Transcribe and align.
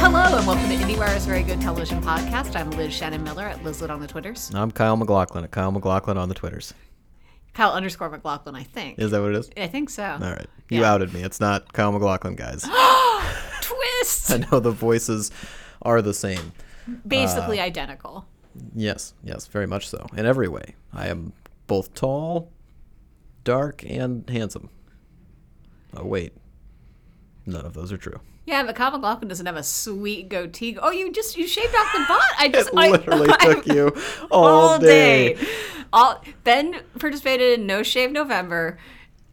Hello 0.00 0.36
and 0.38 0.46
welcome 0.46 0.68
to 0.68 0.74
IndieWire's 0.76 1.24
Very 1.26 1.42
Good 1.44 1.60
Television 1.60 2.02
Podcast. 2.02 2.56
I'm 2.56 2.70
Liz 2.72 2.92
Shannon 2.92 3.22
Miller 3.22 3.44
at 3.44 3.62
Lizlet 3.62 3.90
on 3.90 4.00
the 4.00 4.06
Twitters. 4.06 4.50
I'm 4.54 4.70
Kyle 4.72 4.96
MacLachlan 4.96 5.44
at 5.44 5.50
Kyle 5.52 5.70
MacLachlan 5.70 6.16
on 6.18 6.28
the 6.28 6.34
Twitters. 6.34 6.74
Kyle 7.54 7.72
underscore 7.72 8.08
MacLachlan, 8.10 8.54
I 8.56 8.64
think. 8.64 8.98
Is 8.98 9.10
that 9.12 9.20
what 9.20 9.30
it 9.30 9.36
is? 9.36 9.50
I 9.56 9.66
think 9.68 9.90
so. 9.90 10.04
All 10.04 10.18
right. 10.18 10.46
You 10.68 10.80
Yeah. 10.80 10.92
outed 10.92 11.12
me. 11.14 11.22
It's 11.22 11.40
not 11.40 11.72
Kyle 11.72 11.92
MacLachlan, 11.92 12.34
guys. 12.36 12.62
Twist! 13.62 14.30
I 14.32 14.38
know 14.50 14.58
the 14.60 14.70
voices 14.72 15.30
are 15.82 16.02
the 16.02 16.14
same. 16.14 16.52
Basically 17.06 17.60
uh, 17.60 17.64
identical. 17.64 18.26
Yes, 18.74 19.14
yes, 19.22 19.46
very 19.46 19.66
much 19.66 19.88
so. 19.88 20.06
In 20.16 20.26
every 20.26 20.48
way. 20.48 20.74
I 20.92 21.06
am 21.08 21.32
both 21.68 21.94
tall, 21.94 22.50
dark, 23.44 23.84
and 23.86 24.28
handsome. 24.28 24.68
Oh, 25.96 26.04
wait. 26.04 26.32
None 27.46 27.64
of 27.64 27.74
those 27.74 27.92
are 27.92 27.96
true. 27.96 28.20
Yeah, 28.46 28.62
but 28.64 28.74
Kyle 28.76 28.90
MacLachlan 28.90 29.28
doesn't 29.28 29.46
have 29.46 29.56
a 29.56 29.62
sweet 29.62 30.28
goatee. 30.28 30.76
Oh, 30.80 30.90
you 30.90 31.12
just 31.12 31.36
you 31.36 31.46
shaved 31.46 31.74
off 31.74 31.92
the 31.92 32.04
butt. 32.08 32.22
I 32.38 32.48
just 32.52 32.70
It 32.70 32.74
I- 32.78 32.90
literally 32.90 33.28
I- 33.38 33.54
took 33.54 33.66
you 33.66 33.94
all, 34.30 34.78
day. 34.78 35.36
All 35.92 36.22
Ben 36.44 36.80
participated 36.98 37.60
in 37.60 37.66
No 37.66 37.82
Shave 37.82 38.10
November, 38.12 38.78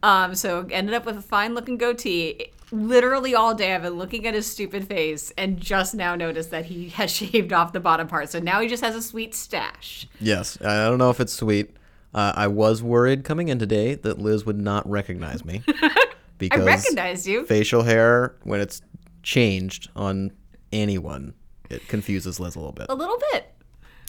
um, 0.02 0.34
so 0.34 0.66
ended 0.70 0.94
up 0.94 1.04
with 1.04 1.16
a 1.18 1.22
fine 1.22 1.54
looking 1.54 1.76
goatee. 1.78 2.52
Literally 2.72 3.34
all 3.34 3.54
day, 3.54 3.74
I've 3.74 3.82
been 3.82 3.92
looking 3.94 4.26
at 4.26 4.34
his 4.34 4.50
stupid 4.50 4.88
face 4.88 5.32
and 5.38 5.58
just 5.60 5.94
now 5.94 6.14
noticed 6.16 6.50
that 6.50 6.66
he 6.66 6.88
has 6.90 7.10
shaved 7.14 7.52
off 7.52 7.72
the 7.72 7.80
bottom 7.80 8.08
part. 8.08 8.30
So 8.30 8.38
now 8.40 8.60
he 8.60 8.68
just 8.68 8.82
has 8.82 8.94
a 8.96 9.02
sweet 9.02 9.34
stash. 9.34 10.08
Yes, 10.20 10.58
I 10.62 10.86
don't 10.88 10.98
know 10.98 11.10
if 11.10 11.20
it's 11.20 11.32
sweet. 11.34 11.74
Uh, 12.16 12.32
I 12.34 12.46
was 12.48 12.82
worried 12.82 13.24
coming 13.24 13.48
in 13.48 13.58
today 13.58 13.94
that 13.94 14.18
Liz 14.18 14.44
would 14.46 14.58
not 14.58 14.88
recognize 14.88 15.44
me. 15.44 15.62
because 15.66 15.82
I 15.92 16.06
Because 16.38 16.64
recognized 16.64 17.26
you. 17.26 17.44
facial 17.46 17.82
hair, 17.82 18.34
when 18.42 18.60
it's 18.60 18.80
changed 19.22 19.90
on 19.94 20.32
anyone, 20.72 21.34
it 21.68 21.86
confuses 21.88 22.40
Liz 22.40 22.56
a 22.56 22.58
little 22.58 22.72
bit. 22.72 22.86
A 22.88 22.94
little 22.94 23.18
bit. 23.32 23.52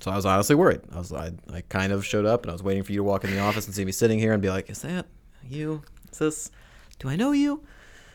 So 0.02 0.10
I 0.12 0.16
was 0.16 0.26
honestly 0.26 0.56
worried. 0.56 0.82
I 0.94 0.98
was 1.00 1.12
I, 1.12 1.32
I 1.52 1.62
kind 1.70 1.92
of 1.92 2.06
showed 2.06 2.26
up 2.26 2.44
and 2.44 2.50
I 2.50 2.54
was 2.54 2.64
waiting 2.64 2.84
for 2.84 2.92
you 2.94 3.00
to 3.00 3.04
walk 3.04 3.24
in 3.26 3.32
the 3.32 3.40
office 3.40 3.66
and 3.66 3.76
see 3.76 3.84
me 3.84 3.92
sitting 3.92 4.20
here 4.20 4.32
and 4.32 4.42
be 4.42 4.50
like, 4.50 4.70
"Is 4.70 4.82
that 4.84 5.08
you? 5.48 5.82
Is 6.12 6.20
this? 6.20 6.52
Do 7.00 7.10
I 7.10 7.16
know 7.16 7.32
you?" 7.32 7.64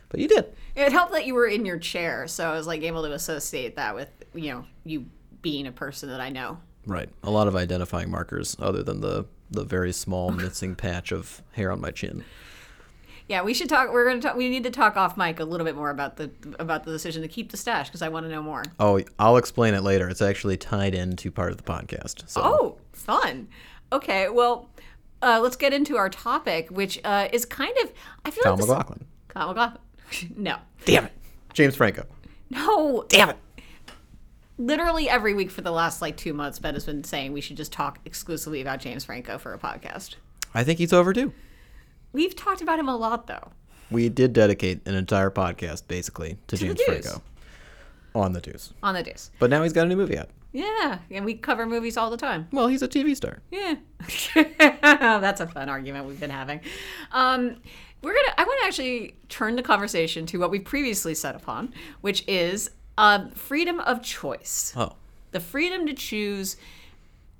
But 0.08 0.20
you 0.20 0.28
did. 0.28 0.46
It 0.76 0.92
helped 0.92 1.12
that 1.12 1.26
you 1.26 1.34
were 1.34 1.46
in 1.46 1.66
your 1.66 1.78
chair, 1.78 2.28
so 2.28 2.48
I 2.48 2.56
was 2.56 2.66
like 2.66 2.82
able 2.82 3.02
to 3.02 3.12
associate 3.12 3.76
that 3.76 3.94
with 3.96 4.08
you 4.32 4.52
know 4.52 4.64
you 4.84 5.06
being 5.42 5.66
a 5.66 5.72
person 5.72 6.08
that 6.10 6.20
I 6.20 6.30
know. 6.30 6.58
Right. 6.86 7.08
A 7.24 7.30
lot 7.30 7.48
of 7.48 7.56
identifying 7.56 8.10
markers 8.10 8.56
other 8.60 8.82
than 8.84 9.00
the 9.00 9.24
the 9.52 9.64
very 9.64 9.92
small 9.92 10.30
missing 10.32 10.74
patch 10.74 11.12
of 11.12 11.42
hair 11.52 11.70
on 11.72 11.80
my 11.80 11.90
chin. 11.90 12.24
Yeah, 13.28 13.42
we 13.42 13.54
should 13.54 13.68
talk. 13.68 13.92
We're 13.92 14.06
gonna 14.08 14.20
talk. 14.20 14.34
We 14.36 14.48
need 14.50 14.64
to 14.64 14.70
talk 14.70 14.96
off 14.96 15.16
mic 15.16 15.38
a 15.40 15.44
little 15.44 15.64
bit 15.64 15.76
more 15.76 15.90
about 15.90 16.16
the 16.16 16.30
about 16.58 16.84
the 16.84 16.90
decision 16.90 17.22
to 17.22 17.28
keep 17.28 17.50
the 17.50 17.56
stash 17.56 17.88
because 17.88 18.02
I 18.02 18.08
want 18.08 18.26
to 18.26 18.30
know 18.30 18.42
more. 18.42 18.62
Oh, 18.80 19.00
I'll 19.18 19.36
explain 19.36 19.74
it 19.74 19.82
later. 19.82 20.08
It's 20.08 20.20
actually 20.20 20.56
tied 20.56 20.94
into 20.94 21.30
part 21.30 21.50
of 21.52 21.56
the 21.56 21.62
podcast. 21.62 22.28
So 22.28 22.40
Oh, 22.44 22.78
fun. 22.92 23.48
Okay, 23.92 24.28
well, 24.28 24.68
uh, 25.22 25.38
let's 25.40 25.56
get 25.56 25.72
into 25.72 25.96
our 25.96 26.10
topic, 26.10 26.68
which 26.70 27.00
uh, 27.04 27.28
is 27.32 27.44
kind 27.44 27.74
of 27.84 27.92
I 28.24 28.30
feel 28.32 28.42
Kyle 28.42 28.52
like 28.52 28.60
this- 28.60 28.68
MacLachlan. 28.68 29.06
Kyle 29.28 29.48
MacLachlan. 29.48 29.80
no, 30.36 30.56
Damn 30.84 31.06
it. 31.06 31.12
James 31.54 31.76
Franco. 31.76 32.04
no. 32.50 33.04
Damn 33.08 33.30
it. 33.30 33.36
Literally 34.58 35.08
every 35.08 35.34
week 35.34 35.50
for 35.50 35.62
the 35.62 35.70
last 35.72 36.02
like 36.02 36.16
two 36.16 36.32
months, 36.32 36.58
Ben 36.58 36.74
has 36.74 36.84
been 36.84 37.04
saying 37.04 37.32
we 37.32 37.40
should 37.40 37.56
just 37.56 37.72
talk 37.72 37.98
exclusively 38.04 38.60
about 38.60 38.80
James 38.80 39.04
Franco 39.04 39.38
for 39.38 39.54
a 39.54 39.58
podcast. 39.58 40.16
I 40.54 40.62
think 40.64 40.78
he's 40.78 40.92
overdue. 40.92 41.32
We've 42.12 42.36
talked 42.36 42.60
about 42.60 42.78
him 42.78 42.88
a 42.88 42.96
lot, 42.96 43.26
though. 43.26 43.52
We 43.90 44.08
did 44.08 44.32
dedicate 44.32 44.86
an 44.86 44.94
entire 44.94 45.30
podcast 45.30 45.88
basically 45.88 46.36
to, 46.48 46.56
To 46.56 46.64
James 46.64 46.82
Franco 46.82 47.22
on 48.14 48.32
the 48.32 48.40
deuce. 48.40 48.72
On 48.82 48.94
the 48.94 49.02
deuce. 49.02 49.30
But 49.38 49.50
now 49.50 49.62
he's 49.62 49.72
got 49.72 49.86
a 49.86 49.88
new 49.88 49.96
movie 49.96 50.18
out. 50.18 50.28
Yeah, 50.52 50.98
and 51.10 51.24
we 51.24 51.34
cover 51.34 51.64
movies 51.64 51.96
all 51.96 52.10
the 52.10 52.18
time. 52.18 52.46
Well, 52.52 52.66
he's 52.68 52.82
a 52.82 52.88
TV 52.88 53.16
star. 53.16 53.40
Yeah, 53.50 53.76
that's 54.34 55.40
a 55.40 55.46
fun 55.46 55.70
argument 55.70 56.06
we've 56.06 56.20
been 56.20 56.28
having. 56.28 56.60
Um, 57.10 57.56
we're 58.02 58.12
gonna. 58.12 58.34
I 58.36 58.44
want 58.44 58.60
to 58.60 58.66
actually 58.66 59.16
turn 59.30 59.56
the 59.56 59.62
conversation 59.62 60.26
to 60.26 60.38
what 60.38 60.50
we 60.50 60.58
previously 60.58 61.14
set 61.14 61.34
upon, 61.34 61.72
which 62.02 62.22
is 62.28 62.70
um, 62.98 63.30
freedom 63.30 63.80
of 63.80 64.02
choice. 64.02 64.72
Oh, 64.76 64.92
The 65.32 65.40
freedom 65.40 65.86
to 65.86 65.94
choose. 65.94 66.56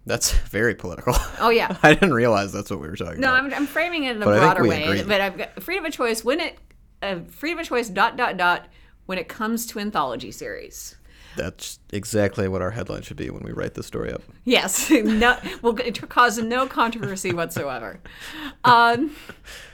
that's 0.07 0.33
very 0.33 0.75
political. 0.75 1.15
Oh 1.41 1.51
yeah. 1.51 1.77
I 1.83 1.95
didn't 1.95 2.15
realize 2.15 2.53
that's 2.53 2.71
what 2.71 2.81
we 2.81 2.89
were 2.89 2.97
talking 2.97 3.21
No, 3.21 3.29
about. 3.35 3.43
No, 3.45 3.49
I'm, 3.57 3.63
I'm 3.63 3.67
framing 3.67 4.05
it 4.05 4.17
in 4.17 4.23
a 4.23 4.25
But 4.25 4.39
broader 4.39 4.67
way. 4.67 4.83
agree. 4.85 5.03
But 5.03 5.21
I've 5.21 5.39
got 5.39 5.63
freedom 5.63 5.85
of 5.85 5.93
choice 5.93 6.25
when 6.25 6.41
it 6.41 6.59
uh, 7.03 7.21
freedom 7.29 7.59
of 7.61 7.67
choice 7.67 7.89
dot 7.89 8.17
dot 8.17 8.37
dot 8.37 8.67
when 9.07 9.19
it 9.19 9.29
comes 9.29 9.67
to 9.67 9.79
anthology 9.79 10.31
series. 10.31 10.97
That's 11.35 11.79
exactly 11.93 12.47
what 12.47 12.61
our 12.61 12.71
headline 12.73 13.01
should 13.03 13.17
be 13.17 13.31
when 13.31 13.43
we 13.43 13.53
write 13.53 13.73
the 13.75 13.83
story 13.83 14.13
up. 14.13 14.23
Yes, 14.45 14.91
no, 14.91 15.39
will 15.63 15.75
cause 15.75 16.37
no 16.39 16.67
controversy 16.67 17.33
whatsoever. 17.33 18.01
Um, 18.65 19.17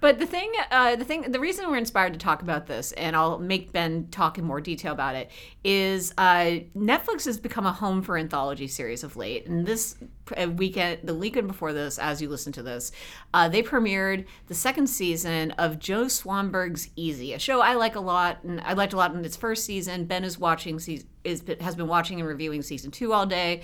but 0.00 0.18
the 0.18 0.26
thing, 0.26 0.50
uh, 0.70 0.96
the 0.96 1.04
thing, 1.04 1.30
the 1.30 1.40
reason 1.40 1.68
we're 1.68 1.76
inspired 1.76 2.14
to 2.14 2.18
talk 2.18 2.40
about 2.42 2.66
this, 2.66 2.92
and 2.92 3.14
I'll 3.14 3.38
make 3.38 3.72
Ben 3.72 4.08
talk 4.10 4.38
in 4.38 4.44
more 4.44 4.60
detail 4.60 4.92
about 4.92 5.14
it, 5.14 5.30
is 5.62 6.14
uh, 6.16 6.60
Netflix 6.76 7.26
has 7.26 7.38
become 7.38 7.66
a 7.66 7.72
home 7.72 8.02
for 8.02 8.16
anthology 8.16 8.66
series 8.66 9.04
of 9.04 9.16
late. 9.16 9.46
And 9.46 9.66
this 9.66 9.96
uh, 10.36 10.48
weekend, 10.48 11.00
the 11.04 11.14
weekend 11.14 11.48
before 11.48 11.72
this, 11.72 11.98
as 11.98 12.22
you 12.22 12.28
listen 12.28 12.52
to 12.54 12.62
this, 12.62 12.92
uh, 13.34 13.48
they 13.48 13.62
premiered 13.62 14.24
the 14.46 14.54
second 14.54 14.86
season 14.86 15.50
of 15.52 15.78
Joe 15.78 16.04
Swanberg's 16.04 16.88
Easy, 16.96 17.34
a 17.34 17.38
show 17.38 17.60
I 17.60 17.74
like 17.74 17.96
a 17.96 18.00
lot, 18.00 18.42
and 18.42 18.60
I 18.62 18.72
liked 18.72 18.94
a 18.94 18.96
lot 18.96 19.14
in 19.14 19.24
its 19.24 19.36
first 19.36 19.64
season. 19.64 20.06
Ben 20.06 20.24
is 20.24 20.38
watching, 20.38 20.80
is 21.24 21.42
has 21.60 21.74
been 21.76 21.88
watching 21.88 22.20
and 22.20 22.28
reviewing 22.28 22.62
season 22.62 22.90
two 22.90 23.12
all 23.12 23.26
day. 23.26 23.62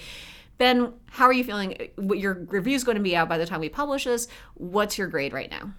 Ben, 0.58 0.92
how 1.10 1.26
are 1.26 1.32
you 1.32 1.44
feeling? 1.44 1.91
Your 1.98 2.34
review 2.34 2.76
is 2.76 2.84
going 2.84 2.96
to 2.96 3.02
be 3.02 3.14
out 3.14 3.28
by 3.28 3.38
the 3.38 3.46
time 3.46 3.60
we 3.60 3.69
publish 3.69 4.04
this. 4.04 4.28
What's 4.54 4.96
your 4.96 5.06
grade 5.06 5.32
right 5.32 5.50
now? 5.50 5.72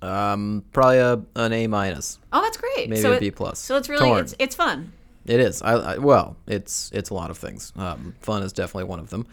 Um, 0.00 0.64
probably 0.72 0.98
a, 0.98 1.22
an 1.36 1.52
A 1.52 1.66
minus. 1.66 2.18
Oh, 2.32 2.40
that's 2.42 2.56
great. 2.56 2.88
Maybe 2.88 3.02
so 3.02 3.14
a 3.14 3.20
B 3.20 3.30
plus. 3.30 3.58
So 3.58 3.76
it's 3.76 3.88
really 3.88 4.06
Torn. 4.06 4.20
it's 4.20 4.34
it's 4.38 4.54
fun. 4.54 4.92
It 5.26 5.40
is. 5.40 5.60
I, 5.62 5.72
I 5.72 5.98
well, 5.98 6.36
it's 6.46 6.90
it's 6.94 7.10
a 7.10 7.14
lot 7.14 7.30
of 7.30 7.38
things. 7.38 7.72
Um, 7.76 8.14
fun 8.20 8.42
is 8.42 8.52
definitely 8.52 8.84
one 8.84 9.00
of 9.00 9.10
them. 9.10 9.26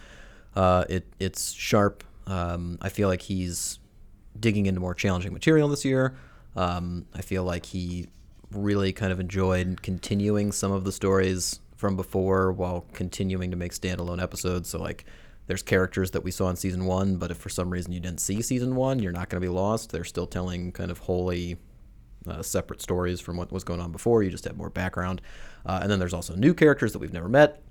Uh, 0.55 0.85
it 0.89 1.05
it's 1.19 1.51
sharp. 1.51 2.03
Um, 2.27 2.77
I 2.81 2.89
feel 2.89 3.07
like 3.07 3.21
he's 3.21 3.79
digging 4.39 4.65
into 4.65 4.81
more 4.81 4.93
challenging 4.93 5.33
material 5.33 5.67
this 5.67 5.85
year. 5.85 6.15
Um, 6.55 7.05
I 7.13 7.21
feel 7.21 7.43
like 7.43 7.65
he 7.67 8.07
really 8.51 8.93
kind 8.93 9.11
of 9.11 9.19
enjoyed 9.19 9.81
continuing 9.81 10.51
some 10.51 10.71
of 10.71 10.83
the 10.83 10.91
stories 10.91 11.59
from 11.75 11.95
before 11.95 12.51
while 12.51 12.85
continuing 12.93 13.51
to 13.51 13.57
make 13.57 13.73
standalone 13.73 14.21
episodes. 14.21 14.69
So 14.69 14.81
like 14.81 15.05
there's 15.47 15.61
characters 15.61 16.11
that 16.11 16.23
we 16.23 16.31
saw 16.31 16.49
in 16.49 16.55
season 16.55 16.85
one, 16.85 17.17
but 17.17 17.31
if 17.31 17.37
for 17.37 17.49
some 17.49 17.69
reason 17.69 17.91
you 17.91 17.99
didn't 17.99 18.19
see 18.19 18.41
season 18.41 18.75
one, 18.75 18.99
you're 18.99 19.11
not 19.11 19.29
going 19.29 19.41
to 19.41 19.47
be 19.47 19.53
lost. 19.53 19.91
They're 19.91 20.03
still 20.03 20.27
telling 20.27 20.71
kind 20.71 20.89
of 20.89 20.99
wholly 20.99 21.57
uh, 22.27 22.41
separate 22.41 22.81
stories 22.81 23.21
from 23.21 23.37
what 23.37 23.51
was 23.51 23.63
going 23.63 23.79
on 23.79 23.91
before. 23.91 24.23
You 24.23 24.31
just 24.31 24.45
have 24.45 24.57
more 24.57 24.69
background. 24.69 25.21
Uh, 25.65 25.79
and 25.81 25.91
then 25.91 25.99
there's 25.99 26.13
also 26.13 26.35
new 26.35 26.53
characters 26.53 26.93
that 26.93 26.99
we've 26.99 27.13
never 27.13 27.29
met. 27.29 27.61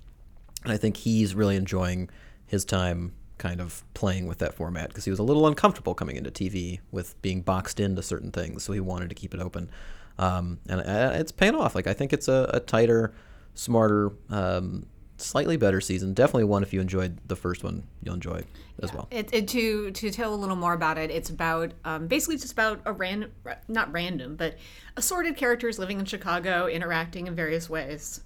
And 0.63 0.71
I 0.71 0.77
think 0.77 0.97
he's 0.97 1.35
really 1.35 1.55
enjoying 1.55 2.09
his 2.47 2.65
time 2.65 3.13
kind 3.37 3.59
of 3.59 3.83
playing 3.93 4.27
with 4.27 4.37
that 4.37 4.53
format 4.53 4.87
because 4.87 5.03
he 5.03 5.11
was 5.11 5.19
a 5.19 5.23
little 5.23 5.45
uncomfortable 5.45 5.93
coming 5.93 6.15
into 6.15 6.31
TV 6.31 6.79
with 6.91 7.21
being 7.21 7.41
boxed 7.41 7.79
into 7.79 8.01
certain 8.01 8.31
things. 8.31 8.63
So 8.63 8.73
he 8.73 8.79
wanted 8.79 9.09
to 9.09 9.15
keep 9.15 9.33
it 9.33 9.41
open. 9.41 9.69
Um, 10.17 10.59
and 10.69 10.79
uh, 10.79 11.11
it's 11.15 11.31
paying 11.31 11.55
off. 11.55 11.75
Like, 11.75 11.87
I 11.87 11.93
think 11.93 12.13
it's 12.13 12.29
a, 12.29 12.49
a 12.53 12.59
tighter, 12.61 13.13
smarter, 13.53 14.13
um, 14.29 14.85
slightly 15.17 15.57
better 15.57 15.81
season. 15.81 16.13
Definitely 16.13 16.45
one 16.45 16.63
if 16.63 16.73
you 16.73 16.81
enjoyed 16.81 17.17
the 17.27 17.35
first 17.35 17.63
one, 17.63 17.83
you'll 18.03 18.15
enjoy 18.15 18.35
it 18.35 18.47
as 18.81 18.93
well. 18.93 19.07
It, 19.11 19.33
it, 19.33 19.47
to 19.49 19.91
to 19.91 20.11
tell 20.11 20.33
a 20.33 20.35
little 20.35 20.55
more 20.55 20.73
about 20.73 20.97
it, 20.97 21.09
it's 21.11 21.29
about 21.29 21.73
um, 21.83 22.07
basically 22.07 22.37
just 22.37 22.53
about 22.53 22.81
a 22.85 22.91
random, 22.91 23.31
not 23.67 23.91
random, 23.91 24.35
but 24.35 24.57
assorted 24.97 25.37
characters 25.37 25.79
living 25.79 25.99
in 25.99 26.05
Chicago, 26.05 26.67
interacting 26.67 27.27
in 27.27 27.35
various 27.35 27.69
ways. 27.69 28.21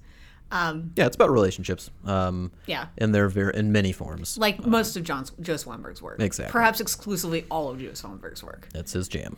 Um, 0.52 0.94
Yeah, 0.96 1.06
it's 1.06 1.16
about 1.16 1.30
relationships. 1.30 1.92
Um, 2.06 2.52
yeah, 2.66 2.88
and 2.98 3.14
they're 3.14 3.30
very 3.30 3.56
in 3.56 3.72
many 3.72 3.92
forms. 3.92 4.38
like 4.38 4.66
most 4.66 4.98
of 4.98 5.04
John's 5.04 5.32
Joe 5.40 5.54
Swanberg's 5.56 6.02
work. 6.02 6.20
Exactly. 6.20 6.52
Perhaps 6.52 6.82
exclusively 6.82 7.46
all 7.52 7.70
of 7.70 7.80
Joe 7.80 7.90
Swanberg's 7.90 8.44
work. 8.44 8.68
That's 8.74 8.94
his 8.94 9.08
jam. 9.08 9.38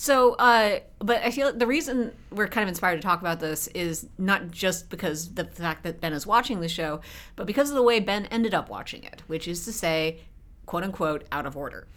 So, 0.00 0.34
uh, 0.34 0.78
but 1.00 1.24
I 1.24 1.32
feel 1.32 1.52
the 1.52 1.66
reason 1.66 2.12
we're 2.30 2.46
kind 2.46 2.62
of 2.62 2.68
inspired 2.68 2.96
to 2.96 3.02
talk 3.02 3.20
about 3.20 3.40
this 3.40 3.66
is 3.68 4.06
not 4.16 4.52
just 4.52 4.90
because 4.90 5.34
the 5.34 5.44
fact 5.44 5.82
that 5.82 6.00
Ben 6.00 6.12
is 6.12 6.24
watching 6.24 6.60
the 6.60 6.68
show, 6.68 7.00
but 7.34 7.48
because 7.48 7.68
of 7.70 7.74
the 7.74 7.82
way 7.82 7.98
Ben 7.98 8.26
ended 8.26 8.54
up 8.54 8.70
watching 8.70 9.02
it, 9.02 9.24
which 9.26 9.48
is 9.48 9.64
to 9.64 9.72
say, 9.72 10.20
quote 10.66 10.84
unquote, 10.84 11.24
out 11.32 11.46
of 11.46 11.56
order. 11.56 11.88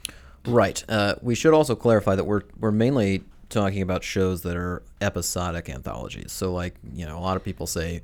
Right. 0.48 0.84
Uh, 0.90 1.14
we 1.22 1.36
should 1.36 1.54
also 1.54 1.76
clarify 1.76 2.16
that 2.16 2.24
we're 2.24 2.42
we're 2.60 2.72
mainly 2.72 3.24
talking 3.50 3.84
about 3.84 4.04
shows 4.04 4.42
that 4.42 4.58
are 4.58 4.82
episodic 5.00 5.70
anthologies. 5.70 6.32
So, 6.32 6.52
like 6.52 6.78
you 6.92 7.06
know, 7.06 7.20
a 7.20 7.22
lot 7.22 7.38
of 7.38 7.44
people 7.44 7.68
say 7.68 8.02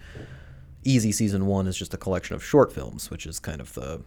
Easy 0.84 1.12
season 1.12 1.48
one 1.48 1.66
is 1.66 1.76
just 1.76 1.96
a 1.96 1.98
collection 1.98 2.36
of 2.36 2.44
short 2.44 2.72
films, 2.72 3.10
which 3.10 3.26
is 3.26 3.40
kind 3.40 3.62
of 3.62 3.74
the 3.74 4.04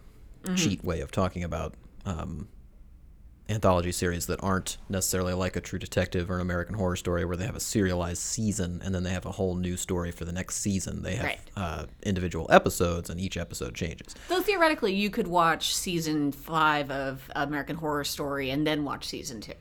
cheat 0.55 0.83
way 0.85 1.01
of 1.01 1.11
talking 1.11 1.43
about 1.43 1.75
um, 2.05 2.47
anthology 3.51 3.91
series 3.91 4.25
that 4.27 4.41
aren't 4.43 4.77
necessarily 4.89 5.33
like 5.33 5.55
a 5.55 5.61
True 5.61 5.79
Detective 5.79 6.29
or 6.31 6.35
an 6.35 6.41
American 6.41 6.75
Horror 6.75 6.95
Story, 6.95 7.25
where 7.25 7.37
they 7.37 7.45
have 7.45 7.55
a 7.55 7.59
serialized 7.59 8.21
season 8.21 8.81
and 8.83 8.93
then 8.95 9.03
they 9.03 9.11
have 9.11 9.25
a 9.25 9.31
whole 9.31 9.55
new 9.55 9.77
story 9.77 10.11
for 10.11 10.25
the 10.25 10.31
next 10.31 10.55
season. 10.57 11.03
They 11.03 11.15
have 11.15 11.25
Right. 11.25 11.39
uh, 11.55 11.85
individual 12.03 12.47
episodes, 12.49 13.09
and 13.09 13.19
each 13.19 13.37
episode 13.37 13.75
changes. 13.75 14.15
Though 14.29 14.41
theoretically, 14.41 14.93
you 14.95 15.09
could 15.09 15.27
watch 15.27 15.75
season 15.75 16.31
five 16.31 16.89
of 16.91 17.29
American 17.35 17.75
Horror 17.77 18.03
Story 18.03 18.49
and 18.49 18.65
then 18.65 18.83
watch 18.83 19.05
season 19.07 19.41
two. 19.41 19.53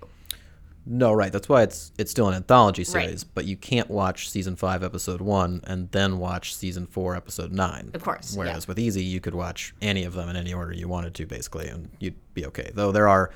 No, 0.86 1.12
right. 1.12 1.30
That's 1.30 1.48
why 1.48 1.62
it's 1.62 1.92
it's 1.98 2.10
still 2.10 2.28
an 2.28 2.34
anthology 2.34 2.82
Right. 2.82 2.86
series, 3.04 3.22
but 3.22 3.44
you 3.44 3.54
can't 3.56 3.90
watch 3.90 4.30
season 4.30 4.56
five, 4.56 4.82
episode 4.82 5.20
one, 5.20 5.60
and 5.64 5.90
then 5.92 6.18
watch 6.18 6.54
season 6.54 6.86
four, 6.86 7.14
episode 7.14 7.52
nine. 7.52 7.90
Of 7.92 8.02
course, 8.02 8.32
yeah. 8.32 8.38
Whereas 8.40 8.66
with 8.66 8.78
Easy, 8.78 9.04
you 9.04 9.20
could 9.20 9.34
watch 9.34 9.74
any 9.82 10.04
of 10.04 10.14
them 10.14 10.30
in 10.30 10.36
any 10.36 10.54
order 10.54 10.72
you 10.72 10.88
wanted 10.88 11.14
to, 11.16 11.26
basically, 11.26 11.68
and 11.68 11.90
you'd 12.00 12.14
be 12.32 12.46
okay. 12.46 12.70
Though 12.74 12.92
there 12.92 13.08
are, 13.08 13.30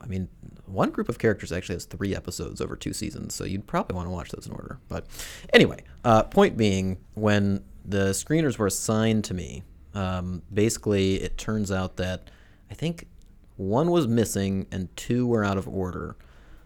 I 0.00 0.06
mean, 0.06 0.28
one 0.66 0.90
group 0.90 1.08
of 1.08 1.18
characters 1.18 1.52
actually 1.52 1.76
has 1.76 1.84
three 1.84 2.14
episodes 2.14 2.60
over 2.60 2.76
two 2.76 2.92
seasons, 2.92 3.34
so 3.34 3.44
you'd 3.44 3.66
probably 3.66 3.94
want 3.94 4.06
to 4.06 4.10
watch 4.10 4.30
those 4.30 4.46
in 4.46 4.52
order. 4.52 4.78
But 4.88 5.06
anyway, 5.52 5.82
uh, 6.04 6.24
point 6.24 6.56
being, 6.56 6.98
when 7.14 7.64
the 7.84 8.10
screeners 8.10 8.58
were 8.58 8.66
assigned 8.66 9.24
to 9.24 9.34
me, 9.34 9.62
um, 9.94 10.42
basically 10.52 11.16
it 11.16 11.38
turns 11.38 11.70
out 11.70 11.96
that 11.96 12.30
I 12.70 12.74
think 12.74 13.06
one 13.56 13.90
was 13.90 14.06
missing 14.06 14.66
and 14.70 14.94
two 14.96 15.26
were 15.26 15.44
out 15.44 15.56
of 15.56 15.68
order. 15.68 16.16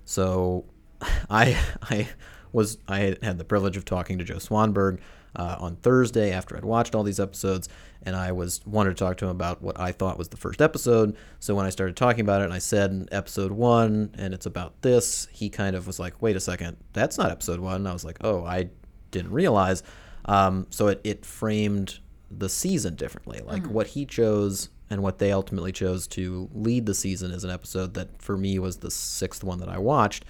So 0.04 0.64
I 1.30 1.58
I 1.82 2.08
was 2.52 2.78
I 2.88 3.16
had 3.22 3.38
the 3.38 3.44
privilege 3.44 3.76
of 3.76 3.84
talking 3.84 4.18
to 4.18 4.24
Joe 4.24 4.36
Swanberg 4.36 4.98
uh, 5.36 5.56
on 5.58 5.76
Thursday 5.76 6.32
after 6.32 6.56
I'd 6.56 6.64
watched 6.64 6.94
all 6.94 7.02
these 7.02 7.20
episodes, 7.20 7.68
and 8.02 8.16
I 8.16 8.32
was 8.32 8.60
wanted 8.66 8.90
to 8.90 8.96
talk 8.96 9.16
to 9.18 9.26
him 9.26 9.30
about 9.30 9.62
what 9.62 9.78
I 9.78 9.92
thought 9.92 10.18
was 10.18 10.28
the 10.28 10.36
first 10.36 10.60
episode. 10.60 11.16
So 11.38 11.54
when 11.54 11.66
I 11.66 11.70
started 11.70 11.96
talking 11.96 12.22
about 12.22 12.40
it, 12.40 12.44
and 12.44 12.54
I 12.54 12.58
said 12.58 13.08
episode 13.12 13.52
one, 13.52 14.14
and 14.18 14.34
it's 14.34 14.46
about 14.46 14.80
this, 14.82 15.28
he 15.32 15.50
kind 15.50 15.76
of 15.76 15.86
was 15.86 15.98
like, 15.98 16.20
"Wait 16.22 16.36
a 16.36 16.40
second, 16.40 16.76
that's 16.92 17.18
not 17.18 17.30
episode 17.30 17.60
one." 17.60 17.76
And 17.76 17.88
I 17.88 17.92
was 17.92 18.04
like, 18.04 18.18
"Oh, 18.22 18.44
I 18.44 18.70
didn't 19.10 19.32
realize." 19.32 19.82
Um, 20.24 20.66
so 20.70 20.88
it 20.88 21.00
it 21.04 21.24
framed 21.24 22.00
the 22.30 22.48
season 22.48 22.94
differently. 22.94 23.40
Like 23.44 23.66
what 23.66 23.88
he 23.88 24.06
chose 24.06 24.68
and 24.88 25.02
what 25.02 25.18
they 25.18 25.32
ultimately 25.32 25.72
chose 25.72 26.06
to 26.08 26.48
lead 26.52 26.86
the 26.86 26.94
season 26.94 27.30
is 27.30 27.44
an 27.44 27.50
episode 27.50 27.94
that 27.94 28.20
for 28.20 28.36
me 28.36 28.58
was 28.58 28.78
the 28.78 28.90
sixth 28.90 29.44
one 29.44 29.60
that 29.60 29.68
I 29.68 29.78
watched. 29.78 30.24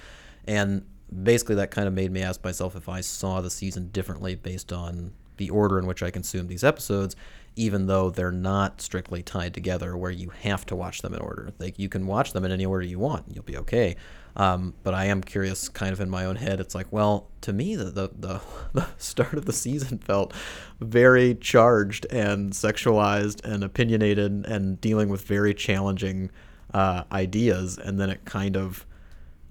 And 0.46 0.84
basically 1.22 1.56
that 1.56 1.70
kind 1.70 1.88
of 1.88 1.94
made 1.94 2.12
me 2.12 2.22
ask 2.22 2.42
myself 2.42 2.76
if 2.76 2.88
I 2.88 3.00
saw 3.00 3.40
the 3.40 3.50
season 3.50 3.88
differently 3.88 4.34
based 4.34 4.72
on 4.72 5.12
the 5.36 5.50
order 5.50 5.78
in 5.78 5.86
which 5.86 6.02
I 6.02 6.10
consumed 6.10 6.48
these 6.48 6.64
episodes, 6.64 7.16
even 7.56 7.86
though 7.86 8.10
they're 8.10 8.30
not 8.30 8.80
strictly 8.80 9.22
tied 9.22 9.54
together 9.54 9.96
where 9.96 10.10
you 10.10 10.30
have 10.42 10.64
to 10.66 10.76
watch 10.76 11.02
them 11.02 11.14
in 11.14 11.20
order. 11.20 11.52
Like 11.58 11.78
you 11.78 11.88
can 11.88 12.06
watch 12.06 12.32
them 12.32 12.44
in 12.44 12.52
any 12.52 12.64
order 12.64 12.84
you 12.84 12.98
want, 12.98 13.24
you'll 13.32 13.44
be 13.44 13.56
okay. 13.58 13.96
Um, 14.36 14.74
but 14.82 14.94
I 14.94 15.06
am 15.06 15.22
curious, 15.22 15.68
kind 15.68 15.92
of 15.92 16.00
in 16.00 16.08
my 16.08 16.24
own 16.24 16.36
head. 16.36 16.60
It's 16.60 16.74
like, 16.74 16.86
well, 16.92 17.28
to 17.40 17.52
me, 17.52 17.74
the, 17.74 17.84
the 17.84 18.10
the 18.16 18.40
the 18.72 18.86
start 18.96 19.34
of 19.34 19.46
the 19.46 19.52
season 19.52 19.98
felt 19.98 20.32
very 20.80 21.34
charged 21.34 22.06
and 22.10 22.52
sexualized 22.52 23.44
and 23.44 23.64
opinionated 23.64 24.46
and 24.46 24.80
dealing 24.80 25.08
with 25.08 25.22
very 25.22 25.52
challenging 25.52 26.30
uh, 26.72 27.04
ideas, 27.10 27.78
and 27.78 27.98
then 27.98 28.10
it 28.10 28.24
kind 28.24 28.56
of 28.56 28.86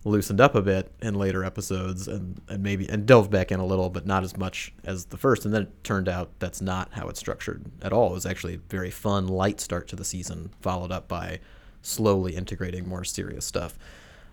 loosened 0.05 0.39
up 0.39 0.55
a 0.55 0.61
bit 0.61 0.91
in 1.01 1.13
later 1.15 1.43
episodes 1.43 2.07
and, 2.07 2.41
and 2.47 2.63
maybe 2.63 2.87
and 2.87 3.05
delved 3.05 3.29
back 3.29 3.51
in 3.51 3.59
a 3.59 3.65
little 3.65 3.89
but 3.89 4.05
not 4.05 4.23
as 4.23 4.37
much 4.37 4.73
as 4.83 5.05
the 5.05 5.17
first. 5.17 5.45
And 5.45 5.53
then 5.53 5.63
it 5.63 5.83
turned 5.83 6.07
out 6.07 6.31
that's 6.39 6.61
not 6.61 6.93
how 6.93 7.09
it's 7.09 7.19
structured 7.19 7.65
at 7.81 7.91
all. 7.91 8.11
It 8.11 8.13
was 8.13 8.25
actually 8.25 8.55
a 8.55 8.59
very 8.69 8.91
fun 8.91 9.27
light 9.27 9.59
start 9.59 9.87
to 9.89 9.95
the 9.95 10.05
season 10.05 10.51
followed 10.61 10.91
up 10.91 11.07
by 11.07 11.39
slowly 11.81 12.35
integrating 12.35 12.87
more 12.87 13.03
serious 13.03 13.45
stuff. 13.45 13.77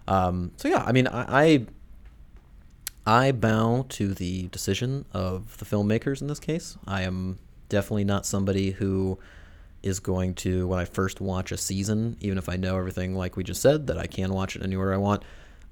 Um, 0.08 0.52
so 0.56 0.68
yeah 0.68 0.84
i 0.86 0.92
mean 0.92 1.08
I, 1.08 1.42
I 1.42 1.66
I 3.06 3.32
bow 3.32 3.86
to 3.90 4.14
the 4.14 4.48
decision 4.48 5.04
of 5.12 5.56
the 5.58 5.64
filmmakers 5.64 6.20
in 6.20 6.26
this 6.26 6.40
case. 6.40 6.76
I 6.86 7.02
am 7.02 7.38
definitely 7.68 8.04
not 8.04 8.26
somebody 8.26 8.72
who 8.72 9.18
is 9.82 10.00
going 10.00 10.34
to, 10.34 10.66
when 10.66 10.80
I 10.80 10.84
first 10.84 11.20
watch 11.20 11.52
a 11.52 11.56
season, 11.56 12.16
even 12.20 12.36
if 12.36 12.48
I 12.48 12.56
know 12.56 12.76
everything 12.76 13.14
like 13.14 13.36
we 13.36 13.44
just 13.44 13.62
said, 13.62 13.86
that 13.86 13.96
I 13.96 14.08
can 14.08 14.32
watch 14.32 14.56
it 14.56 14.62
anywhere 14.62 14.92
I 14.92 14.96
want, 14.96 15.22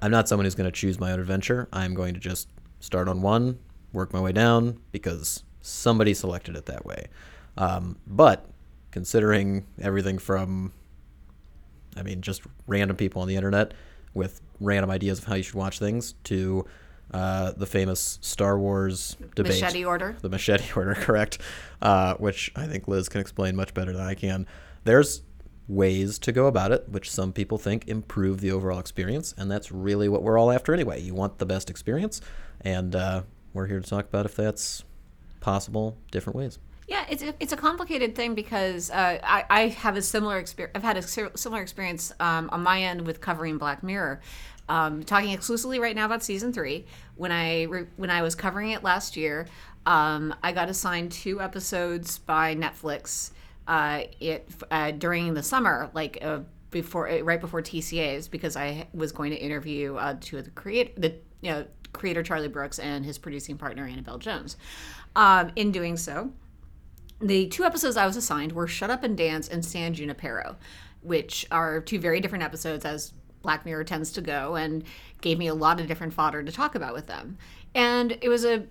I'm 0.05 0.11
not 0.11 0.29
someone 0.29 0.45
who's 0.45 0.55
going 0.55 0.71
to 0.71 0.79
choose 0.79 1.01
my 1.01 1.13
own 1.13 1.19
adventure. 1.19 1.67
I'm 1.73 1.95
going 1.95 2.13
to 2.13 2.21
just 2.21 2.51
start 2.81 3.09
on 3.09 3.23
one, 3.23 3.59
work 3.95 4.13
my 4.13 4.21
way 4.21 4.33
down, 4.33 4.79
because 4.93 5.45
somebody 5.63 6.13
selected 6.13 6.57
it 6.57 6.67
that 6.67 6.85
way. 6.85 7.07
Um, 7.57 7.97
but 8.07 8.47
considering 8.91 9.65
everything 9.81 10.19
from 10.19 10.75
I 11.97 12.03
mean, 12.03 12.21
just 12.21 12.43
random 12.67 12.99
people 12.99 13.23
on 13.23 13.29
the 13.29 13.37
internet 13.37 13.73
with 14.13 14.43
random 14.61 14.91
ideas 14.91 15.21
of 15.21 15.25
how 15.25 15.37
you 15.37 15.43
should 15.43 15.55
watch 15.55 15.79
things 15.79 16.17
to 16.25 16.67
uh, 17.15 17.53
the 17.53 17.67
famous 17.67 18.19
Star 18.21 18.59
Wars 18.59 19.17
debate. 19.35 19.63
Machete 19.63 19.87
order. 19.87 20.17
The 20.21 20.29
machete 20.29 20.67
order, 20.77 20.95
correct? 20.99 21.39
Uh, 21.81 22.15
which 22.17 22.53
I 22.55 22.67
think 22.67 22.89
Liz 22.89 23.09
can 23.09 23.23
explain 23.23 23.57
much 23.57 23.73
better 23.73 23.95
than 23.95 24.05
I 24.05 24.15
can. 24.15 24.47
There's 24.85 25.23
ways 25.67 26.19
to 26.19 26.33
go 26.33 26.47
about 26.47 26.73
it, 26.73 26.89
which 26.89 27.11
some 27.11 27.33
people 27.33 27.59
think 27.59 27.89
improve 27.89 28.41
the 28.41 28.51
overall 28.51 28.79
experience, 28.79 29.35
and 29.37 29.51
that's 29.51 29.73
really 29.73 30.09
what 30.09 30.23
we're 30.23 30.39
all 30.39 30.51
after 30.51 30.75
anyway. 30.75 31.01
You 31.01 31.15
want 31.15 31.39
the 31.39 31.47
best 31.47 31.71
experience, 31.71 32.21
and 32.61 32.95
uh, 32.95 33.23
we're 33.53 33.67
here 33.67 33.81
to 33.81 33.89
talk 33.89 34.07
about 34.07 34.27
if 34.27 34.35
that's 34.37 34.85
possible, 35.41 35.97
different 36.11 36.37
ways. 36.37 36.59
Yeah, 36.87 37.07
it's 37.09 37.23
a, 37.23 37.35
it's 37.41 37.53
a 37.53 37.57
complicated 37.57 38.15
thing 38.15 38.35
because 38.35 38.91
uh, 38.91 39.19
I, 39.23 39.45
I 39.49 39.69
have 39.69 39.97
a 39.97 40.03
similar 40.03 40.39
experience. 40.39 40.73
I've 40.75 40.83
had 40.83 40.99
a 40.99 41.03
similar 41.03 41.63
experience 41.63 42.13
um, 42.21 42.51
on 42.53 42.63
my 42.63 42.83
end 42.83 43.07
with 43.07 43.21
covering 43.21 43.57
Black 43.57 43.83
Mirror. 43.83 44.21
Um, 44.69 45.03
talking 45.03 45.31
exclusively 45.31 45.79
right 45.79 45.95
now 45.95 46.07
about 46.07 46.23
season 46.23 46.53
three. 46.53 46.87
When 47.17 47.33
I 47.33 47.65
re- 47.65 47.87
when 47.97 48.11
I 48.11 48.23
was 48.23 48.35
covering 48.35 48.71
it 48.71 48.83
last 48.83 49.17
year, 49.17 49.47
um, 49.85 50.35
I 50.43 50.53
got 50.53 50.71
assigned 50.71 51.13
two 51.13 51.41
episodes 51.41 52.19
by 52.19 52.55
Netflix. 52.55 53.31
Uh, 53.67 54.03
it 54.21 54.49
uh, 54.71 54.91
during 54.91 55.35
the 55.35 55.43
summer, 55.43 55.91
like 55.95 56.19
uh, 56.23 56.41
before 56.71 57.09
uh, 57.09 57.21
right 57.21 57.41
before 57.41 57.63
TCAs, 57.63 58.31
because 58.31 58.57
I 58.57 58.89
was 58.93 59.13
going 59.13 59.31
to 59.31 59.37
interview 59.37 59.97
uh, 59.97 60.17
two 60.21 60.39
of 60.39 60.45
the 60.45 60.51
create 60.51 61.01
the 61.01 61.15
you 61.41 61.51
know, 61.51 61.67
creator 61.93 62.23
Charlie 62.23 62.49
Brooker 62.49 62.83
and 62.83 63.05
his 63.05 63.19
producing 63.19 63.57
partner 63.57 63.87
Annabel 63.87 64.19
Jones. 64.19 64.57
Um, 65.17 65.53
in 65.57 65.73
doing 65.73 65.97
so, 65.97 66.33
the 67.21 67.47
two 67.47 67.65
episodes 67.65 67.97
I 67.97 68.07
was 68.07 68.17
assigned 68.17 68.53
were 68.53 68.67
Shut 68.67 68.91
Up 68.91 69.03
and 69.03 69.17
Dance 69.17 69.49
and 69.49 69.65
San 69.65 69.95
Junipero, 69.95 70.57
which 71.03 71.47
are 71.51 71.81
two 71.81 71.99
very 71.99 72.21
different 72.21 72.45
episodes 72.45 72.85
as 72.85 73.13
Black 73.43 73.65
Mirror 73.65 73.85
tends 73.85 74.11
to 74.13 74.21
go, 74.21 74.57
and 74.57 74.85
gave 75.21 75.39
me 75.39 75.47
a 75.47 75.55
lot 75.55 75.81
of 75.81 75.87
different 75.87 76.13
fodder 76.13 76.43
to 76.43 76.51
talk 76.51 76.75
about 76.75 76.95
with 76.95 77.07
them. 77.07 77.39
And 77.75 78.19
it 78.21 78.29
was 78.29 78.45
a 78.45 78.65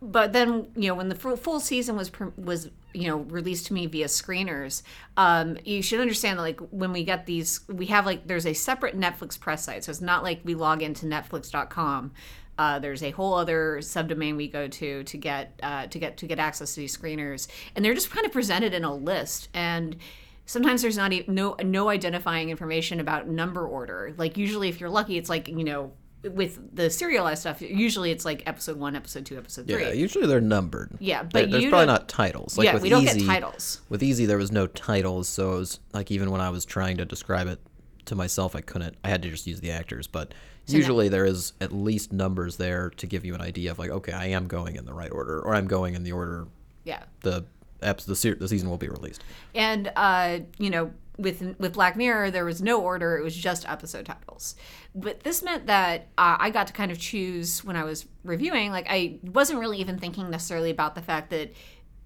but 0.00 0.32
then 0.32 0.68
you 0.76 0.88
know 0.88 0.94
when 0.94 1.08
the 1.08 1.14
full, 1.14 1.36
full 1.36 1.60
season 1.60 1.96
was 1.96 2.10
was 2.36 2.70
you 2.94 3.06
know 3.08 3.18
released 3.18 3.66
to 3.66 3.74
me 3.74 3.86
via 3.86 4.06
screeners 4.06 4.82
um, 5.16 5.58
you 5.64 5.82
should 5.82 6.00
understand 6.00 6.38
that 6.38 6.42
like 6.42 6.60
when 6.70 6.92
we 6.92 7.04
get 7.04 7.26
these 7.26 7.60
we 7.68 7.86
have 7.86 8.06
like 8.06 8.26
there's 8.26 8.46
a 8.46 8.54
separate 8.54 8.98
netflix 8.98 9.38
press 9.38 9.64
site. 9.64 9.84
So 9.84 9.90
it's 9.90 10.00
not 10.00 10.22
like 10.22 10.40
we 10.44 10.54
log 10.54 10.82
into 10.82 11.06
netflix.com 11.06 12.12
uh, 12.58 12.80
there's 12.80 13.04
a 13.04 13.12
whole 13.12 13.34
other 13.34 13.78
subdomain 13.78 14.36
we 14.36 14.48
go 14.48 14.66
to 14.66 15.04
to 15.04 15.16
get 15.16 15.58
uh, 15.62 15.86
to 15.86 15.98
get 15.98 16.16
to 16.18 16.26
get 16.26 16.38
access 16.38 16.74
to 16.74 16.80
these 16.80 16.96
screeners. 16.96 17.46
And 17.74 17.84
they're 17.84 17.94
just 17.94 18.10
kind 18.10 18.26
of 18.26 18.32
presented 18.32 18.74
in 18.74 18.84
a 18.84 18.94
list. 18.94 19.48
And 19.54 19.96
sometimes 20.44 20.82
there's 20.82 20.96
not 20.96 21.12
even 21.12 21.34
no 21.34 21.54
no 21.62 21.88
identifying 21.88 22.50
information 22.50 22.98
about 22.98 23.28
number 23.28 23.66
order. 23.66 24.12
Like 24.16 24.36
usually 24.36 24.68
if 24.68 24.80
you're 24.80 24.90
lucky 24.90 25.16
it's 25.16 25.28
like 25.30 25.46
you 25.46 25.64
know 25.64 25.92
with 26.22 26.74
the 26.74 26.90
serialized 26.90 27.40
stuff 27.42 27.60
usually 27.62 28.10
it's 28.10 28.24
like 28.24 28.42
episode 28.46 28.76
one 28.76 28.96
episode 28.96 29.24
two 29.24 29.36
episode 29.38 29.66
three 29.68 29.82
Yeah, 29.82 29.92
usually 29.92 30.26
they're 30.26 30.40
numbered. 30.40 30.90
Yeah, 30.98 31.22
There- 31.22 31.44
but 31.44 31.50
there's 31.52 31.64
you 31.64 31.70
probably 31.70 31.86
don't- 31.86 32.08
titles. 32.08 32.58
Like 32.58 32.64
yeah 32.66 32.74
with 32.74 32.82
we 32.82 32.88
don't 32.88 33.04
Easy, 33.04 33.20
get 33.20 33.26
titles 33.26 33.80
With 33.88 34.02
Easy, 34.02 34.26
there 34.26 34.38
was 34.38 34.50
no 34.50 34.66
titles, 34.66 35.28
so 35.28 35.52
it 35.54 35.58
was 35.58 35.80
like 35.92 36.10
even 36.10 36.30
when 36.30 36.40
I 36.40 36.50
was 36.50 36.64
trying 36.64 36.96
to 36.98 37.04
describe 37.04 37.46
it 37.46 37.60
to 38.06 38.14
myself, 38.14 38.56
I 38.56 38.62
couldn't. 38.62 38.96
I 39.04 39.08
had 39.10 39.22
to 39.22 39.28
just 39.30 39.46
use 39.46 39.60
the 39.60 39.70
actors. 39.70 40.06
But 40.06 40.32
usually 40.66 41.08
there 41.10 41.26
is 41.26 41.52
at 41.60 41.72
least 41.72 42.10
numbers 42.12 42.56
there 42.56 42.88
to 42.96 43.06
give 43.06 43.24
you 43.24 43.34
an 43.34 43.40
idea 43.42 43.70
of 43.70 43.78
like, 43.78 43.90
okay, 43.90 44.12
I 44.12 44.26
am 44.28 44.46
going 44.48 44.76
in 44.76 44.86
the 44.86 44.94
right 44.94 45.12
order, 45.12 45.40
or 45.40 45.54
I'm 45.54 45.66
going 45.66 45.94
in 45.94 46.02
the 46.04 46.12
order 46.12 46.46
yeah 46.84 47.02
the 47.20 47.44
eps 47.82 48.06
the, 48.06 48.16
se- 48.16 48.34
the 48.34 48.48
season 48.48 48.68
will 48.70 48.78
be 48.78 48.88
released. 48.88 49.22
and 49.54 49.92
uh, 49.94 50.38
you 50.58 50.70
know 50.70 50.90
with 51.18 51.56
with 51.58 51.72
Black 51.72 51.96
Mirror 51.96 52.30
there 52.30 52.44
was 52.44 52.62
no 52.62 52.80
order 52.80 53.18
it 53.18 53.22
was 53.22 53.36
just 53.36 53.68
episode 53.68 54.06
titles. 54.06 54.54
But 54.94 55.20
this 55.20 55.42
meant 55.42 55.66
that 55.66 56.08
uh, 56.16 56.36
I 56.38 56.50
got 56.50 56.68
to 56.68 56.72
kind 56.72 56.90
of 56.90 56.98
choose 56.98 57.64
when 57.64 57.76
I 57.76 57.84
was 57.84 58.06
reviewing 58.24 58.70
like 58.70 58.86
I 58.88 59.18
wasn't 59.22 59.58
really 59.58 59.78
even 59.78 59.98
thinking 59.98 60.30
necessarily 60.30 60.70
about 60.70 60.94
the 60.94 61.02
fact 61.02 61.30
that 61.30 61.52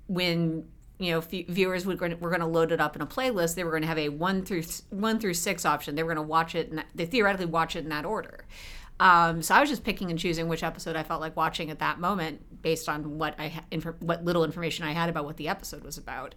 when 0.06 0.66
you 0.98 1.12
know 1.12 1.18
f- 1.18 1.46
viewers 1.46 1.84
would 1.86 2.00
were 2.00 2.30
going 2.30 2.40
to 2.40 2.46
load 2.46 2.72
it 2.72 2.80
up 2.80 2.96
in 2.96 3.02
a 3.02 3.06
playlist 3.06 3.54
they 3.54 3.64
were 3.64 3.70
going 3.70 3.82
to 3.82 3.88
have 3.88 3.98
a 3.98 4.08
1 4.08 4.44
through 4.44 4.62
1 4.90 5.18
through 5.18 5.34
6 5.34 5.64
option. 5.66 5.94
They 5.94 6.02
were 6.02 6.14
going 6.14 6.24
to 6.24 6.28
watch 6.28 6.54
it 6.54 6.72
they 6.94 7.06
theoretically 7.06 7.46
watch 7.46 7.76
it 7.76 7.80
in 7.80 7.90
that 7.90 8.04
order. 8.04 8.46
Um, 9.00 9.42
so 9.42 9.54
I 9.54 9.60
was 9.60 9.68
just 9.68 9.82
picking 9.82 10.10
and 10.10 10.18
choosing 10.18 10.46
which 10.46 10.62
episode 10.62 10.94
I 10.94 11.02
felt 11.02 11.20
like 11.20 11.36
watching 11.36 11.70
at 11.70 11.80
that 11.80 11.98
moment 11.98 12.62
based 12.62 12.88
on 12.88 13.18
what 13.18 13.34
I 13.38 13.48
ha- 13.48 13.64
inf- 13.72 14.00
what 14.00 14.24
little 14.24 14.44
information 14.44 14.84
I 14.84 14.92
had 14.92 15.08
about 15.08 15.24
what 15.24 15.36
the 15.38 15.48
episode 15.48 15.82
was 15.82 15.98
about, 15.98 16.36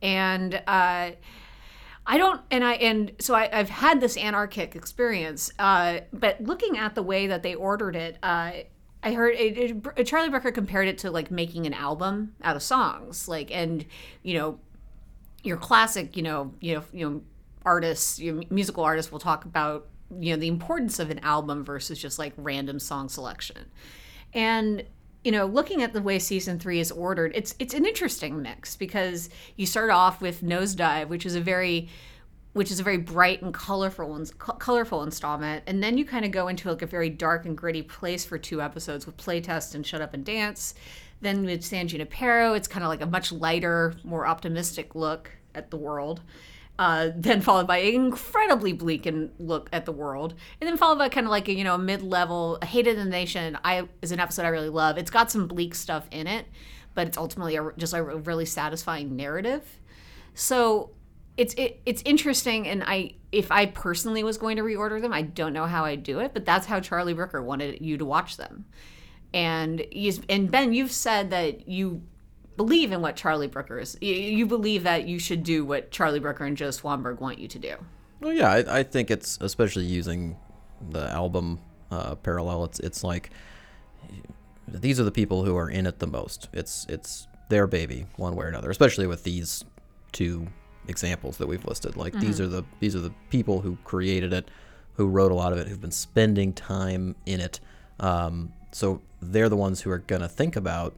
and 0.00 0.62
uh, 0.68 1.12
I 2.06 2.18
don't, 2.18 2.40
and 2.50 2.62
I, 2.62 2.74
and 2.74 3.12
so 3.18 3.34
I, 3.34 3.48
I've 3.52 3.70
had 3.70 4.00
this 4.00 4.16
anarchic 4.16 4.76
experience, 4.76 5.50
uh, 5.58 6.00
but 6.12 6.40
looking 6.40 6.76
at 6.76 6.94
the 6.94 7.02
way 7.02 7.26
that 7.28 7.42
they 7.42 7.54
ordered 7.54 7.96
it, 7.96 8.18
uh, 8.22 8.52
I 9.02 9.12
heard 9.12 9.34
it, 9.36 9.76
it, 9.96 10.04
Charlie 10.04 10.28
Brooker 10.28 10.52
compared 10.52 10.88
it 10.88 10.98
to 10.98 11.10
like 11.10 11.30
making 11.30 11.66
an 11.66 11.74
album 11.74 12.34
out 12.42 12.56
of 12.56 12.62
songs, 12.62 13.28
like, 13.28 13.50
and 13.50 13.84
you 14.22 14.38
know, 14.38 14.58
your 15.42 15.56
classic, 15.56 16.16
you 16.16 16.22
know, 16.22 16.52
you 16.60 16.74
know, 16.74 16.84
you 16.92 17.10
know, 17.10 17.22
artists, 17.64 18.18
your 18.18 18.42
musical 18.50 18.84
artists 18.84 19.10
will 19.10 19.18
talk 19.18 19.44
about 19.44 19.86
you 20.20 20.32
know 20.32 20.38
the 20.38 20.48
importance 20.48 20.98
of 20.98 21.10
an 21.10 21.18
album 21.20 21.64
versus 21.64 21.98
just 21.98 22.18
like 22.18 22.32
random 22.36 22.78
song 22.78 23.08
selection, 23.08 23.66
and 24.32 24.84
you 25.24 25.32
know, 25.32 25.46
looking 25.46 25.82
at 25.82 25.94
the 25.94 26.02
way 26.02 26.18
season 26.18 26.58
three 26.58 26.78
is 26.78 26.92
ordered, 26.92 27.32
it's 27.34 27.54
it's 27.58 27.74
an 27.74 27.86
interesting 27.86 28.42
mix 28.42 28.76
because 28.76 29.30
you 29.56 29.66
start 29.66 29.90
off 29.90 30.20
with 30.20 30.42
Nosedive, 30.42 31.08
which 31.08 31.24
is 31.24 31.34
a 31.34 31.40
very 31.40 31.88
which 32.52 32.70
is 32.70 32.78
a 32.78 32.84
very 32.84 32.98
bright 32.98 33.42
and 33.42 33.52
colorful 33.52 34.22
colorful 34.38 35.02
installment, 35.02 35.64
and 35.66 35.82
then 35.82 35.96
you 35.98 36.04
kind 36.04 36.24
of 36.24 36.30
go 36.30 36.48
into 36.48 36.70
like 36.70 36.82
a 36.82 36.86
very 36.86 37.10
dark 37.10 37.46
and 37.46 37.56
gritty 37.56 37.82
place 37.82 38.24
for 38.24 38.38
two 38.38 38.60
episodes 38.60 39.06
with 39.06 39.16
Playtest 39.16 39.74
and 39.74 39.84
Shut 39.84 40.02
Up 40.02 40.14
and 40.14 40.24
Dance. 40.24 40.74
Then 41.20 41.44
with 41.44 41.64
San 41.64 41.88
Junipero, 41.88 42.52
it's 42.52 42.68
kind 42.68 42.84
of 42.84 42.88
like 42.88 43.00
a 43.00 43.06
much 43.06 43.32
lighter, 43.32 43.94
more 44.04 44.26
optimistic 44.26 44.94
look 44.94 45.30
at 45.54 45.70
the 45.70 45.76
world 45.78 46.20
uh, 46.78 47.10
then 47.14 47.40
followed 47.40 47.66
by 47.66 47.78
an 47.78 47.94
incredibly 47.94 48.72
bleak 48.72 49.06
and 49.06 49.30
look 49.38 49.68
at 49.72 49.84
the 49.84 49.92
world, 49.92 50.34
and 50.60 50.68
then 50.68 50.76
followed 50.76 50.98
by 50.98 51.08
kind 51.08 51.26
of 51.26 51.30
like 51.30 51.48
a 51.48 51.54
you 51.54 51.64
know 51.64 51.78
mid-level 51.78 52.58
"Hated 52.62 52.98
in 52.98 53.04
the 53.04 53.10
Nation." 53.10 53.58
I 53.64 53.88
is 54.02 54.12
an 54.12 54.20
episode 54.20 54.44
I 54.44 54.48
really 54.48 54.68
love. 54.68 54.98
It's 54.98 55.10
got 55.10 55.30
some 55.30 55.46
bleak 55.46 55.74
stuff 55.74 56.06
in 56.10 56.26
it, 56.26 56.46
but 56.94 57.06
it's 57.06 57.16
ultimately 57.18 57.56
a, 57.56 57.70
just 57.76 57.94
a 57.94 58.02
really 58.02 58.44
satisfying 58.44 59.16
narrative. 59.16 59.62
So 60.34 60.90
it's 61.36 61.54
it, 61.54 61.80
it's 61.86 62.02
interesting, 62.04 62.66
and 62.66 62.82
I 62.84 63.14
if 63.30 63.52
I 63.52 63.66
personally 63.66 64.24
was 64.24 64.38
going 64.38 64.56
to 64.56 64.62
reorder 64.62 65.00
them, 65.00 65.12
I 65.12 65.22
don't 65.22 65.52
know 65.52 65.66
how 65.66 65.84
I'd 65.84 66.02
do 66.02 66.20
it, 66.20 66.34
but 66.34 66.44
that's 66.44 66.66
how 66.66 66.80
Charlie 66.80 67.14
Brooker 67.14 67.42
wanted 67.42 67.80
you 67.80 67.98
to 67.98 68.04
watch 68.04 68.36
them. 68.36 68.64
And 69.32 69.84
you, 69.90 70.12
and 70.28 70.48
Ben, 70.48 70.72
you've 70.72 70.92
said 70.92 71.30
that 71.30 71.68
you 71.68 72.02
believe 72.56 72.92
in 72.92 73.00
what 73.00 73.16
Charlie 73.16 73.46
Brooker 73.46 73.78
is. 73.78 73.96
You, 74.00 74.14
you 74.14 74.46
believe 74.46 74.84
that 74.84 75.06
you 75.06 75.18
should 75.18 75.42
do 75.42 75.64
what 75.64 75.90
Charlie 75.90 76.20
Brooker 76.20 76.44
and 76.44 76.56
Joe 76.56 76.68
Swanberg 76.68 77.20
want 77.20 77.38
you 77.38 77.48
to 77.48 77.58
do. 77.58 77.76
Well, 78.20 78.32
yeah, 78.32 78.50
I, 78.50 78.78
I 78.78 78.82
think 78.82 79.10
it's 79.10 79.38
especially 79.40 79.84
using 79.84 80.36
the 80.90 81.10
album 81.10 81.60
uh, 81.90 82.14
parallel. 82.16 82.64
It's 82.64 82.80
it's 82.80 83.04
like 83.04 83.30
these 84.68 84.98
are 84.98 85.04
the 85.04 85.12
people 85.12 85.44
who 85.44 85.56
are 85.56 85.68
in 85.68 85.86
it 85.86 85.98
the 85.98 86.06
most. 86.06 86.48
It's 86.52 86.86
it's 86.88 87.26
their 87.48 87.66
baby, 87.66 88.06
one 88.16 88.34
way 88.34 88.46
or 88.46 88.48
another. 88.48 88.70
Especially 88.70 89.06
with 89.06 89.24
these 89.24 89.64
two 90.12 90.46
examples 90.88 91.38
that 91.38 91.46
we've 91.46 91.64
listed. 91.64 91.96
Like 91.96 92.12
mm-hmm. 92.12 92.26
these 92.26 92.40
are 92.40 92.46
the 92.46 92.64
these 92.80 92.96
are 92.96 93.00
the 93.00 93.12
people 93.30 93.60
who 93.60 93.76
created 93.84 94.32
it, 94.32 94.50
who 94.94 95.08
wrote 95.08 95.32
a 95.32 95.34
lot 95.34 95.52
of 95.52 95.58
it, 95.58 95.68
who've 95.68 95.80
been 95.80 95.90
spending 95.90 96.52
time 96.52 97.16
in 97.26 97.40
it. 97.40 97.60
Um, 98.00 98.52
so 98.72 99.02
they're 99.20 99.48
the 99.48 99.56
ones 99.56 99.82
who 99.82 99.90
are 99.90 99.98
gonna 99.98 100.28
think 100.28 100.56
about 100.56 100.94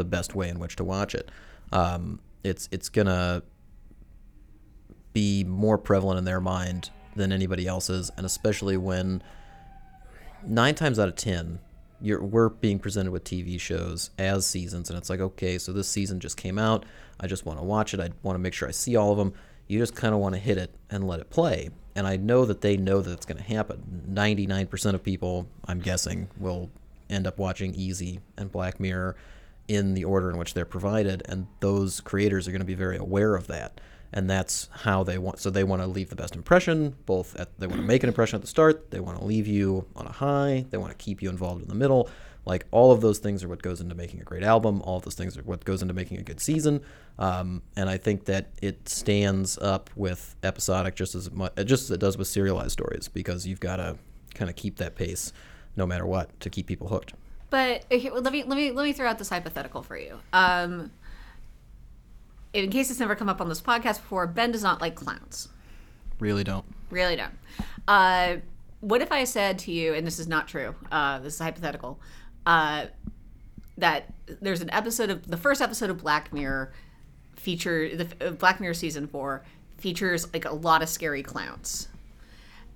the 0.00 0.04
best 0.04 0.34
way 0.34 0.48
in 0.48 0.58
which 0.58 0.76
to 0.76 0.84
watch 0.84 1.14
it. 1.14 1.30
Um, 1.72 2.20
it's 2.42 2.68
it's 2.72 2.88
gonna 2.88 3.42
be 5.12 5.44
more 5.44 5.76
prevalent 5.76 6.18
in 6.18 6.24
their 6.24 6.40
mind 6.40 6.90
than 7.16 7.32
anybody 7.32 7.66
else's, 7.66 8.10
and 8.16 8.24
especially 8.24 8.78
when 8.78 9.22
nine 10.46 10.74
times 10.74 10.98
out 10.98 11.08
of 11.08 11.16
ten, 11.16 11.58
you're, 12.00 12.22
we're 12.22 12.48
being 12.48 12.78
presented 12.78 13.10
with 13.10 13.24
TV 13.24 13.60
shows 13.60 14.10
as 14.18 14.46
seasons, 14.46 14.88
and 14.88 14.98
it's 14.98 15.10
like, 15.10 15.20
okay, 15.20 15.58
so 15.58 15.72
this 15.72 15.88
season 15.88 16.18
just 16.18 16.36
came 16.36 16.58
out. 16.58 16.86
I 17.18 17.26
just 17.26 17.44
want 17.44 17.58
to 17.58 17.64
watch 17.64 17.92
it. 17.92 18.00
I 18.00 18.08
want 18.22 18.36
to 18.36 18.40
make 18.40 18.54
sure 18.54 18.68
I 18.68 18.72
see 18.72 18.96
all 18.96 19.12
of 19.12 19.18
them. 19.18 19.34
You 19.66 19.78
just 19.78 19.94
kind 19.94 20.14
of 20.14 20.20
want 20.20 20.34
to 20.34 20.40
hit 20.40 20.56
it 20.56 20.74
and 20.88 21.06
let 21.06 21.20
it 21.20 21.30
play. 21.30 21.68
And 21.94 22.06
I 22.06 22.16
know 22.16 22.44
that 22.46 22.62
they 22.62 22.76
know 22.76 23.02
that 23.02 23.12
it's 23.12 23.26
going 23.26 23.36
to 23.36 23.44
happen. 23.44 24.06
99% 24.10 24.94
of 24.94 25.02
people, 25.02 25.46
I'm 25.66 25.80
guessing, 25.80 26.28
will 26.38 26.70
end 27.10 27.26
up 27.26 27.38
watching 27.38 27.74
Easy 27.74 28.20
and 28.38 28.50
Black 28.50 28.80
Mirror 28.80 29.16
in 29.70 29.94
the 29.94 30.04
order 30.04 30.28
in 30.28 30.36
which 30.36 30.52
they're 30.52 30.64
provided, 30.64 31.22
and 31.28 31.46
those 31.60 32.00
creators 32.00 32.48
are 32.48 32.50
going 32.50 32.60
to 32.60 32.66
be 32.66 32.74
very 32.74 32.96
aware 32.96 33.36
of 33.36 33.46
that. 33.46 33.80
And 34.12 34.28
that's 34.28 34.68
how 34.72 35.04
they 35.04 35.16
want. 35.16 35.38
So 35.38 35.48
they 35.48 35.62
want 35.62 35.80
to 35.80 35.86
leave 35.86 36.10
the 36.10 36.16
best 36.16 36.34
impression. 36.34 36.96
Both 37.06 37.38
at, 37.38 37.56
they 37.60 37.68
want 37.68 37.80
to 37.80 37.86
make 37.86 38.02
an 38.02 38.08
impression 38.08 38.34
at 38.34 38.40
the 38.40 38.48
start. 38.48 38.90
They 38.90 38.98
want 38.98 39.18
to 39.18 39.24
leave 39.24 39.46
you 39.46 39.86
on 39.94 40.06
a 40.06 40.12
high. 40.12 40.64
They 40.70 40.76
want 40.76 40.90
to 40.90 40.96
keep 40.96 41.22
you 41.22 41.30
involved 41.30 41.62
in 41.62 41.68
the 41.68 41.76
middle. 41.76 42.10
Like 42.44 42.66
all 42.72 42.90
of 42.90 43.00
those 43.00 43.20
things 43.20 43.44
are 43.44 43.48
what 43.48 43.62
goes 43.62 43.80
into 43.80 43.94
making 43.94 44.20
a 44.20 44.24
great 44.24 44.42
album. 44.42 44.82
All 44.82 44.96
of 44.96 45.04
those 45.04 45.14
things 45.14 45.38
are 45.38 45.42
what 45.42 45.64
goes 45.64 45.82
into 45.82 45.94
making 45.94 46.18
a 46.18 46.22
good 46.22 46.40
season. 46.40 46.80
Um, 47.20 47.62
and 47.76 47.88
I 47.88 47.96
think 47.96 48.24
that 48.24 48.50
it 48.60 48.88
stands 48.88 49.56
up 49.58 49.88
with 49.94 50.34
episodic 50.42 50.96
just 50.96 51.14
as 51.14 51.30
much, 51.30 51.54
just 51.58 51.84
as 51.84 51.92
it 51.92 52.00
does 52.00 52.18
with 52.18 52.26
serialized 52.26 52.72
stories 52.72 53.06
because 53.06 53.46
you've 53.46 53.60
got 53.60 53.76
to 53.76 53.96
kind 54.34 54.50
of 54.50 54.56
keep 54.56 54.78
that 54.78 54.96
pace 54.96 55.32
no 55.76 55.86
matter 55.86 56.06
what 56.06 56.40
to 56.40 56.50
keep 56.50 56.66
people 56.66 56.88
hooked. 56.88 57.14
But 57.50 57.84
okay, 57.90 58.10
well, 58.10 58.22
let 58.22 58.32
me 58.32 58.44
let 58.44 58.56
me 58.56 58.70
let 58.70 58.84
me 58.84 58.92
throw 58.92 59.08
out 59.08 59.18
this 59.18 59.28
hypothetical 59.28 59.82
for 59.82 59.96
you. 59.96 60.18
Um, 60.32 60.92
in 62.52 62.70
case 62.70 62.90
it's 62.90 63.00
never 63.00 63.14
come 63.14 63.28
up 63.28 63.40
on 63.40 63.48
this 63.48 63.60
podcast 63.60 63.96
before, 63.96 64.26
Ben 64.26 64.52
does 64.52 64.62
not 64.62 64.80
like 64.80 64.94
clowns. 64.94 65.48
Really 66.18 66.44
don't. 66.44 66.64
Really 66.90 67.16
don't. 67.16 67.32
Uh, 67.86 68.36
what 68.80 69.02
if 69.02 69.12
I 69.12 69.24
said 69.24 69.58
to 69.60 69.72
you, 69.72 69.94
and 69.94 70.06
this 70.06 70.18
is 70.18 70.26
not 70.26 70.48
true, 70.48 70.74
uh, 70.90 71.18
this 71.18 71.34
is 71.34 71.40
hypothetical, 71.40 71.98
uh, 72.46 72.86
that 73.78 74.12
there's 74.40 74.60
an 74.60 74.70
episode 74.70 75.10
of 75.10 75.26
the 75.26 75.36
first 75.36 75.60
episode 75.60 75.90
of 75.90 75.98
Black 75.98 76.32
Mirror 76.32 76.72
feature 77.36 77.96
the 77.96 78.06
uh, 78.20 78.30
Black 78.32 78.60
Mirror 78.60 78.74
season 78.74 79.06
four 79.06 79.42
features 79.78 80.30
like 80.32 80.44
a 80.44 80.52
lot 80.52 80.82
of 80.82 80.88
scary 80.88 81.22
clowns, 81.22 81.88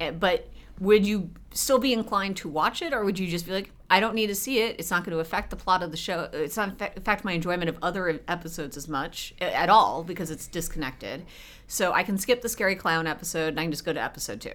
eh, 0.01 0.11
but 0.11 0.49
would 0.81 1.07
you 1.07 1.31
still 1.55 1.79
be 1.79 1.93
inclined 1.93 2.37
to 2.37 2.49
watch 2.49 2.83
it 2.83 2.93
or 2.93 3.05
would 3.05 3.19
you 3.19 3.27
just 3.27 3.47
be 3.47 3.53
like 3.53 3.71
i 3.89 4.01
don't 4.01 4.15
need 4.15 4.27
to 4.27 4.35
see 4.35 4.61
it 4.61 4.77
it's 4.79 4.91
not 4.91 5.05
going 5.05 5.13
to 5.13 5.21
affect 5.21 5.51
the 5.51 5.57
plot 5.57 5.83
of 5.83 5.91
the 5.91 5.97
show 5.97 6.29
it's 6.33 6.57
not 6.57 6.81
affect 6.97 7.25
my 7.25 7.33
enjoyment 7.33 7.69
of 7.69 7.79
other 7.81 8.21
episodes 8.29 8.77
as 8.77 8.89
much 8.89 9.35
at 9.41 9.71
all 9.71 10.03
because 10.03 10.31
it's 10.31 10.47
disconnected 10.47 11.25
so 11.69 11.93
i 11.93 12.03
can 12.03 12.19
skip 12.19 12.43
the 12.43 12.49
scary 12.49 12.75
clown 12.75 13.07
episode 13.07 13.49
and 13.49 13.61
i 13.61 13.63
can 13.63 13.71
just 13.71 13.85
go 13.85 13.93
to 13.93 14.03
episode 14.03 14.41
two 14.41 14.55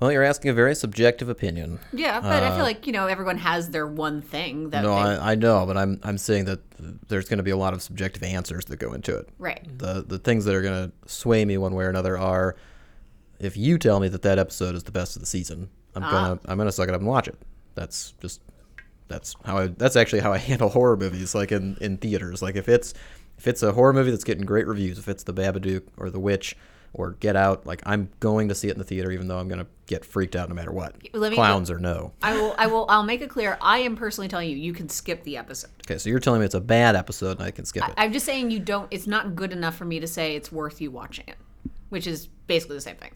well, 0.00 0.12
you're 0.12 0.22
asking 0.22 0.52
a 0.52 0.54
very 0.54 0.76
subjective 0.76 1.28
opinion. 1.28 1.80
Yeah, 1.92 2.20
but 2.20 2.44
uh, 2.44 2.46
I 2.46 2.50
feel 2.50 2.60
uh, 2.60 2.64
like 2.64 2.86
you 2.86 2.92
know 2.92 3.08
everyone 3.08 3.36
has 3.38 3.70
their 3.70 3.86
one 3.86 4.22
thing 4.22 4.70
that. 4.70 4.82
No, 4.82 4.94
they... 4.94 5.00
I, 5.00 5.32
I, 5.32 5.34
know, 5.34 5.66
but 5.66 5.76
I'm 5.76 5.98
I'm 6.04 6.18
saying 6.18 6.44
that 6.44 6.60
there's 7.08 7.28
going 7.28 7.38
to 7.38 7.42
be 7.42 7.50
a 7.50 7.56
lot 7.56 7.74
of 7.74 7.82
subjective 7.82 8.22
answers 8.22 8.66
that 8.66 8.76
go 8.76 8.92
into 8.92 9.16
it. 9.16 9.28
Right. 9.38 9.66
The 9.76 10.04
the 10.06 10.18
things 10.18 10.44
that 10.44 10.54
are 10.54 10.62
going 10.62 10.88
to 10.88 11.12
sway 11.12 11.44
me 11.44 11.58
one 11.58 11.74
way 11.74 11.84
or 11.84 11.90
another 11.90 12.16
are 12.16 12.54
if 13.40 13.56
you 13.56 13.78
tell 13.78 14.00
me 14.00 14.08
that 14.08 14.22
that 14.22 14.38
episode 14.38 14.74
is 14.74 14.84
the 14.84 14.92
best 14.92 15.16
of 15.16 15.20
the 15.20 15.26
season, 15.26 15.68
I'm 15.94 16.02
ah. 16.04 16.10
gonna 16.10 16.40
I'm 16.46 16.58
gonna 16.58 16.72
suck 16.72 16.88
it 16.88 16.94
up 16.94 17.00
and 17.00 17.08
watch 17.08 17.28
it. 17.28 17.38
That's 17.74 18.12
just 18.20 18.40
that's 19.08 19.34
how 19.44 19.58
I 19.58 19.66
that's 19.68 19.96
actually 19.96 20.20
how 20.20 20.32
I 20.32 20.38
handle 20.38 20.68
horror 20.68 20.96
movies 20.96 21.34
like 21.34 21.52
in 21.52 21.76
in 21.80 21.96
theaters. 21.96 22.42
Like 22.42 22.56
if 22.56 22.68
it's 22.68 22.94
if 23.38 23.46
it's 23.46 23.62
a 23.62 23.72
horror 23.72 23.92
movie 23.92 24.10
that's 24.10 24.24
getting 24.24 24.44
great 24.44 24.66
reviews, 24.66 24.98
if 24.98 25.08
it's 25.08 25.22
The 25.22 25.34
Babadook 25.34 25.82
or 25.96 26.10
The 26.10 26.18
Witch 26.18 26.56
or 26.92 27.12
Get 27.12 27.36
Out, 27.36 27.66
like 27.66 27.82
I'm 27.86 28.10
going 28.20 28.48
to 28.48 28.54
see 28.54 28.68
it 28.68 28.72
in 28.72 28.78
the 28.78 28.84
theater 28.84 29.10
even 29.12 29.28
though 29.28 29.38
I'm 29.38 29.48
going 29.48 29.60
to 29.60 29.66
get 29.86 30.04
freaked 30.04 30.34
out 30.34 30.48
no 30.48 30.54
matter 30.54 30.72
what. 30.72 31.00
Me, 31.02 31.34
Clowns 31.34 31.70
or 31.70 31.78
no. 31.78 32.12
I 32.22 32.34
will 32.34 32.54
I 32.58 32.66
will 32.66 32.86
I'll 32.88 33.04
make 33.04 33.20
it 33.20 33.30
clear 33.30 33.56
I 33.60 33.78
am 33.78 33.96
personally 33.96 34.28
telling 34.28 34.50
you 34.50 34.56
you 34.56 34.72
can 34.72 34.88
skip 34.88 35.22
the 35.24 35.36
episode. 35.36 35.70
Okay, 35.86 35.98
so 35.98 36.10
you're 36.10 36.18
telling 36.18 36.40
me 36.40 36.46
it's 36.46 36.54
a 36.54 36.60
bad 36.60 36.96
episode 36.96 37.38
and 37.38 37.46
I 37.46 37.50
can 37.50 37.64
skip 37.64 37.84
it. 37.88 37.94
I, 37.96 38.04
I'm 38.04 38.12
just 38.12 38.26
saying 38.26 38.50
you 38.50 38.60
don't 38.60 38.88
it's 38.90 39.06
not 39.06 39.34
good 39.34 39.52
enough 39.52 39.76
for 39.76 39.84
me 39.84 40.00
to 40.00 40.06
say 40.06 40.34
it's 40.34 40.50
worth 40.50 40.80
you 40.80 40.90
watching 40.90 41.24
it, 41.28 41.36
which 41.88 42.06
is 42.06 42.26
basically 42.46 42.76
the 42.76 42.82
same 42.82 42.96
thing. 42.96 43.12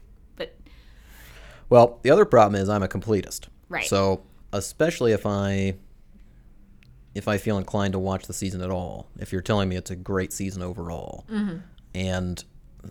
Well, 1.73 2.01
the 2.03 2.11
other 2.11 2.27
problem 2.27 2.61
is 2.61 2.69
I'm 2.69 2.83
a 2.83 2.89
completist. 2.89 3.49
Right. 3.71 3.87
So 3.87 4.25
especially 4.53 5.13
if 5.13 5.25
I 5.25 5.77
if 7.15 7.29
I 7.29 7.39
feel 7.39 7.57
inclined 7.57 7.93
to 7.95 7.99
watch 7.99 8.27
the 8.27 8.35
season 8.35 8.61
at 8.61 8.71
all, 8.71 9.09
if 9.19 9.33
you're 9.33 9.41
telling 9.41 9.71
me 9.71 9.77
it's 9.77 9.91
a 9.91 9.97
great 9.97 10.35
season 10.35 10.63
overall, 10.63 11.25
mm-hmm. 11.31 11.59
and 11.95 12.45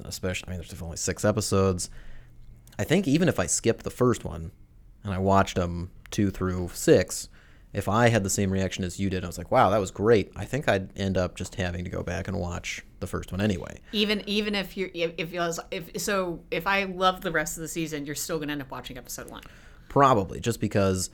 especially, 0.04 0.48
I 0.48 0.52
mean, 0.52 0.64
there's 0.68 0.82
only 0.82 0.98
six 0.98 1.24
episodes. 1.24 1.92
I 2.80 2.84
think 2.84 3.08
even 3.08 3.30
if 3.30 3.40
I 3.40 3.46
skipped 3.46 3.84
the 3.84 3.92
first 3.92 4.26
one 4.26 4.52
and 5.04 5.14
I 5.14 5.20
watched 5.20 5.58
them 5.58 5.92
two 6.10 6.32
through 6.32 6.72
six, 6.74 7.30
if 7.74 7.88
I 7.88 8.10
had 8.10 8.24
the 8.24 8.32
same 8.32 8.50
reaction 8.50 8.84
as 8.84 9.00
you 9.00 9.12
did, 9.12 9.24
I 9.24 9.28
was 9.28 9.38
like, 9.38 9.52
"Wow, 9.52 9.70
that 9.70 9.80
was 9.80 9.92
great." 9.92 10.32
I 10.36 10.46
think 10.46 10.68
I'd 10.68 10.98
end 10.98 11.18
up 11.18 11.36
just 11.36 11.54
having 11.54 11.84
to 11.84 11.92
go 11.92 12.02
back 12.02 12.28
and 12.28 12.40
watch 12.40 12.84
the 13.02 13.08
first 13.08 13.32
one 13.32 13.42
anyway. 13.42 13.80
Even 13.92 14.24
even 14.28 14.56
if 14.56 14.78
you 14.78 14.90
if 14.94 15.34
was, 15.34 15.60
if 15.70 16.02
so 16.02 16.40
if 16.50 16.66
I 16.66 16.86
love 16.86 17.22
the 17.22 17.32
rest 17.32 17.58
of 17.58 17.62
the 17.62 17.68
season, 17.68 18.06
you're 18.06 18.16
still 18.16 18.40
gonna 18.40 18.54
end 18.54 18.62
up 18.62 18.72
watching 18.72 18.98
episode 18.98 19.30
one. 19.30 19.44
Probably 19.90 20.40
just 20.40 20.62
because 20.62 21.10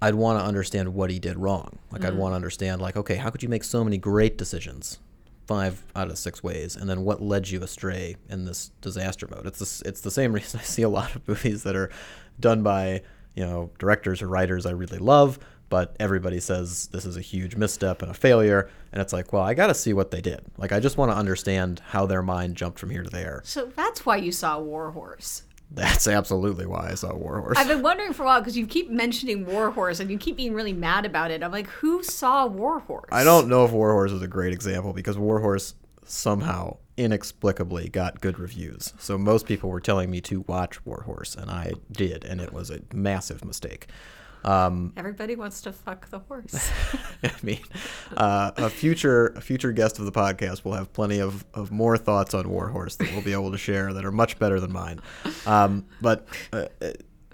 I'd 0.00 0.14
want 0.14 0.40
to 0.40 0.44
understand 0.44 0.94
what 0.94 1.10
he 1.10 1.18
did 1.18 1.38
wrong. 1.38 1.78
Like 1.90 2.02
mm-hmm. 2.02 2.12
I'd 2.12 2.16
want 2.16 2.32
to 2.32 2.36
understand 2.36 2.80
like, 2.80 2.96
okay, 2.96 3.16
how 3.16 3.30
could 3.30 3.42
you 3.42 3.48
make 3.48 3.64
so 3.64 3.84
many 3.84 3.98
great 3.98 4.38
decisions, 4.38 4.98
five 5.46 5.84
out 5.94 6.10
of 6.10 6.16
six 6.16 6.42
ways, 6.42 6.74
and 6.74 6.88
then 6.88 7.04
what 7.04 7.20
led 7.22 7.50
you 7.50 7.62
astray 7.62 8.16
in 8.28 8.44
this 8.46 8.70
disaster 8.80 9.28
mode? 9.30 9.46
It's 9.46 9.58
the, 9.58 9.88
it's 9.88 10.00
the 10.00 10.10
same 10.10 10.32
reason 10.34 10.58
I 10.58 10.64
see 10.64 10.82
a 10.82 10.88
lot 10.88 11.14
of 11.14 11.28
movies 11.28 11.64
that 11.64 11.76
are 11.76 11.90
done 12.40 12.62
by 12.62 13.02
you 13.34 13.44
know 13.44 13.70
directors 13.78 14.22
or 14.22 14.28
writers 14.28 14.66
I 14.66 14.70
really 14.70 14.98
love 14.98 15.38
but 15.72 15.96
everybody 15.98 16.38
says 16.38 16.88
this 16.88 17.06
is 17.06 17.16
a 17.16 17.22
huge 17.22 17.56
misstep 17.56 18.02
and 18.02 18.10
a 18.10 18.14
failure. 18.14 18.68
And 18.92 19.00
it's 19.00 19.10
like, 19.10 19.32
well, 19.32 19.42
I 19.42 19.54
got 19.54 19.68
to 19.68 19.74
see 19.74 19.94
what 19.94 20.10
they 20.10 20.20
did. 20.20 20.44
Like, 20.58 20.70
I 20.70 20.80
just 20.80 20.98
want 20.98 21.10
to 21.10 21.16
understand 21.16 21.80
how 21.80 22.04
their 22.04 22.20
mind 22.20 22.58
jumped 22.58 22.78
from 22.78 22.90
here 22.90 23.02
to 23.02 23.08
there. 23.08 23.40
So 23.46 23.72
that's 23.74 24.04
why 24.04 24.16
you 24.16 24.32
saw 24.32 24.60
Warhorse. 24.60 25.44
That's 25.70 26.06
absolutely 26.06 26.66
why 26.66 26.90
I 26.90 26.94
saw 26.94 27.14
Warhorse. 27.14 27.56
I've 27.56 27.68
been 27.68 27.80
wondering 27.80 28.12
for 28.12 28.24
a 28.24 28.26
while 28.26 28.40
because 28.40 28.54
you 28.54 28.66
keep 28.66 28.90
mentioning 28.90 29.46
Warhorse 29.46 29.98
and 29.98 30.10
you 30.10 30.18
keep 30.18 30.36
being 30.36 30.52
really 30.52 30.74
mad 30.74 31.06
about 31.06 31.30
it. 31.30 31.42
I'm 31.42 31.50
like, 31.50 31.68
who 31.68 32.02
saw 32.02 32.46
Warhorse? 32.46 33.08
I 33.10 33.24
don't 33.24 33.48
know 33.48 33.64
if 33.64 33.70
Warhorse 33.70 34.12
is 34.12 34.20
a 34.20 34.28
great 34.28 34.52
example 34.52 34.92
because 34.92 35.16
Warhorse 35.16 35.72
somehow 36.04 36.76
inexplicably 36.98 37.88
got 37.88 38.20
good 38.20 38.38
reviews. 38.38 38.92
So 38.98 39.16
most 39.16 39.46
people 39.46 39.70
were 39.70 39.80
telling 39.80 40.10
me 40.10 40.20
to 40.20 40.42
watch 40.42 40.84
Warhorse, 40.84 41.34
and 41.34 41.50
I 41.50 41.72
did, 41.90 42.26
and 42.26 42.42
it 42.42 42.52
was 42.52 42.70
a 42.70 42.82
massive 42.92 43.42
mistake. 43.42 43.88
Um, 44.44 44.92
Everybody 44.96 45.36
wants 45.36 45.60
to 45.62 45.72
fuck 45.72 46.10
the 46.10 46.18
horse. 46.20 46.70
I 47.22 47.32
mean, 47.42 47.60
uh, 48.16 48.52
a 48.56 48.70
future 48.70 49.28
a 49.28 49.40
future 49.40 49.72
guest 49.72 49.98
of 49.98 50.04
the 50.04 50.12
podcast 50.12 50.64
will 50.64 50.72
have 50.72 50.92
plenty 50.92 51.20
of, 51.20 51.44
of 51.54 51.70
more 51.70 51.96
thoughts 51.96 52.34
on 52.34 52.48
Warhorse 52.48 52.96
that 52.96 53.12
we'll 53.12 53.22
be 53.22 53.32
able 53.32 53.52
to 53.52 53.58
share 53.58 53.92
that 53.92 54.04
are 54.04 54.12
much 54.12 54.38
better 54.38 54.58
than 54.58 54.72
mine. 54.72 55.00
Um, 55.46 55.86
but 56.00 56.26
uh, 56.52 56.66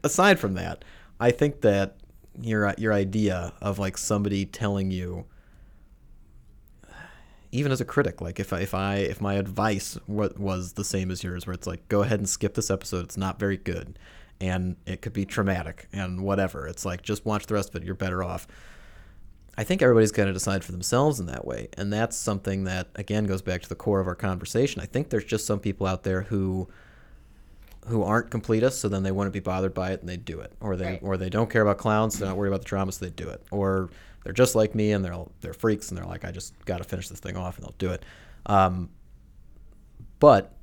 aside 0.04 0.38
from 0.38 0.54
that, 0.54 0.84
I 1.18 1.30
think 1.30 1.62
that 1.62 1.96
your 2.40 2.74
your 2.78 2.92
idea 2.92 3.52
of 3.60 3.78
like 3.78 3.98
somebody 3.98 4.44
telling 4.44 4.90
you 4.90 5.26
even 7.50 7.72
as 7.72 7.80
a 7.80 7.84
critic, 7.84 8.20
like 8.20 8.38
if 8.38 8.52
I, 8.52 8.60
if 8.60 8.74
I 8.74 8.96
if 8.96 9.20
my 9.20 9.34
advice 9.34 9.98
what 10.06 10.38
was 10.38 10.74
the 10.74 10.84
same 10.84 11.10
as 11.10 11.24
yours, 11.24 11.46
where 11.46 11.54
it's 11.54 11.66
like 11.66 11.88
go 11.88 12.02
ahead 12.02 12.18
and 12.18 12.28
skip 12.28 12.54
this 12.54 12.70
episode, 12.70 13.04
it's 13.04 13.16
not 13.16 13.38
very 13.38 13.56
good, 13.56 13.98
and 14.40 14.76
it 14.87 15.02
could 15.02 15.12
be 15.12 15.25
traumatic 15.25 15.88
and 15.92 16.21
whatever. 16.23 16.66
It's 16.66 16.85
like 16.85 17.02
just 17.02 17.25
watch 17.26 17.47
the 17.47 17.54
rest 17.54 17.71
of 17.71 17.76
it, 17.76 17.85
you're 17.85 17.95
better 17.95 18.23
off. 18.23 18.47
I 19.57 19.64
think 19.64 19.83
everybody's 19.83 20.12
got 20.12 20.26
to 20.26 20.33
decide 20.33 20.62
for 20.62 20.71
themselves 20.71 21.18
in 21.18 21.26
that 21.26 21.45
way, 21.45 21.68
and 21.76 21.92
that's 21.92 22.16
something 22.16 22.64
that 22.64 22.88
again 22.95 23.25
goes 23.25 23.42
back 23.42 23.61
to 23.62 23.68
the 23.68 23.75
core 23.75 23.99
of 23.99 24.07
our 24.07 24.14
conversation. 24.14 24.80
I 24.80 24.87
think 24.87 25.09
there's 25.11 25.25
just 25.25 25.47
some 25.47 25.59
people 25.59 25.87
out 25.87 26.04
there 26.04 26.23
who 26.23 26.68
who 27.88 28.02
aren't 28.02 28.30
completists, 28.30 28.75
so 28.75 28.88
then 28.88 29.02
they 29.02 29.11
wouldn't 29.11 29.33
be 29.33 29.40
bothered 29.40 29.73
by 29.75 29.92
it 29.92 30.00
and 30.00 30.09
they 30.09 30.16
do 30.18 30.38
it, 30.40 30.52
or 30.61 30.76
they 30.76 30.85
Right. 30.85 31.00
or 31.02 31.16
they 31.16 31.30
don't 31.30 31.50
care 31.50 31.62
about 31.62 31.78
clowns, 31.78 32.14
so 32.14 32.21
they're 32.21 32.28
not 32.28 32.37
worried 32.37 32.50
about 32.50 32.61
the 32.61 32.66
drama, 32.66 32.92
so 32.92 33.04
they 33.04 33.11
do 33.11 33.28
it, 33.28 33.42
or 33.50 33.90
they're 34.23 34.33
just 34.33 34.54
like 34.54 34.75
me 34.76 34.92
and 34.92 35.04
they're 35.04 35.16
they're 35.40 35.54
freaks 35.54 35.88
and 35.88 35.99
they're 35.99 36.07
like, 36.07 36.25
I 36.25 36.30
just 36.30 36.54
got 36.64 36.78
to 36.78 36.85
finish 36.85 37.09
this 37.09 37.18
thing 37.18 37.37
off 37.37 37.57
and 37.57 37.64
they'll 37.66 37.75
do 37.78 37.90
it. 37.90 38.04
Um, 38.47 38.90
but 40.21 40.54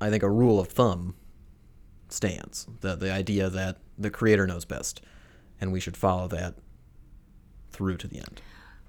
I 0.00 0.10
think 0.10 0.22
a 0.22 0.30
rule 0.30 0.60
of 0.60 0.68
thumb 0.68 1.14
stands 2.12 2.66
the 2.80 2.94
the 2.94 3.12
idea 3.12 3.48
that 3.50 3.78
the 3.98 4.10
creator 4.10 4.46
knows 4.46 4.64
best, 4.64 5.00
and 5.60 5.72
we 5.72 5.80
should 5.80 5.96
follow 5.96 6.28
that 6.28 6.54
through 7.70 7.96
to 7.98 8.06
the 8.08 8.18
end. 8.18 8.40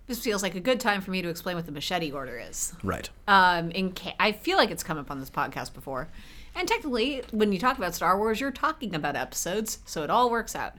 this 0.07 0.19
feels 0.19 0.43
like 0.43 0.55
a 0.55 0.59
good 0.59 0.79
time 0.79 0.99
for 1.01 1.11
me 1.11 1.21
to 1.21 1.29
explain 1.29 1.55
what 1.55 1.65
the 1.65 1.71
machete 1.71 2.11
order 2.11 2.37
is. 2.37 2.73
Right. 2.83 3.09
Um, 3.27 3.71
in 3.71 3.93
ca- 3.93 4.15
I 4.19 4.33
feel 4.33 4.57
like 4.57 4.69
it's 4.69 4.83
come 4.83 4.97
up 4.97 5.09
on 5.09 5.19
this 5.19 5.29
podcast 5.29 5.73
before, 5.73 6.09
and 6.55 6.67
technically, 6.67 7.23
when 7.31 7.51
you 7.53 7.59
talk 7.59 7.77
about 7.77 7.95
Star 7.95 8.17
Wars, 8.17 8.39
you're 8.41 8.51
talking 8.51 8.93
about 8.95 9.15
episodes, 9.15 9.79
so 9.85 10.03
it 10.03 10.09
all 10.09 10.29
works 10.29 10.55
out. 10.55 10.73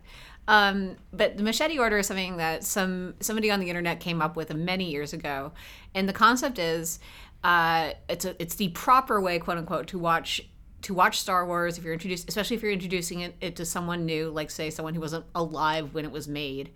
Um, 0.46 0.96
but 1.10 1.38
the 1.38 1.42
machete 1.42 1.78
order 1.78 1.98
is 1.98 2.06
something 2.06 2.36
that 2.36 2.64
some 2.64 3.14
somebody 3.20 3.50
on 3.50 3.60
the 3.60 3.70
internet 3.70 3.98
came 4.00 4.20
up 4.20 4.36
with 4.36 4.52
many 4.54 4.90
years 4.90 5.14
ago, 5.14 5.52
and 5.94 6.06
the 6.06 6.12
concept 6.12 6.58
is 6.58 6.98
uh, 7.42 7.92
it's 8.10 8.26
a, 8.26 8.40
it's 8.42 8.56
the 8.56 8.68
proper 8.68 9.20
way, 9.22 9.38
quote 9.38 9.56
unquote, 9.56 9.86
to 9.88 9.98
watch 9.98 10.42
to 10.84 10.94
watch 10.94 11.18
Star 11.18 11.46
Wars 11.46 11.78
if 11.78 11.84
you're 11.84 11.94
introduced, 11.94 12.28
especially 12.28 12.56
if 12.56 12.62
you're 12.62 12.72
introducing 12.72 13.20
it, 13.20 13.34
it 13.40 13.56
to 13.56 13.64
someone 13.64 14.04
new, 14.04 14.28
like 14.28 14.50
say 14.50 14.70
someone 14.70 14.94
who 14.94 15.00
wasn't 15.00 15.24
alive 15.34 15.94
when 15.94 16.04
it 16.04 16.12
was 16.12 16.28
made, 16.28 16.70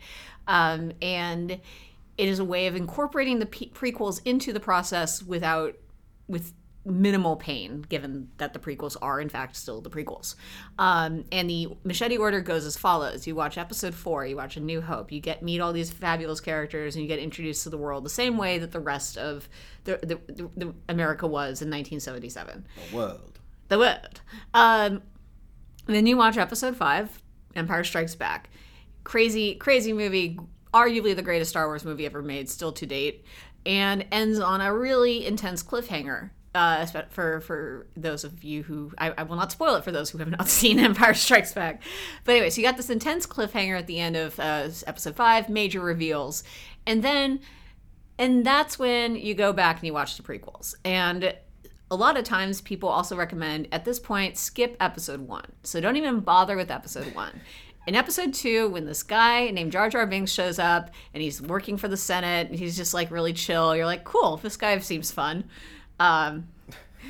um, 0.47 0.93
and 1.03 1.53
it 1.53 2.29
is 2.29 2.39
a 2.39 2.45
way 2.45 2.67
of 2.67 2.75
incorporating 2.75 3.39
the 3.39 3.47
prequels 3.47 4.21
into 4.25 4.53
the 4.53 4.61
process 4.61 5.23
without 5.23 5.77
with 6.27 6.53
minimal 6.85 7.37
pain 7.37 7.85
given 7.91 8.31
that 8.39 8.55
the 8.55 8.59
prequels 8.59 8.97
are 9.03 9.21
in 9.21 9.29
fact 9.29 9.55
still 9.57 9.83
the 9.83 9.91
prequels. 9.91 10.37
Um, 10.79 11.25
and 11.31 11.51
the 11.51 11.77
machete 11.85 12.17
order 12.17 12.41
goes 12.41 12.65
as 12.65 12.79
follows. 12.79 13.27
You 13.27 13.35
watch 13.35 13.59
episode 13.59 13.95
four 13.95 14.25
you 14.25 14.37
watch 14.37 14.57
a 14.57 14.61
new 14.61 14.81
hope 14.81 15.13
you 15.13 15.21
get 15.21 15.43
meet 15.43 15.61
all 15.61 15.75
these 15.75 15.91
fabulous 15.91 16.41
characters 16.41 16.97
and 16.97 17.03
you 17.03 17.09
get 17.09 17.19
introduced 17.19 17.65
to 17.65 17.71
the 17.71 17.77
world 17.77 18.05
the 18.05 18.11
same 18.11 18.39
way 18.39 18.59
that 18.59 18.73
the 18.73 18.81
rest 18.81 19.19
of 19.19 19.51
the, 19.85 19.99
the, 19.99 20.33
the, 20.33 20.51
the 20.57 20.75
america 20.89 21.27
was 21.27 21.61
in 21.61 21.69
1977 21.69 22.65
The 22.91 22.97
World. 22.97 23.38
The 23.69 23.79
world. 23.79 24.21
Um, 24.55 25.03
then 25.87 26.07
you 26.07 26.17
watch 26.17 26.37
episode 26.37 26.77
five, 26.77 27.23
Empire 27.55 27.85
Strikes 27.85 28.15
Back. 28.15 28.51
Crazy, 29.05 29.55
crazy 29.55 29.93
movie. 29.93 30.39
Arguably 30.75 31.17
the 31.17 31.23
greatest 31.23 31.51
Star 31.51 31.67
Wars 31.67 31.85
movie 31.85 32.05
ever 32.05 32.23
made, 32.23 32.49
still 32.49 32.73
to 32.73 32.85
date, 32.85 33.25
and 33.65 34.05
ends 34.13 34.39
on 34.39 34.61
a 34.61 34.75
really 34.75 35.27
intense 35.27 35.63
cliffhanger. 35.63 36.31
Uh, 36.55 36.85
for 37.11 37.41
for 37.41 37.87
those 37.97 38.25
of 38.25 38.43
you 38.43 38.63
who 38.63 38.91
I, 38.99 39.13
I 39.19 39.23
will 39.23 39.37
not 39.37 39.53
spoil 39.53 39.77
it 39.77 39.85
for 39.85 39.93
those 39.93 40.11
who 40.11 40.19
have 40.19 40.31
not 40.31 40.49
seen 40.49 40.79
Empire 40.79 41.15
Strikes 41.15 41.53
Back, 41.53 41.83
but 42.25 42.33
anyway, 42.33 42.51
so 42.51 42.61
you 42.61 42.67
got 42.67 42.77
this 42.77 42.91
intense 42.91 43.27
cliffhanger 43.27 43.79
at 43.79 43.87
the 43.87 43.99
end 43.99 44.17
of 44.17 44.39
uh, 44.41 44.69
episode 44.87 45.15
five, 45.17 45.49
major 45.49 45.81
reveals, 45.81 46.43
and 46.87 47.03
then 47.03 47.41
and 48.19 48.45
that's 48.45 48.79
when 48.79 49.17
you 49.17 49.35
go 49.35 49.53
back 49.53 49.77
and 49.77 49.87
you 49.87 49.93
watch 49.93 50.17
the 50.17 50.23
prequels. 50.23 50.75
And 50.85 51.35
a 51.91 51.97
lot 51.97 52.17
of 52.17 52.25
times 52.25 52.61
people 52.61 52.89
also 52.89 53.17
recommend 53.17 53.69
at 53.73 53.85
this 53.85 53.99
point 53.99 54.37
skip 54.37 54.77
episode 54.81 55.21
one. 55.21 55.47
So 55.63 55.81
don't 55.81 55.97
even 55.97 56.21
bother 56.21 56.57
with 56.57 56.71
episode 56.71 57.15
one. 57.15 57.41
In 57.87 57.95
episode 57.95 58.35
two, 58.35 58.69
when 58.69 58.85
this 58.85 59.03
guy 59.03 59.51
named 59.51 59.73
Jar 59.73 59.89
Jar 59.89 60.07
Binks 60.07 60.31
shows 60.31 60.59
up 60.59 60.91
and 61.15 61.23
he's 61.23 61.41
working 61.41 61.79
for 61.79 61.89
the 61.89 61.97
Senate, 61.97 62.51
and 62.51 62.59
he's 62.59 62.77
just 62.77 62.93
like 62.93 63.11
really 63.11 63.33
chill. 63.33 63.75
You're 63.75 63.87
like, 63.87 64.05
cool, 64.05 64.37
this 64.37 64.59
guy 64.59 64.77
seems 64.81 65.11
fun. 65.11 65.45
Um, 65.99 66.49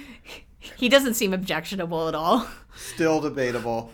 he 0.76 0.88
doesn't 0.88 1.14
seem 1.14 1.34
objectionable 1.34 2.06
at 2.06 2.14
all. 2.14 2.46
Still 2.76 3.20
debatable. 3.20 3.90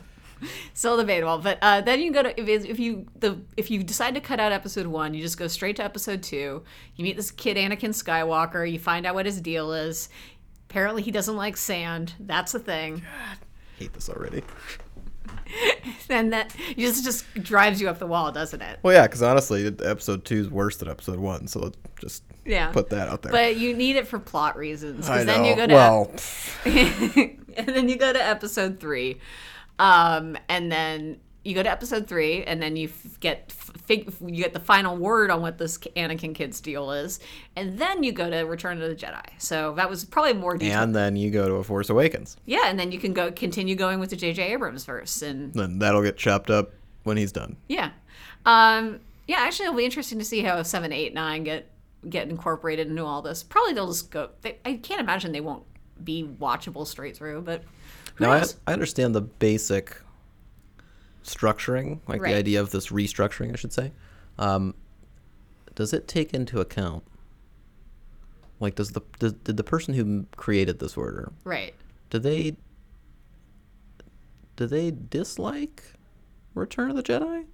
Still 0.75 0.99
debatable, 0.99 1.39
but 1.39 1.59
uh, 1.63 1.81
then 1.81 2.01
you 2.01 2.13
go 2.13 2.23
to 2.23 2.39
if, 2.39 2.65
if 2.67 2.79
you 2.79 3.07
the 3.19 3.41
if 3.57 3.71
you 3.71 3.83
decide 3.83 4.15
to 4.15 4.21
cut 4.21 4.41
out 4.41 4.53
episode 4.53 4.87
one, 4.87 5.15
you 5.15 5.23
just 5.23 5.39
go 5.39 5.47
straight 5.47 5.77
to 5.77 5.85
episode 5.85 6.23
two. 6.23 6.63
You 6.97 7.05
meet 7.05 7.17
this 7.17 7.31
kid 7.31 7.57
Anakin 7.57 7.91
Skywalker. 7.91 8.71
You 8.71 8.79
find 8.79 9.07
out 9.07 9.15
what 9.15 9.25
his 9.25 9.41
deal 9.41 9.73
is. 9.73 10.09
Apparently, 10.75 11.03
he 11.03 11.13
doesn't 11.13 11.37
like 11.37 11.57
sand. 11.57 12.15
That's 12.19 12.51
the 12.51 12.59
thing. 12.59 12.97
God, 12.97 13.39
Hate 13.79 13.93
this 13.93 14.09
already. 14.11 14.43
And 16.11 16.33
that 16.33 16.55
just 16.77 17.05
just 17.05 17.33
drives 17.35 17.81
you 17.81 17.89
up 17.89 17.99
the 18.01 18.07
wall, 18.07 18.33
doesn't 18.33 18.61
it? 18.61 18.79
Well, 18.83 18.93
yeah, 18.95 19.03
because 19.03 19.23
honestly, 19.23 19.67
episode 19.67 20.25
two 20.25 20.41
is 20.41 20.51
worse 20.51 20.77
than 20.79 20.89
episode 20.89 21.19
one, 21.19 21.47
so 21.47 21.61
let's 21.61 21.77
just 22.01 22.25
Yeah. 22.45 22.71
put 22.73 22.91
that 22.91 23.09
out 23.09 23.23
there. 23.23 23.31
But 23.31 23.57
you 23.57 23.75
need 23.75 23.95
it 23.97 24.07
for 24.09 24.19
plot 24.19 24.57
reasons. 24.57 25.09
I 25.09 25.19
know. 25.19 25.25
then 25.25 25.45
you 25.45 25.55
go 25.57 25.67
to 25.67 25.75
well, 25.75 26.11
and 26.65 27.69
then 27.69 27.89
you 27.89 27.97
go 27.97 28.13
to 28.13 28.23
episode 28.23 28.81
three, 28.81 29.21
um, 29.79 30.37
and 30.49 30.73
then 30.73 31.21
you 31.45 31.55
go 31.55 31.63
to 31.63 31.71
episode 31.71 32.09
three, 32.09 32.43
and 32.45 32.61
then 32.61 32.75
you 32.77 32.89
f- 32.89 33.21
get 33.21 33.53
fig- 33.79 34.13
you 34.25 34.43
get 34.43 34.53
the 34.53 34.61
final 34.61 34.97
word 34.97 35.31
on 35.31 35.43
what 35.43 35.59
this 35.59 35.79
Anakin 35.79 36.35
kid's 36.35 36.61
deal 36.61 36.91
is, 36.93 37.21
and 37.57 37.79
then 37.79 38.03
you 38.03 38.13
go 38.13 38.29
to 38.31 38.39
Return 38.43 38.81
of 38.83 38.89
the 38.89 38.95
Jedi. 38.95 39.23
So 39.39 39.75
that 39.77 39.89
was 39.91 40.05
probably 40.05 40.35
more 40.35 40.57
detailed. 40.57 40.83
and 40.85 40.95
then 40.97 41.17
you 41.17 41.31
go 41.31 41.49
to 41.49 41.55
a 41.55 41.65
Force 41.65 41.91
Awakens. 41.91 42.37
yeah, 42.47 42.63
and 42.67 42.79
then 42.79 42.93
you 42.93 42.99
can 42.99 43.13
go 43.13 43.31
continue 43.33 43.75
going 43.75 44.01
with 44.01 44.11
the 44.11 44.17
J.J. 44.17 44.53
Abrams 44.53 44.85
verse, 44.85 45.23
and 45.23 45.53
Then 45.55 45.79
that'll 45.79 46.03
get 46.03 46.17
chopped 46.17 46.51
up 46.51 46.73
when 47.05 47.17
he's 47.17 47.33
done. 47.33 47.57
yeah, 47.69 47.91
um, 48.47 49.01
yeah. 49.27 49.37
Actually, 49.39 49.67
it'll 49.67 49.77
be 49.79 49.85
interesting 49.85 50.19
to 50.19 50.25
see 50.25 50.41
how 50.43 50.63
seven, 50.63 50.93
eight, 50.93 51.15
nine 51.15 51.45
get 51.45 51.71
get 52.09 52.29
incorporated 52.29 52.89
into 52.89 53.05
all 53.05 53.23
this. 53.23 53.43
Probably 53.43 53.73
they'll 53.73 53.89
just 53.89 54.11
go. 54.11 54.31
They, 54.43 54.59
I 54.65 54.75
can't 54.75 55.01
imagine 55.01 55.33
they 55.33 55.41
won't 55.41 55.65
be 56.03 56.25
watchable 56.41 56.87
straight 56.87 57.17
through, 57.17 57.43
but. 57.43 57.63
Who 58.17 58.25
Now, 58.27 58.33
I. 58.33 58.45
I 58.67 58.73
understand 58.73 59.15
the 59.15 59.23
basic 59.23 59.97
structuring, 61.25 62.01
like 62.07 62.21
Right. 62.23 62.33
the 62.33 62.39
idea 62.39 62.61
of 62.61 62.71
this 62.71 62.89
restructuring, 62.89 63.53
I 63.53 63.57
should 63.57 63.73
say. 63.73 63.93
Um, 64.39 64.75
does 65.75 65.93
it 65.93 66.07
take 66.07 66.33
into 66.35 66.61
account, 66.61 67.03
like, 68.61 68.75
does 68.77 68.91
the 68.93 69.01
does, 69.19 69.33
did 69.33 69.57
the 69.57 69.65
person 69.65 69.95
who 69.95 70.27
created 70.37 70.79
this 70.79 70.97
order, 70.97 71.33
Right. 71.45 71.75
do 72.11 72.19
they 72.19 72.57
do 74.57 74.67
they 74.67 74.91
dislike 74.93 75.83
Return 76.55 76.91
of 76.91 76.97
the 76.97 77.03
Jedi? 77.03 77.45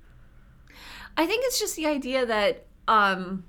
I 1.17 1.27
think 1.27 1.45
it's 1.47 1.59
just 1.59 1.75
the 1.77 1.87
idea 1.87 2.27
that, 2.27 2.67
um, 2.89 3.45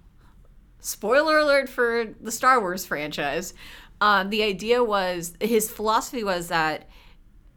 spoiler 0.79 1.37
alert 1.37 1.67
for 1.69 2.05
the 2.21 2.31
Star 2.31 2.59
Wars 2.61 2.85
franchise. 2.85 3.53
Um, 3.99 4.29
the 4.29 4.41
idea 4.43 4.83
was 4.83 5.33
his 5.41 5.69
philosophy 5.69 6.23
was 6.23 6.47
that 6.47 6.89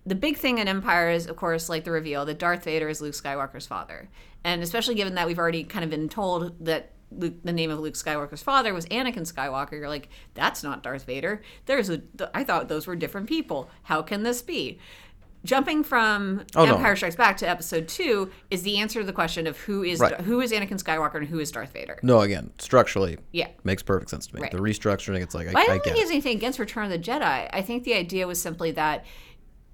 the 0.07 0.15
big 0.15 0.37
thing 0.37 0.59
in 0.59 0.69
Empire 0.69 1.11
is, 1.11 1.27
of 1.27 1.37
course, 1.37 1.69
like 1.69 1.85
the 1.85 1.91
reveal 1.91 2.25
that 2.27 2.39
Darth 2.39 2.65
Vader 2.65 2.89
is 2.89 3.01
Luke 3.01 3.15
Skywalker's 3.15 3.67
father, 3.67 4.09
and 4.45 4.63
especially 4.63 4.95
given 4.95 5.15
that 5.15 5.27
we've 5.27 5.39
already 5.39 5.65
kind 5.65 5.85
of 5.85 5.91
been 5.91 6.09
told 6.09 6.65
that 6.65 6.91
Luke, 7.11 7.35
the 7.45 7.53
name 7.53 7.71
of 7.71 7.79
Luke 7.79 7.95
Skywalker's 7.95 8.43
father 8.43 8.75
was 8.75 8.87
Anakin 8.87 9.31
Skywalker. 9.31 9.73
You're 9.73 9.89
like, 9.89 10.09
that's 10.35 10.63
not 10.63 10.83
Darth 10.83 11.05
Vader. 11.05 11.43
There's 11.67 11.89
a. 11.89 12.03
I 12.35 12.43
thought 12.45 12.69
those 12.69 12.87
were 12.87 12.97
different 12.97 13.29
people. 13.29 13.71
How 13.85 14.03
can 14.03 14.23
this 14.25 14.43
be? 14.43 14.79
jumping 15.45 15.85
from 15.85 16.43
Oh, 16.57 16.65
no. 16.65 16.77
Empire 16.77 16.97
Strikes 16.97 17.17
Back 17.17 17.37
to 17.37 17.47
Episode 17.49 17.87
Two 17.87 18.31
is 18.51 18.63
the 18.63 18.79
answer 18.79 19.01
to 19.01 19.07
the 19.07 19.13
question 19.13 19.47
of 19.47 19.59
who 19.59 19.83
is 19.83 20.01
Right. 20.01 20.19
who 20.23 20.41
is 20.41 20.53
Anakin 20.53 20.83
Skywalker 20.83 21.17
and 21.17 21.27
who 21.29 21.39
is 21.39 21.51
Darth 21.53 21.71
Vader. 21.75 21.99
No, 22.03 22.21
again, 22.23 22.51
structurally, 22.59 23.19
Yeah. 23.31 23.49
makes 23.63 23.83
perfect 23.83 24.09
sense 24.09 24.27
to 24.29 24.35
me. 24.37 24.41
Right. 24.41 24.51
The 24.51 24.57
restructuring, 24.57 25.21
it's 25.23 25.35
like 25.35 25.49
I, 25.49 25.51
I 25.51 25.53
I 25.63 25.67
don't 25.67 25.75
get 25.77 25.85
think 25.85 25.97
he 25.97 26.01
has 26.01 26.11
anything 26.11 26.37
against 26.39 26.59
Return 26.59 26.87
of 26.87 26.91
the 26.93 26.99
Jedi. 26.99 27.51
I 27.53 27.61
think 27.61 27.85
the 27.85 27.93
idea 27.93 28.27
was 28.27 28.41
simply 28.41 28.71
that 28.71 29.05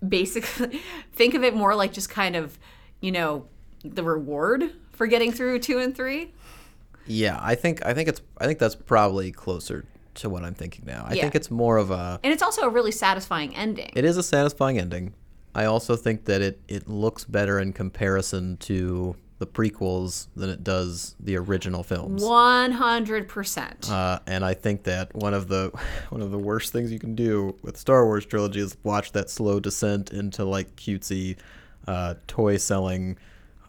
basically 0.06 0.80
think 1.12 1.34
of 1.34 1.42
it 1.44 1.54
more 1.54 1.74
like 1.74 1.92
just 1.92 2.10
kind 2.10 2.36
of, 2.36 2.58
you 3.00 3.12
know, 3.12 3.46
the 3.84 4.02
reward 4.02 4.72
for 4.92 5.06
getting 5.06 5.32
through 5.32 5.58
two 5.60 5.78
and 5.78 5.94
three. 5.96 6.32
Yeah, 7.06 7.38
I 7.42 7.54
think 7.54 7.84
I 7.84 7.94
think 7.94 8.08
it's 8.08 8.20
I 8.38 8.46
think 8.46 8.58
that's 8.58 8.74
probably 8.74 9.32
closer 9.32 9.84
to 10.16 10.28
what 10.28 10.44
I'm 10.44 10.54
thinking 10.54 10.84
now. 10.86 11.04
I 11.08 11.14
Yeah. 11.14 11.22
think 11.22 11.34
it's 11.34 11.50
more 11.50 11.76
of 11.78 11.90
a 11.90 12.20
And 12.22 12.32
it's 12.32 12.42
also 12.42 12.62
a 12.62 12.68
really 12.68 12.92
satisfying 12.92 13.54
ending. 13.56 13.90
it 13.94 14.04
is 14.04 14.16
a 14.16 14.22
satisfying 14.22 14.78
ending. 14.78 15.14
I 15.54 15.64
also 15.64 15.96
think 15.96 16.26
that 16.26 16.40
it 16.42 16.60
it 16.68 16.88
looks 16.88 17.24
better 17.24 17.58
in 17.58 17.72
comparison 17.72 18.56
to 18.58 19.16
the 19.40 19.46
prequels 19.46 20.28
than 20.36 20.50
it 20.50 20.62
does 20.62 21.16
the 21.18 21.34
original 21.34 21.82
films. 21.82 22.22
One 22.22 22.72
hundred 22.72 23.26
percent. 23.26 23.90
Uh, 23.90 24.20
and 24.26 24.44
I 24.44 24.52
think 24.52 24.84
that 24.84 25.14
one 25.14 25.32
of 25.32 25.48
the 25.48 25.72
one 26.10 26.20
of 26.20 26.30
the 26.30 26.38
worst 26.38 26.72
things 26.72 26.92
you 26.92 26.98
can 27.00 27.14
do 27.14 27.56
with 27.62 27.76
Star 27.76 28.04
Wars 28.04 28.24
trilogy 28.24 28.60
is 28.60 28.76
watch 28.84 29.12
that 29.12 29.30
slow 29.30 29.58
descent 29.58 30.12
into 30.12 30.44
like 30.44 30.76
cutesy 30.76 31.36
uh, 31.88 32.14
toy 32.26 32.58
selling 32.58 33.18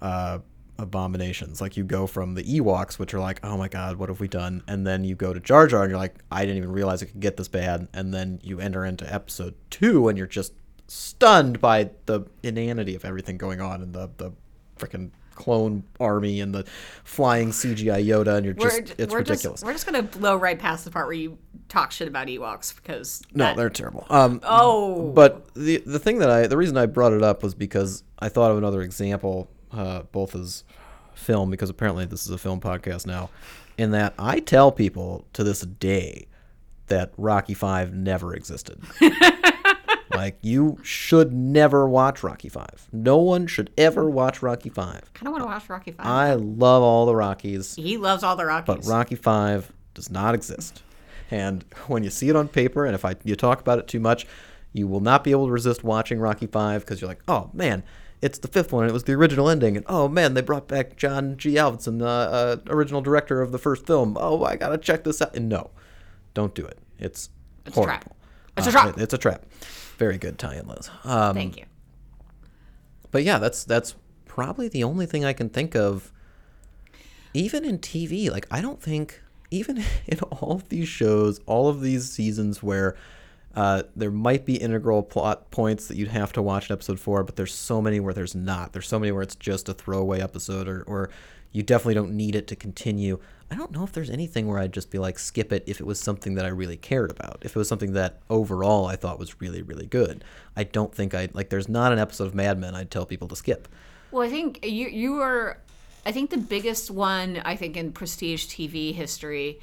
uh, 0.02 0.40
abominations. 0.78 1.62
Like 1.62 1.78
you 1.78 1.86
go 1.86 2.06
from 2.06 2.36
the 2.36 2.44
Ewoks, 2.44 3.00
which 3.00 3.14
are 3.14 3.20
like, 3.22 3.40
oh 3.42 3.56
my 3.56 3.70
god, 3.70 3.96
what 3.96 4.10
have 4.10 4.20
we 4.20 4.28
done? 4.28 4.64
And 4.68 4.86
then 4.86 5.06
you 5.06 5.16
go 5.16 5.34
to 5.34 5.40
Jar 5.40 5.68
Jar, 5.68 5.84
and 5.84 5.90
you're 5.90 6.00
like, 6.00 6.16
I 6.30 6.42
didn't 6.42 6.58
even 6.58 6.74
realize 6.74 7.02
it 7.02 7.08
could 7.08 7.22
get 7.22 7.38
this 7.38 7.48
bad. 7.48 7.88
And 7.94 8.14
then 8.14 8.42
you 8.44 8.60
enter 8.60 8.84
into 8.84 9.12
Episode 9.12 9.56
Two, 9.70 10.10
and 10.10 10.18
you're 10.18 10.28
just 10.28 10.52
stunned 10.90 11.62
by 11.62 11.92
the 12.08 12.24
inanity 12.44 12.94
of 12.94 13.06
everything 13.06 13.38
going 13.38 13.62
on 13.62 13.82
and 13.82 13.94
the 13.94 14.10
the 14.18 14.32
freaking 14.78 15.12
clone 15.42 15.84
army 16.00 16.40
and 16.40 16.54
the 16.54 16.64
flying 17.04 17.50
CGI 17.50 18.06
Yoda, 18.06 18.36
and 18.38 18.46
you're 18.46 18.54
just 18.54 18.80
we're, 18.80 18.96
it's 18.98 19.12
we're 19.12 19.20
ridiculous. 19.20 19.62
Just, 19.62 19.66
we're 19.66 19.74
just 19.74 19.86
gonna 19.86 20.04
blow 20.04 20.36
right 20.36 20.58
past 20.60 20.86
the 20.86 20.92
part 20.92 21.08
where 21.08 21.14
you 21.14 21.38
talk 21.68 21.92
shit 21.92 22.08
about 22.08 22.28
Ewoks 22.28 22.76
because 22.76 23.24
No, 23.34 23.46
that- 23.46 23.58
they're 23.58 23.70
terrible. 23.70 24.06
Um, 24.10 24.40
oh, 24.44 25.12
but 25.12 25.54
the 25.56 25.78
the 25.86 26.00
thing 26.00 26.20
that 26.20 26.30
I 26.30 26.48
the 26.48 26.58
reason 26.58 26.78
I 26.78 26.86
brought 26.86 27.14
it 27.14 27.24
up 27.24 27.42
was 27.42 27.56
because 27.56 28.04
I 28.20 28.30
thought 28.30 28.52
of 28.52 28.58
another 28.58 28.82
example, 28.84 29.50
uh, 29.72 30.04
both 30.12 30.36
as 30.36 30.64
film 31.16 31.50
because 31.50 31.70
apparently 31.70 32.06
this 32.06 32.26
is 32.26 32.32
a 32.32 32.38
film 32.38 32.62
podcast 32.62 33.08
now, 33.08 33.30
in 33.78 33.92
that 33.92 34.14
I 34.20 34.40
tell 34.40 34.72
people 34.72 35.26
to 35.34 35.44
this 35.44 35.62
day 35.62 36.28
that 36.88 37.14
Rocky 37.18 37.56
Five 37.56 37.94
never 37.94 38.36
existed. 38.36 38.80
like 40.16 40.38
you 40.42 40.78
should 40.84 41.32
never 41.34 41.88
watch 41.88 42.24
Rocky 42.24 42.50
Five. 42.50 42.88
No 42.92 43.18
one 43.18 43.48
should 43.48 43.72
ever 43.78 44.10
watch 44.10 44.42
Rocky 44.42 44.70
Five. 44.70 45.14
kind 45.14 45.28
of 45.28 45.32
want 45.34 45.44
to 45.44 45.48
watch 45.48 45.70
Rocky 45.70 45.92
Five. 45.92 46.06
I 46.06 46.34
love 46.34 46.84
all 46.84 47.06
the 47.06 47.16
Rockies. 47.16 47.76
he 47.76 47.98
loves 47.98 48.24
all 48.24 48.36
the 48.36 48.46
Rockies. 48.46 48.68
But 48.76 48.86
Rocky 48.86 49.16
Five 49.16 49.72
does 49.94 50.10
not 50.10 50.36
exist. 50.36 50.82
And 51.30 51.64
when 51.88 52.04
you 52.04 52.10
see 52.10 52.30
it 52.30 52.36
on 52.36 52.48
paper, 52.48 52.86
and 52.86 52.94
if 52.96 53.06
I 53.06 53.16
you 53.24 53.36
talk 53.36 53.62
about 53.62 53.80
it 53.80 53.88
too 53.88 54.00
much, 54.00 54.26
you 54.74 54.88
will 54.88 55.00
not 55.00 55.24
be 55.24 55.32
able 55.32 55.46
to 55.48 55.52
resist 55.52 55.84
watching 55.84 56.20
Rocky 56.20 56.48
Five 56.48 56.82
because 56.82 57.02
you're 57.02 57.08
like, 57.10 57.22
oh 57.28 57.50
man, 57.54 57.84
it's 58.22 58.38
the 58.40 58.48
fifth 58.48 58.72
one. 58.72 58.84
and 58.84 58.90
It 58.90 58.94
was 58.94 59.04
the 59.06 59.14
original 59.14 59.50
ending, 59.50 59.76
and 59.78 59.86
oh 59.90 60.08
man, 60.08 60.34
they 60.34 60.42
brought 60.42 60.68
back 60.68 60.96
John 60.98 61.38
G. 61.38 61.56
Avildsen, 61.56 62.00
the 62.00 62.06
uh, 62.08 62.58
original 62.68 63.02
director 63.02 63.42
of 63.42 63.52
the 63.52 63.58
first 63.58 63.88
film. 63.88 64.18
Oh, 64.20 64.44
I 64.44 64.56
gotta 64.58 64.78
check 64.78 65.04
this 65.04 65.22
out. 65.22 65.36
And 65.36 65.48
no, 65.50 65.72
don't 66.34 66.54
do 66.54 66.66
it. 66.66 66.78
It's, 67.00 67.30
It's 67.66 67.76
a 67.78 67.80
horrible. 67.80 68.00
trap. 68.00 68.16
It's 68.58 68.68
a 68.68 68.70
Uh, 68.70 68.74
trap. 68.74 68.98
it- 68.98 69.02
it's 69.02 69.14
a 69.14 69.18
trap. 69.18 69.46
Very 70.02 70.18
good 70.18 70.40
tie-in, 70.40 70.68
Liz. 70.68 70.90
Um, 71.04 71.36
Thank 71.36 71.58
you. 71.58 71.66
but 73.12 73.24
yeah, 73.24 73.38
that's 73.38 73.64
that's 73.64 73.94
probably 74.26 74.68
the 74.68 74.84
only 74.84 75.06
thing 75.06 75.24
I 75.24 75.32
can 75.32 75.48
think 75.48 75.76
of. 75.76 76.12
Even 77.36 77.64
in 77.64 77.78
TV, 77.78 78.32
like 78.32 78.48
I 78.50 78.62
don't 78.62 78.82
think 78.82 79.22
even 79.52 79.78
in 80.08 80.20
all 80.22 80.54
of 80.54 80.70
these 80.70 80.88
shows, 80.88 81.40
all 81.46 81.68
of 81.68 81.82
these 81.82 82.12
seasons 82.12 82.64
where 82.64 82.96
uh, 83.54 83.84
there 83.96 84.10
might 84.10 84.44
be 84.44 84.56
integral 84.56 85.04
plot 85.04 85.52
points 85.52 85.88
that 85.88 85.98
you'd 85.98 86.08
have 86.08 86.34
to 86.34 86.42
watch 86.42 86.72
in 86.72 86.74
episode 86.74 87.00
four, 87.00 87.24
but 87.24 87.36
there's 87.36 87.54
so 87.54 87.80
many 87.80 88.00
where 88.00 88.16
there's 88.16 88.34
not. 88.34 88.74
There's 88.74 88.88
so 88.88 88.98
many 88.98 89.12
where 89.12 89.22
it's 89.22 89.36
just 89.36 89.70
a 89.70 89.74
throwaway 89.76 90.20
episode, 90.20 90.68
or 90.68 90.82
or 90.88 91.12
you 91.52 91.62
definitely 91.62 91.94
don't 91.94 92.14
need 92.14 92.36
it 92.36 92.48
to 92.48 92.56
continue. 92.56 93.20
I 93.52 93.56
don't 93.56 93.72
know 93.72 93.84
if 93.84 93.92
there's 93.92 94.10
anything 94.10 94.48
where 94.48 94.58
I'd 94.58 94.72
just 94.72 94.90
be 94.90 94.98
like 94.98 95.20
skip 95.20 95.52
it 95.52 95.66
if 95.68 95.82
it 95.82 95.86
was 95.86 96.00
something 96.00 96.36
that 96.36 96.46
I 96.46 96.50
really 96.50 96.78
cared 96.78 97.12
about. 97.12 97.40
If 97.42 97.54
it 97.54 97.60
was 97.60 97.68
something 97.68 97.92
that 97.94 98.22
overall 98.30 98.86
I 98.86 98.96
thought 98.96 99.20
was 99.20 99.42
really 99.42 99.62
really 99.62 99.86
good. 99.86 100.24
I 100.56 100.64
don't 100.64 100.96
think 100.96 101.14
I 101.14 101.28
like. 101.34 101.50
There's 101.50 101.68
not 101.68 101.92
an 101.92 102.00
episode 102.00 102.28
of 102.28 102.36
Mad 102.36 102.58
Men 102.58 102.76
I'd 102.76 102.90
tell 102.90 103.06
people 103.06 103.28
to 103.28 103.36
skip. 103.36 103.68
Well, 104.12 104.24
I 104.24 104.30
think 104.30 104.66
you 104.66 104.88
you 104.88 105.20
are. 105.22 105.58
I 106.06 106.14
think 106.14 106.30
the 106.30 106.38
biggest 106.38 106.90
one 106.90 107.42
I 107.44 107.58
think 107.58 107.76
in 107.76 107.92
prestige 107.92 108.48
TV 108.48 108.94
history 108.96 109.60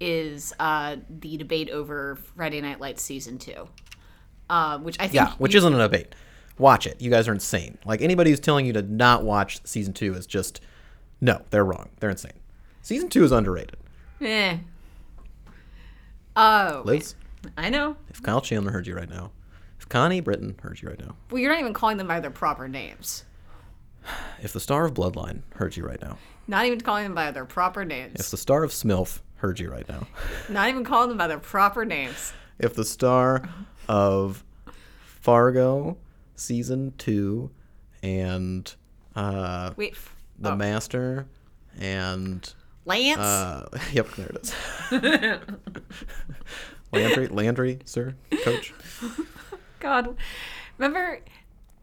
is 0.00 0.54
uh, 0.58 0.96
the 1.10 1.36
debate 1.36 1.68
over 1.68 2.16
Friday 2.36 2.60
Night 2.60 2.80
Lights 2.80 3.02
season 3.02 3.38
two, 3.38 3.68
uh, 4.48 4.78
which 4.78 4.96
I 5.00 5.04
think 5.04 5.14
Yeah, 5.14 5.32
which 5.38 5.54
isn't 5.54 5.74
a 5.74 5.78
debate. 5.78 6.14
Watch 6.58 6.86
it. 6.86 7.00
You 7.02 7.10
guys 7.10 7.26
are 7.26 7.32
insane. 7.32 7.78
Like 7.84 8.02
anybody 8.02 8.30
who's 8.30 8.40
telling 8.40 8.66
you 8.66 8.72
to 8.74 8.82
not 8.82 9.24
watch 9.24 9.60
season 9.66 9.94
two 9.94 10.14
is 10.14 10.26
just 10.26 10.60
no, 11.20 11.42
they're 11.50 11.64
wrong. 11.64 11.90
They're 12.00 12.10
insane. 12.10 12.32
Season 12.82 13.08
two 13.08 13.24
is 13.24 13.32
underrated. 13.32 13.76
Eh. 14.20 14.58
Oh, 16.36 16.82
Liz, 16.84 17.14
I 17.56 17.68
know. 17.70 17.96
if 18.08 18.22
Kyle 18.22 18.40
Chandler 18.40 18.72
heard 18.72 18.86
you 18.86 18.94
right 18.96 19.08
now, 19.10 19.30
if 19.78 19.88
Connie 19.88 20.20
Britton 20.20 20.56
heard 20.62 20.80
you 20.80 20.88
right 20.88 20.98
now, 20.98 21.14
Well, 21.30 21.40
you're 21.40 21.50
not 21.50 21.60
even 21.60 21.74
calling 21.74 21.96
them 21.98 22.06
by 22.08 22.20
their 22.20 22.30
proper 22.30 22.68
names. 22.68 23.24
if 24.42 24.52
the 24.52 24.60
star 24.60 24.84
of 24.86 24.94
Bloodline 24.94 25.42
heard 25.54 25.76
you 25.76 25.84
right 25.84 26.00
now, 26.00 26.18
Not 26.48 26.64
even 26.66 26.80
calling 26.80 27.04
them 27.04 27.14
by 27.14 27.30
their 27.30 27.44
proper 27.44 27.84
names. 27.84 28.18
if 28.20 28.30
the 28.30 28.36
star 28.36 28.64
of 28.64 28.70
Smilf 28.70 29.20
heard 29.36 29.60
you 29.60 29.70
right 29.70 29.88
now, 29.88 30.06
Not 30.48 30.68
even 30.68 30.84
calling 30.84 31.08
them 31.10 31.18
by 31.18 31.26
their 31.26 31.38
proper 31.38 31.84
names. 31.84 32.32
if 32.58 32.74
the 32.74 32.84
star 32.84 33.48
of 33.88 34.42
Fargo 35.20 35.98
season 36.34 36.94
two 36.98 37.50
and 38.02 38.74
uh, 39.14 39.72
Wait, 39.76 39.92
f- 39.92 40.16
The 40.38 40.52
oh, 40.52 40.56
Master 40.56 41.26
and 41.78 42.52
Lance. 42.84 43.18
Uh, 43.18 43.68
yep, 43.92 44.08
there 44.16 44.26
it 44.26 44.42
is. 44.42 44.54
Landry, 46.92 47.28
Landry, 47.28 47.78
sir, 47.84 48.14
coach. 48.42 48.74
God, 49.80 50.16
remember 50.78 51.20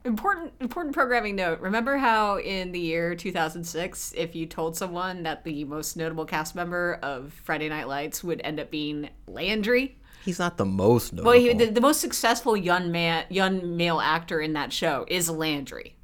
important 0.06 0.54
important 0.60 0.94
programming 0.94 1.36
note. 1.36 1.60
Remember 1.60 1.98
how 1.98 2.38
in 2.38 2.72
the 2.72 2.80
year 2.80 3.16
2006, 3.16 4.14
if 4.16 4.36
you 4.36 4.46
told 4.46 4.78
someone 4.78 5.24
that 5.24 5.44
the 5.44 5.64
most 5.66 5.98
notable 5.98 6.26
cast 6.26 6.56
member 6.56 7.00
of 7.02 7.34
Friday 7.44 7.70
Night 7.70 7.88
Lights 7.88 8.24
would 8.24 8.42
end 8.44 8.60
up 8.60 8.70
being 8.72 9.10
Landry, 9.28 9.98
He's 10.24 10.40
not 10.40 10.58
the 10.58 10.66
most 10.66 11.14
notable. 11.14 11.32
well, 11.32 11.40
he, 11.40 11.54
the, 11.54 11.68
the 11.68 11.82
most 11.82 12.02
successful 12.02 12.56
young 12.58 12.92
man, 12.92 13.26
young 13.30 13.78
male 13.78 14.00
actor 14.00 14.42
in 14.42 14.54
that 14.54 14.74
show 14.74 15.06
is 15.08 15.30
Landry. 15.30 15.96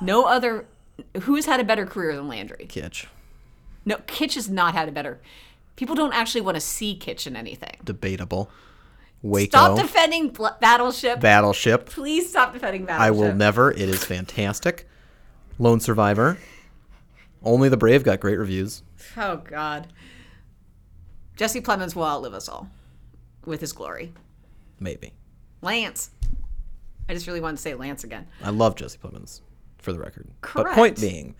No 0.00 0.24
other. 0.24 0.66
Who 1.22 1.34
has 1.36 1.46
had 1.46 1.60
a 1.60 1.64
better 1.64 1.86
career 1.86 2.14
than 2.16 2.28
Landry? 2.28 2.66
Kitsch. 2.68 3.06
No, 3.84 3.96
Kitsch 4.06 4.34
has 4.34 4.48
not 4.48 4.74
had 4.74 4.88
a 4.88 4.92
better. 4.92 5.20
People 5.76 5.94
don't 5.94 6.12
actually 6.12 6.42
want 6.42 6.56
to 6.56 6.60
see 6.60 6.98
Kitsch 6.98 7.26
in 7.26 7.36
anything. 7.36 7.76
Debatable. 7.84 8.50
Waco. 9.22 9.50
Stop 9.50 9.78
defending 9.78 10.28
Bl- 10.30 10.46
Battleship. 10.60 11.20
Battleship. 11.20 11.86
Please 11.86 12.28
stop 12.30 12.52
defending 12.52 12.84
Battleship. 12.84 13.06
I 13.06 13.10
will 13.10 13.34
never. 13.34 13.70
It 13.70 13.80
is 13.88 14.04
fantastic. 14.04 14.88
Lone 15.58 15.80
Survivor. 15.80 16.38
Only 17.44 17.68
the 17.68 17.76
Brave 17.76 18.04
got 18.04 18.20
great 18.20 18.38
reviews. 18.38 18.82
Oh 19.16 19.36
God. 19.36 19.88
Jesse 21.36 21.60
Plemons 21.60 21.94
will 21.94 22.04
outlive 22.04 22.34
us 22.34 22.48
all 22.48 22.68
with 23.44 23.60
his 23.60 23.72
glory. 23.72 24.12
Maybe. 24.78 25.12
Lance. 25.60 26.10
I 27.08 27.14
just 27.14 27.26
really 27.26 27.40
wanted 27.40 27.56
to 27.56 27.62
say 27.62 27.74
Lance 27.74 28.04
again. 28.04 28.26
I 28.42 28.50
love 28.50 28.76
Jesse 28.76 28.98
Plemons, 28.98 29.40
for 29.82 29.92
the 29.92 29.98
record. 29.98 30.28
But 30.54 30.74
point 30.74 31.00
being, 31.00 31.34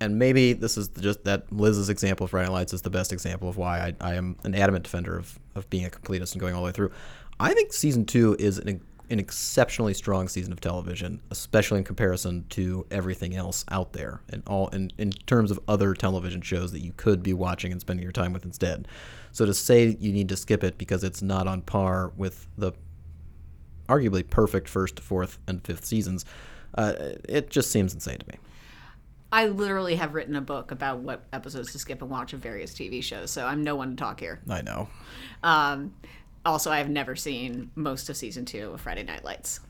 and 0.00 0.18
maybe 0.18 0.52
this 0.52 0.76
is 0.76 0.88
just 0.88 1.24
that 1.24 1.52
Liz's 1.52 1.88
example 1.88 2.24
of 2.24 2.30
Friday 2.30 2.50
Lights 2.50 2.72
is 2.72 2.82
the 2.82 2.90
best 2.90 3.12
example 3.12 3.48
of 3.48 3.56
why 3.56 3.94
I, 4.00 4.12
I 4.12 4.14
am 4.14 4.36
an 4.44 4.54
adamant 4.54 4.84
defender 4.84 5.16
of, 5.16 5.38
of 5.54 5.70
being 5.70 5.86
a 5.86 5.90
completist 5.90 6.32
and 6.32 6.40
going 6.40 6.54
all 6.54 6.62
the 6.62 6.66
way 6.66 6.72
through. 6.72 6.90
I 7.38 7.54
think 7.54 7.72
season 7.72 8.04
two 8.04 8.36
is 8.38 8.58
an, 8.58 8.80
an 9.10 9.18
exceptionally 9.18 9.94
strong 9.94 10.26
season 10.26 10.52
of 10.52 10.60
television, 10.60 11.20
especially 11.30 11.78
in 11.78 11.84
comparison 11.84 12.44
to 12.50 12.86
everything 12.90 13.36
else 13.36 13.64
out 13.70 13.92
there, 13.92 14.22
and 14.30 14.42
all 14.46 14.68
in, 14.68 14.90
in 14.98 15.12
terms 15.12 15.50
of 15.50 15.60
other 15.68 15.94
television 15.94 16.40
shows 16.40 16.72
that 16.72 16.80
you 16.80 16.92
could 16.96 17.22
be 17.22 17.32
watching 17.32 17.70
and 17.70 17.80
spending 17.80 18.02
your 18.02 18.12
time 18.12 18.32
with 18.32 18.44
instead. 18.44 18.88
So 19.30 19.46
to 19.46 19.54
say 19.54 19.96
you 20.00 20.12
need 20.12 20.28
to 20.30 20.36
skip 20.36 20.64
it 20.64 20.78
because 20.78 21.04
it's 21.04 21.22
not 21.22 21.46
on 21.46 21.62
par 21.62 22.12
with 22.16 22.48
the 22.58 22.72
arguably 23.88 24.28
perfect 24.28 24.68
first, 24.68 24.98
fourth, 25.00 25.38
and 25.46 25.64
fifth 25.64 25.84
seasons, 25.84 26.24
uh, 26.76 26.94
it 27.28 27.50
just 27.50 27.70
seems 27.70 27.94
insane 27.94 28.18
to 28.18 28.26
me. 28.28 28.38
I 29.32 29.46
literally 29.46 29.96
have 29.96 30.12
written 30.12 30.36
a 30.36 30.42
book 30.42 30.70
about 30.70 30.98
what 30.98 31.24
episodes 31.32 31.72
to 31.72 31.78
skip 31.78 32.02
and 32.02 32.10
watch 32.10 32.34
of 32.34 32.40
various 32.40 32.74
TV 32.74 33.02
shows, 33.02 33.30
so 33.30 33.46
I'm 33.46 33.64
no 33.64 33.76
one 33.76 33.90
to 33.90 33.96
talk 33.96 34.20
here. 34.20 34.40
I 34.48 34.60
know. 34.60 34.88
Um, 35.42 35.94
also, 36.44 36.70
I've 36.70 36.90
never 36.90 37.16
seen 37.16 37.70
most 37.74 38.10
of 38.10 38.16
season 38.16 38.44
two 38.44 38.72
of 38.72 38.80
Friday 38.80 39.04
Night 39.04 39.24
Lights 39.24 39.60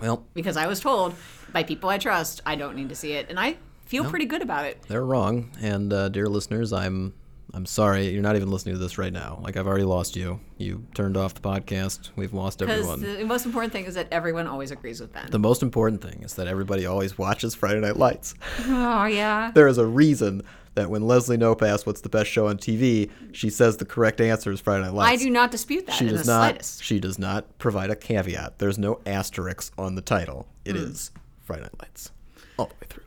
Well, 0.00 0.24
because 0.32 0.56
I 0.56 0.66
was 0.66 0.80
told 0.80 1.14
by 1.52 1.62
people 1.62 1.90
I 1.90 1.98
trust 1.98 2.40
I 2.46 2.56
don't 2.56 2.74
need 2.74 2.88
to 2.88 2.94
see 2.94 3.12
it, 3.12 3.26
and 3.28 3.38
I 3.38 3.56
feel 3.84 4.04
pretty 4.04 4.24
good 4.24 4.40
about 4.40 4.64
it. 4.64 4.80
they're 4.88 5.04
wrong. 5.04 5.50
And 5.60 5.92
uh, 5.92 6.08
dear 6.08 6.28
listeners, 6.28 6.72
I'm 6.72 7.12
I'm 7.52 7.66
sorry 7.66 8.08
you're 8.10 8.22
not 8.22 8.36
even 8.36 8.50
listening 8.50 8.74
to 8.76 8.78
this 8.78 8.96
right 8.98 9.12
now. 9.12 9.38
Like 9.42 9.56
I've 9.56 9.66
already 9.66 9.84
lost 9.84 10.14
you. 10.16 10.40
You 10.58 10.86
turned 10.94 11.16
off 11.16 11.34
the 11.34 11.40
podcast. 11.40 12.10
We've 12.16 12.32
lost 12.32 12.62
everyone. 12.62 13.00
the 13.00 13.24
most 13.24 13.44
important 13.46 13.72
thing 13.72 13.84
is 13.86 13.94
that 13.94 14.08
everyone 14.12 14.46
always 14.46 14.70
agrees 14.70 15.00
with 15.00 15.12
Ben. 15.12 15.28
the 15.30 15.38
most 15.38 15.62
important 15.62 16.00
thing 16.02 16.22
is 16.22 16.34
that 16.34 16.46
everybody 16.46 16.86
always 16.86 17.18
watches 17.18 17.54
Friday 17.54 17.80
Night 17.80 17.96
Lights. 17.96 18.34
oh 18.66 19.04
yeah. 19.06 19.50
there 19.54 19.66
is 19.68 19.78
a 19.78 19.86
reason 19.86 20.42
that 20.74 20.88
when 20.88 21.02
Leslie 21.02 21.36
Knope 21.36 21.62
asks 21.62 21.84
what's 21.84 22.00
the 22.02 22.08
best 22.08 22.30
show 22.30 22.46
on 22.46 22.56
TV, 22.56 23.10
she 23.32 23.50
says 23.50 23.78
the 23.78 23.84
correct 23.84 24.20
answer 24.20 24.52
is 24.52 24.60
Friday 24.60 24.84
Night 24.84 24.94
Lights. 24.94 25.20
I 25.20 25.24
do 25.24 25.28
not 25.28 25.50
dispute 25.50 25.86
that 25.86 25.96
she 25.96 26.06
does 26.08 26.26
not. 26.28 26.50
slightest. 26.50 26.84
She 26.84 27.00
does 27.00 27.18
not 27.18 27.58
provide 27.58 27.90
a 27.90 27.96
caveat. 27.96 28.60
There's 28.60 28.78
no 28.78 29.00
asterisk 29.04 29.72
on 29.76 29.96
the 29.96 30.00
title. 30.02 30.46
It 30.64 30.76
Hmm. 30.76 30.84
is 30.84 31.10
Friday 31.40 31.62
Night 31.62 31.74
Lights 31.80 32.12
all 32.56 32.66
the 32.66 32.74
way 32.74 32.86
through. 32.88 33.02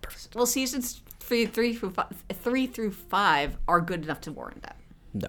Perfect. 0.00 0.34
Well, 0.34 0.46
seasons 0.46 1.02
three, 1.26 1.44
three 1.46 1.74
through 1.74 1.90
five, 1.90 2.24
three 2.32 2.66
through 2.66 2.92
five 2.92 3.56
are 3.66 3.80
good 3.80 4.04
enough 4.04 4.20
to 4.22 4.32
warrant 4.32 4.62
that. 4.62 4.76
No, 5.12 5.28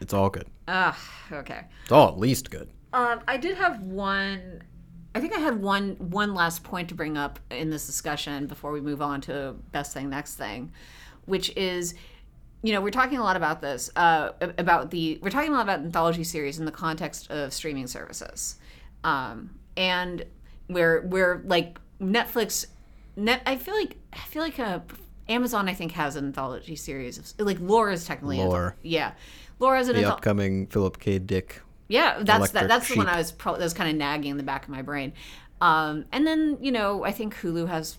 it's 0.00 0.14
all 0.14 0.30
good. 0.30 0.46
Ah, 0.66 0.98
okay. 1.30 1.64
It's 1.82 1.92
all 1.92 2.08
at 2.08 2.18
least 2.18 2.50
good. 2.50 2.70
Um, 2.92 3.20
I 3.28 3.36
did 3.36 3.56
have 3.56 3.80
one. 3.82 4.62
I 5.14 5.20
think 5.20 5.34
I 5.34 5.40
had 5.40 5.60
one 5.60 5.96
one 5.98 6.34
last 6.34 6.64
point 6.64 6.88
to 6.88 6.94
bring 6.94 7.18
up 7.18 7.38
in 7.50 7.68
this 7.68 7.86
discussion 7.86 8.46
before 8.46 8.72
we 8.72 8.80
move 8.80 9.02
on 9.02 9.20
to 9.22 9.54
best 9.70 9.92
thing, 9.92 10.08
next 10.08 10.36
thing, 10.36 10.72
which 11.26 11.54
is, 11.56 11.94
you 12.62 12.72
know, 12.72 12.80
we're 12.80 12.90
talking 12.90 13.18
a 13.18 13.22
lot 13.22 13.36
about 13.36 13.60
this 13.60 13.90
uh, 13.96 14.30
about 14.40 14.90
the 14.90 15.18
we're 15.22 15.30
talking 15.30 15.50
a 15.50 15.54
lot 15.54 15.62
about 15.62 15.80
anthology 15.80 16.24
series 16.24 16.58
in 16.58 16.64
the 16.64 16.72
context 16.72 17.30
of 17.30 17.52
streaming 17.52 17.86
services, 17.86 18.56
um, 19.04 19.50
and 19.76 20.24
where 20.68 21.02
we're 21.02 21.42
like 21.44 21.78
Netflix. 22.00 22.66
I 23.46 23.56
feel 23.56 23.74
like 23.74 23.96
I 24.12 24.18
feel 24.18 24.42
like 24.42 24.58
uh, 24.58 24.80
Amazon. 25.28 25.68
I 25.68 25.74
think 25.74 25.92
has 25.92 26.16
an 26.16 26.24
anthology 26.26 26.76
series 26.76 27.18
of 27.18 27.46
like 27.46 27.58
Lore 27.60 27.90
is 27.90 28.04
technically 28.04 28.38
antholo- 28.38 28.74
yeah, 28.82 29.12
Lore's 29.58 29.88
an 29.88 29.96
The 29.96 30.02
antholo- 30.02 30.10
upcoming 30.12 30.66
Philip 30.68 30.98
K. 30.98 31.18
Dick. 31.18 31.60
yeah, 31.88 32.18
that's 32.22 32.50
that, 32.52 32.68
that's 32.68 32.88
the 32.88 32.96
one 32.96 33.08
I 33.08 33.18
was 33.18 33.32
pro- 33.32 33.52
that 33.56 33.60
was 33.62 33.74
kind 33.74 33.90
of 33.90 33.96
nagging 33.96 34.30
in 34.30 34.36
the 34.36 34.42
back 34.42 34.64
of 34.64 34.70
my 34.70 34.82
brain. 34.82 35.12
Um, 35.60 36.06
and 36.12 36.26
then 36.26 36.58
you 36.60 36.72
know 36.72 37.04
I 37.04 37.12
think 37.12 37.36
Hulu 37.36 37.68
has 37.68 37.98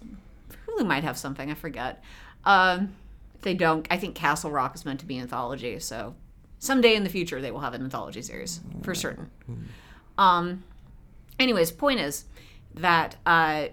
Hulu 0.67 0.85
might 0.85 1.03
have 1.03 1.17
something 1.17 1.49
I 1.51 1.53
forget. 1.53 2.03
Um, 2.45 2.95
if 3.35 3.41
they 3.41 3.53
don't, 3.53 3.87
I 3.91 3.97
think 3.97 4.15
Castle 4.15 4.51
Rock 4.51 4.75
is 4.75 4.83
meant 4.85 4.99
to 5.01 5.05
be 5.05 5.17
an 5.17 5.23
anthology, 5.23 5.79
so 5.79 6.15
someday 6.59 6.95
in 6.95 7.03
the 7.03 7.09
future 7.09 7.39
they 7.41 7.51
will 7.51 7.59
have 7.61 7.73
an 7.73 7.83
anthology 7.83 8.21
series 8.21 8.59
for 8.81 8.95
certain. 8.95 9.29
Um, 10.17 10.63
anyways, 11.39 11.71
point 11.71 11.99
is 11.99 12.25
that 12.75 13.15
uh, 13.25 13.67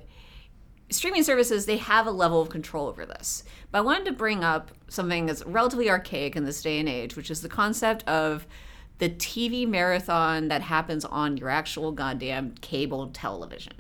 streaming 0.91 1.23
services 1.23 1.67
they 1.67 1.77
have 1.79 2.07
a 2.07 2.11
level 2.11 2.43
of 2.43 2.51
control 2.51 2.89
over 2.89 3.07
this. 3.07 3.45
But 3.71 3.79
I 3.79 3.83
wanted 3.83 4.07
to 4.07 4.13
bring 4.13 4.45
up 4.45 4.71
something 4.89 5.27
that's 5.27 5.45
relatively 5.47 5.89
archaic 5.89 6.37
in 6.37 6.45
this 6.45 6.63
day 6.63 6.79
and 6.79 6.89
age, 6.89 7.17
which 7.17 7.31
is 7.31 7.43
the 7.43 7.49
concept 7.49 8.07
of 8.09 8.47
the 8.99 9.09
TV 9.09 9.67
marathon 9.67 10.49
that 10.49 10.63
happens 10.63 11.05
on 11.05 11.37
your 11.37 11.49
actual 11.49 11.93
goddamn 11.93 12.55
cable 12.61 13.09
television. 13.09 13.73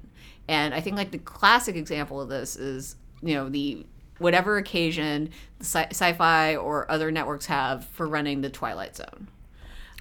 And 0.48 0.72
I 0.72 0.80
think 0.80 0.96
like 0.96 1.10
the 1.10 1.18
classic 1.18 1.76
example 1.76 2.20
of 2.20 2.28
this 2.28 2.56
is, 2.56 2.96
you 3.22 3.34
know, 3.34 3.48
the 3.48 3.84
whatever 4.18 4.56
occasion 4.56 5.30
sci- 5.60 5.88
sci-fi 5.90 6.56
or 6.56 6.90
other 6.90 7.10
networks 7.10 7.46
have 7.46 7.86
for 7.86 8.06
running 8.06 8.40
the 8.40 8.50
Twilight 8.50 8.96
Zone. 8.96 9.28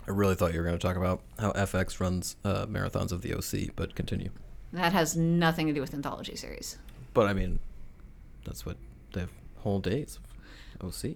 I 0.08 0.12
really 0.12 0.36
thought 0.36 0.54
you 0.54 0.60
were 0.60 0.66
going 0.66 0.78
to 0.78 0.82
talk 0.82 0.98
about 0.98 1.22
how 1.38 1.52
FX 1.52 2.00
runs 2.00 2.36
uh, 2.44 2.66
marathons 2.66 3.12
of 3.12 3.22
the 3.22 3.34
OC, 3.34 3.76
but 3.76 3.94
continue. 3.96 4.32
That 4.74 4.94
has 4.94 5.16
nothing 5.16 5.68
to 5.68 5.74
do 5.74 5.82
with 5.82 5.94
anthology 5.94 6.36
series. 6.36 6.78
But 7.14 7.28
I 7.28 7.34
mean, 7.34 7.60
that's 8.46 8.66
what 8.66 8.78
they 9.14 9.22
have 9.22 9.32
whole 9.58 9.80
days 9.80 10.20
of 10.80 10.88
OC. 10.88 11.16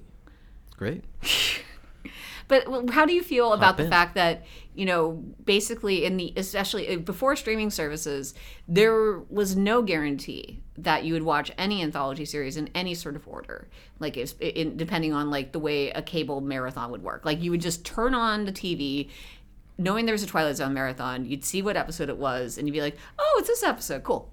It's 0.67 0.75
great. 0.75 1.03
But 2.47 2.89
how 2.91 3.05
do 3.05 3.13
you 3.13 3.23
feel 3.23 3.53
about 3.53 3.77
the 3.77 3.85
in. 3.85 3.89
fact 3.89 4.15
that 4.15 4.45
you 4.75 4.85
know 4.85 5.23
basically 5.43 6.05
in 6.05 6.17
the 6.17 6.33
especially 6.35 6.95
uh, 6.95 6.97
before 6.97 7.35
streaming 7.35 7.69
services 7.69 8.33
there 8.67 9.19
was 9.29 9.55
no 9.55 9.81
guarantee 9.81 10.61
that 10.77 11.03
you 11.05 11.13
would 11.13 11.23
watch 11.23 11.51
any 11.57 11.81
anthology 11.81 12.25
series 12.25 12.57
in 12.57 12.69
any 12.75 12.95
sort 12.95 13.15
of 13.15 13.27
order 13.27 13.67
like 13.99 14.17
if, 14.17 14.39
in, 14.41 14.75
depending 14.75 15.13
on 15.13 15.29
like 15.29 15.51
the 15.51 15.59
way 15.59 15.91
a 15.91 16.01
cable 16.01 16.41
marathon 16.41 16.91
would 16.91 17.03
work 17.03 17.23
like 17.23 17.41
you 17.41 17.51
would 17.51 17.61
just 17.61 17.85
turn 17.85 18.13
on 18.13 18.45
the 18.45 18.51
TV 18.51 19.09
knowing 19.77 20.05
there 20.05 20.13
was 20.13 20.23
a 20.23 20.27
Twilight 20.27 20.57
Zone 20.57 20.73
marathon 20.73 21.25
you'd 21.25 21.45
see 21.45 21.61
what 21.61 21.77
episode 21.77 22.09
it 22.09 22.17
was 22.17 22.57
and 22.57 22.67
you'd 22.67 22.73
be 22.73 22.81
like 22.81 22.97
oh 23.19 23.35
it's 23.39 23.47
this 23.47 23.63
episode 23.63 24.03
cool 24.03 24.32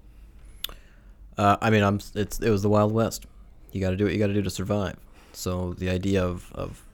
Uh, 1.41 1.57
I 1.59 1.71
mean, 1.71 1.81
I'm. 1.81 1.99
It's 2.13 2.39
it 2.39 2.51
was 2.51 2.61
the 2.61 2.69
Wild 2.69 2.91
West. 2.91 3.25
You 3.71 3.81
got 3.81 3.89
to 3.89 3.97
do 3.97 4.03
what 4.03 4.13
you 4.13 4.19
got 4.19 4.27
to 4.27 4.33
do 4.33 4.43
to 4.43 4.49
survive. 4.51 4.95
So 5.33 5.73
the 5.73 5.89
idea 5.89 6.23
of 6.23 6.51
of 6.53 6.85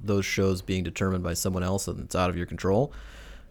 those 0.00 0.24
shows 0.24 0.62
being 0.62 0.84
determined 0.84 1.24
by 1.24 1.34
someone 1.34 1.64
else 1.64 1.88
and 1.88 1.98
it's 1.98 2.14
out 2.14 2.30
of 2.30 2.36
your 2.36 2.46
control. 2.46 2.92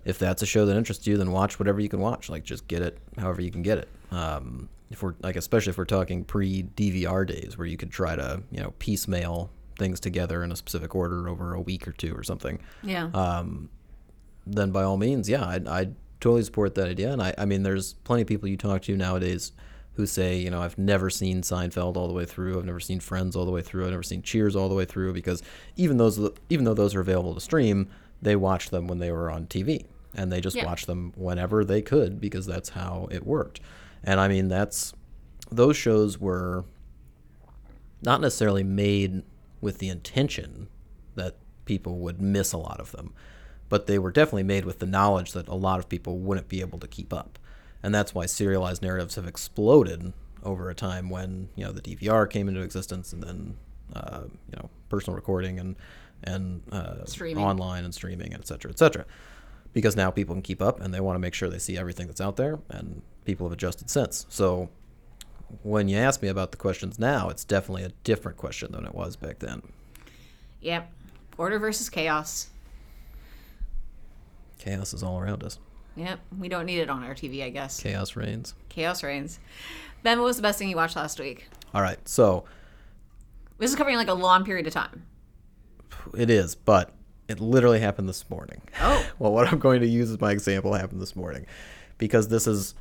If 0.06 0.18
that's 0.18 0.42
a 0.42 0.46
show 0.46 0.66
that 0.68 0.78
interests 0.78 1.06
you, 1.08 1.18
then 1.18 1.32
watch 1.32 1.60
whatever 1.60 1.82
you 1.82 1.90
can 1.90 2.00
watch. 2.00 2.30
Like 2.30 2.46
just 2.46 2.70
get 2.70 2.82
it 2.82 2.98
however 3.18 3.42
you 3.42 3.52
can 3.52 3.64
get 3.64 3.80
it. 3.80 3.90
Um, 4.12 4.70
if 4.92 5.04
we're 5.04 5.16
like, 5.22 5.36
especially 5.36 5.72
if 5.72 5.78
we're 5.78 5.84
talking 5.84 6.24
pre 6.24 6.64
DVR 6.64 7.28
days, 7.28 7.58
where 7.58 7.68
you 7.68 7.76
could 7.76 7.92
try 7.92 8.16
to 8.16 8.42
you 8.50 8.62
know 8.62 8.74
piecemeal 8.80 9.50
things 9.78 10.00
together 10.00 10.42
in 10.42 10.54
a 10.54 10.56
specific 10.56 10.96
order 10.96 11.28
over 11.28 11.54
a 11.54 11.60
week 11.60 11.86
or 11.86 11.92
two 11.92 12.16
or 12.16 12.24
something 12.24 12.58
yeah 12.82 13.10
um, 13.14 13.70
then 14.48 14.72
by 14.72 14.84
all 14.84 14.96
means, 14.96 15.28
yeah, 15.28 15.44
I 15.44 15.60
I 15.68 15.90
totally 16.22 16.44
support 16.44 16.76
that 16.76 16.88
idea. 16.88 17.12
And 17.12 17.22
I, 17.22 17.34
I 17.38 17.44
mean, 17.44 17.64
there's 17.64 17.92
plenty 17.92 18.22
of 18.22 18.28
people 18.30 18.48
you 18.48 18.56
talk 18.56 18.84
to 18.84 18.96
nowadays 18.96 19.52
who 19.96 20.06
say, 20.06 20.38
you 20.38 20.50
know, 20.50 20.62
I've 20.62 20.78
never 20.78 21.10
seen 21.10 21.42
Seinfeld 21.42 21.96
all 21.96 22.08
the 22.08 22.14
way 22.14 22.26
through. 22.26 22.58
I've 22.60 22.66
never 22.66 22.80
seen 22.80 23.00
Friends 23.00 23.36
all 23.36 23.46
the 23.46 23.52
way 23.52 23.62
through. 23.62 23.86
I've 23.86 23.92
never 23.92 24.04
seen 24.04 24.22
Cheers 24.22 24.56
all 24.56 24.68
the 24.70 24.76
way 24.76 24.86
through 24.86 25.14
because 25.14 25.42
even 25.78 25.98
those, 25.98 26.20
even 26.50 26.66
though 26.66 26.74
those 26.74 26.94
are 26.96 27.02
available 27.02 27.34
to 27.34 27.40
stream, 27.40 27.90
they 28.22 28.36
watched 28.36 28.72
them 28.72 28.88
when 28.88 29.00
they 29.00 29.12
were 29.12 29.30
on 29.32 29.46
TV 29.48 29.86
and 30.14 30.32
they 30.32 30.42
just 30.42 30.56
Yeah. 30.56 30.66
watched 30.66 30.88
them 30.88 31.14
whenever 31.16 31.64
they 31.64 31.82
could 31.82 32.20
because 32.20 32.46
that's 32.46 32.70
how 32.70 33.08
it 33.12 33.26
worked. 33.26 33.60
And 34.04 34.20
I 34.20 34.28
mean, 34.28 34.48
that's 34.50 34.94
those 35.52 35.78
shows 35.78 36.20
were 36.20 36.66
not 38.02 38.22
necessarily 38.22 38.64
made 38.64 39.24
with 39.62 39.80
the 39.80 39.90
intention 39.90 40.68
that 41.16 41.36
people 41.66 41.98
would 42.00 42.22
miss 42.22 42.52
a 42.54 42.58
lot 42.58 42.80
of 42.80 42.92
them, 42.92 43.14
but 43.70 43.88
they 43.88 43.98
were 43.98 44.12
definitely 44.12 44.44
made 44.44 44.66
with 44.66 44.80
the 44.80 44.86
knowledge 44.86 45.32
that 45.32 45.48
a 45.48 45.56
lot 45.56 45.80
of 45.80 45.90
people 45.90 46.18
wouldn't 46.20 46.48
be 46.50 46.62
able 46.62 46.80
to 46.80 46.88
keep 46.88 47.14
up. 47.14 47.40
And 47.86 47.94
that's 47.94 48.16
why 48.16 48.26
serialized 48.26 48.82
narratives 48.82 49.14
have 49.14 49.28
exploded 49.28 50.12
over 50.42 50.72
a 50.72 50.74
time 50.74 51.12
when, 51.12 51.50
you 51.56 51.64
know, 51.64 51.72
the 51.72 51.82
DVR 51.82 52.28
came 52.28 52.48
into 52.48 52.62
existence 52.62 53.14
and 53.14 53.22
then, 53.22 53.58
uh, 53.94 54.22
you 54.24 54.56
know, 54.58 54.72
personal 54.90 55.16
recording 55.16 55.60
and, 55.60 55.76
and 56.24 56.64
uh, 56.72 57.06
Streaming. 57.06 57.44
online 57.44 57.86
and 57.86 57.94
streaming, 57.94 58.34
and 58.34 58.42
et 58.42 58.48
cetera, 58.48 58.72
et 58.72 58.80
cetera. 58.80 59.06
Because 59.72 59.96
now 59.96 60.10
people 60.10 60.34
can 60.34 60.42
keep 60.42 60.64
up 60.64 60.82
and 60.82 60.96
they 60.96 61.00
want 61.00 61.14
to 61.14 61.20
make 61.20 61.36
sure 61.36 61.48
they 61.48 61.60
see 61.60 61.78
everything 61.78 62.08
that's 62.08 62.20
out 62.22 62.38
there, 62.38 62.58
and 62.70 63.04
people 63.24 63.46
have 63.46 63.54
adjusted 63.54 63.92
since. 63.92 64.26
So 64.30 64.70
when 65.62 65.88
you 65.88 65.98
ask 65.98 66.24
me 66.24 66.28
about 66.28 66.50
the 66.50 66.58
questions 66.58 66.98
now, 66.98 67.30
it's 67.30 67.44
definitely 67.44 67.84
a 67.84 67.92
different 68.04 68.36
question 68.40 68.72
than 68.72 68.84
it 68.88 68.96
was 68.96 69.16
back 69.16 69.38
then. 69.38 69.62
yep 70.60 70.92
order 71.38 71.60
versus 71.60 71.88
chaos 71.88 72.48
Chaos 74.58 74.92
is 74.92 75.04
all 75.04 75.20
around 75.20 75.44
us. 75.44 75.60
Yep 75.96 76.20
we 76.38 76.48
don't 76.50 76.66
need 76.66 76.80
it 76.80 76.90
on 76.90 77.04
our 77.04 77.14
TV 77.16 77.44
I 77.44 77.50
guess 77.50 77.80
Chaos 77.80 78.16
reigns. 78.16 78.54
chaos 78.70 79.04
reigns 79.04 79.40
Ben 80.04 80.20
what 80.20 80.26
was 80.26 80.36
the 80.36 80.42
best 80.42 80.60
thing 80.60 80.70
you 80.70 80.76
watched 80.76 80.96
last 80.96 81.20
week 81.20 81.48
All 81.74 81.82
right, 81.82 82.00
so 82.08 82.44
This 83.58 83.70
is 83.72 83.76
covering 83.76 83.98
like 83.98 84.08
a 84.08 84.14
long 84.14 84.44
period 84.46 84.68
of 84.68 84.74
time. 84.74 85.06
it 86.18 86.30
is, 86.30 86.56
but 86.56 86.92
it 87.28 87.40
literally 87.40 87.80
happened 87.80 88.08
this 88.08 88.30
morning. 88.30 88.62
Oh. 88.80 89.04
well, 89.20 89.32
what 89.34 89.52
I'm 89.52 89.58
going 89.58 89.82
to 89.82 89.88
use 89.88 90.12
as 90.12 90.22
my 90.22 90.32
example 90.32 90.74
happened 90.74 91.02
this 91.02 91.16
morning, 91.16 91.48
because 91.98 92.28
this 92.28 92.46
is 92.46 92.76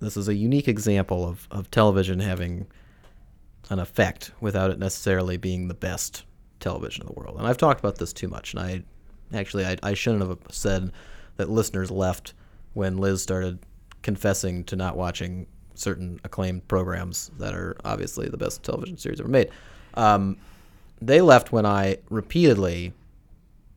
this 0.00 0.16
is 0.16 0.26
a 0.28 0.34
unique 0.34 0.66
example 0.66 1.28
of, 1.28 1.46
of 1.50 1.70
television 1.70 2.18
having 2.20 2.66
an 3.68 3.78
effect 3.78 4.32
without 4.40 4.70
it 4.70 4.78
necessarily 4.78 5.36
being 5.36 5.68
the 5.68 5.74
best 5.74 6.24
television 6.58 7.02
in 7.02 7.06
the 7.06 7.12
world. 7.12 7.36
And 7.38 7.46
I've 7.46 7.58
talked 7.58 7.78
about 7.78 7.98
this 7.98 8.12
too 8.12 8.26
much, 8.26 8.52
and 8.54 8.60
I 8.62 8.82
actually 9.32 9.64
I, 9.66 9.76
I 9.82 9.94
shouldn't 9.94 10.26
have 10.26 10.38
said 10.50 10.90
that 11.40 11.48
listeners 11.50 11.90
left 11.90 12.34
when 12.74 12.98
Liz 12.98 13.22
started 13.22 13.58
confessing 14.02 14.62
to 14.64 14.76
not 14.76 14.96
watching 14.96 15.46
certain 15.74 16.20
acclaimed 16.24 16.68
programs 16.68 17.30
that 17.38 17.54
are 17.54 17.74
obviously 17.84 18.28
the 18.28 18.36
best 18.36 18.62
television 18.62 18.98
series 18.98 19.18
ever 19.20 19.28
made. 19.28 19.48
Um, 19.94 20.36
they 21.00 21.22
left 21.22 21.50
when 21.50 21.64
I 21.64 21.96
repeatedly 22.10 22.92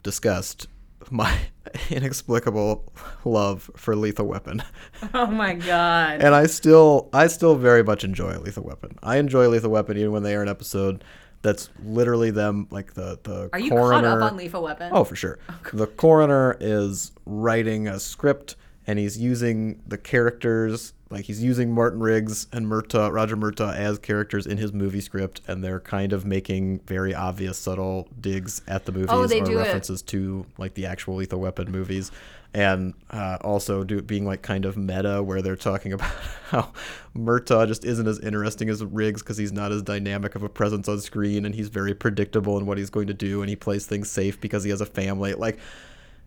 discussed 0.04 0.68
my 1.10 1.34
inexplicable 1.90 2.92
love 3.24 3.72
for 3.78 3.96
Lethal 3.96 4.28
Weapon. 4.28 4.62
Oh 5.14 5.28
my 5.28 5.54
god. 5.54 6.22
and 6.22 6.34
I 6.36 6.46
still 6.48 7.10
I 7.14 7.28
still 7.28 7.56
very 7.56 7.84
much 7.84 8.04
enjoy 8.04 8.38
Lethal 8.40 8.64
Weapon. 8.64 8.98
I 9.04 9.18
enjoy 9.18 9.48
Lethal 9.48 9.70
Weapon 9.72 9.98
even 9.98 10.12
when 10.12 10.24
they 10.24 10.34
air 10.34 10.42
an 10.42 10.50
episode 10.50 11.04
that's 11.44 11.70
literally 11.86 12.32
them, 12.32 12.68
like 12.72 12.94
the 12.96 13.20
the 13.22 13.50
Are 13.54 13.60
you 13.60 13.70
coroner. 13.70 14.10
caught 14.10 14.24
up 14.24 14.32
on 14.32 14.38
Lethal 14.38 14.64
Weapon? 14.64 14.90
Oh, 14.92 15.04
for 15.04 15.16
sure. 15.16 15.38
Oh, 15.50 15.56
the 15.74 15.86
coroner 15.86 16.58
is 16.60 17.12
writing 17.26 17.88
a 17.88 18.00
script 18.00 18.56
and 18.88 19.00
he's 19.00 19.18
using 19.18 19.82
the 19.88 19.98
characters, 19.98 20.94
like 21.10 21.26
he's 21.26 21.44
using 21.44 21.72
Martin 21.72 22.00
Riggs 22.00 22.48
and 22.52 22.66
Murtaugh, 22.68 23.12
Roger 23.14 23.38
Murtaugh 23.38 23.76
as 23.76 24.00
characters 24.00 24.46
in 24.46 24.58
his 24.58 24.74
movie 24.74 25.02
script, 25.02 25.42
and 25.48 25.64
they're 25.64 25.80
kind 25.80 26.12
of 26.14 26.26
making 26.26 26.80
very 26.88 27.14
obvious, 27.14 27.58
subtle 27.58 28.08
digs 28.20 28.62
at 28.68 28.86
the 28.86 28.92
movies 28.92 29.10
Oh, 29.12 29.24
or 29.24 29.28
do 29.28 29.36
it. 29.38 29.56
references 29.56 30.02
to 30.04 30.46
like 30.58 30.74
the 30.74 30.86
actual 30.86 31.16
Lethal 31.16 31.40
Weapon 31.40 31.72
movies. 31.72 32.12
And 32.56 32.94
uh, 33.10 33.40
also 33.42 33.84
do 33.84 34.00
being 34.04 34.28
like 34.28 34.44
kind 34.44 34.66
of 34.66 34.78
meta, 34.78 35.24
where 35.24 35.42
they're 35.42 35.56
talking 35.56 35.92
about 35.98 36.12
how 36.50 36.72
Murtaugh 37.18 37.68
just 37.68 37.84
isn't 37.84 38.08
as 38.08 38.20
interesting 38.20 38.70
as 38.70 38.84
Riggs 38.84 39.24
because 39.24 39.38
he's 39.38 39.52
not 39.52 39.72
as 39.72 39.82
dynamic 39.82 40.36
of 40.36 40.44
a 40.44 40.50
presence 40.50 40.88
on 40.88 41.00
screen, 41.02 41.46
and 41.46 41.56
he's 41.56 41.70
very 41.70 41.96
predictable 41.96 42.58
in 42.60 42.68
what 42.68 42.78
he's 42.78 42.92
going 42.92 43.08
to 43.08 43.14
do, 43.16 43.42
and 43.42 43.50
he 43.50 43.56
plays 43.56 43.88
things 43.88 44.10
safe 44.12 44.40
because 44.40 44.64
he 44.64 44.70
has 44.70 44.82
a 44.82 44.86
family. 44.86 45.34
Like, 45.34 45.58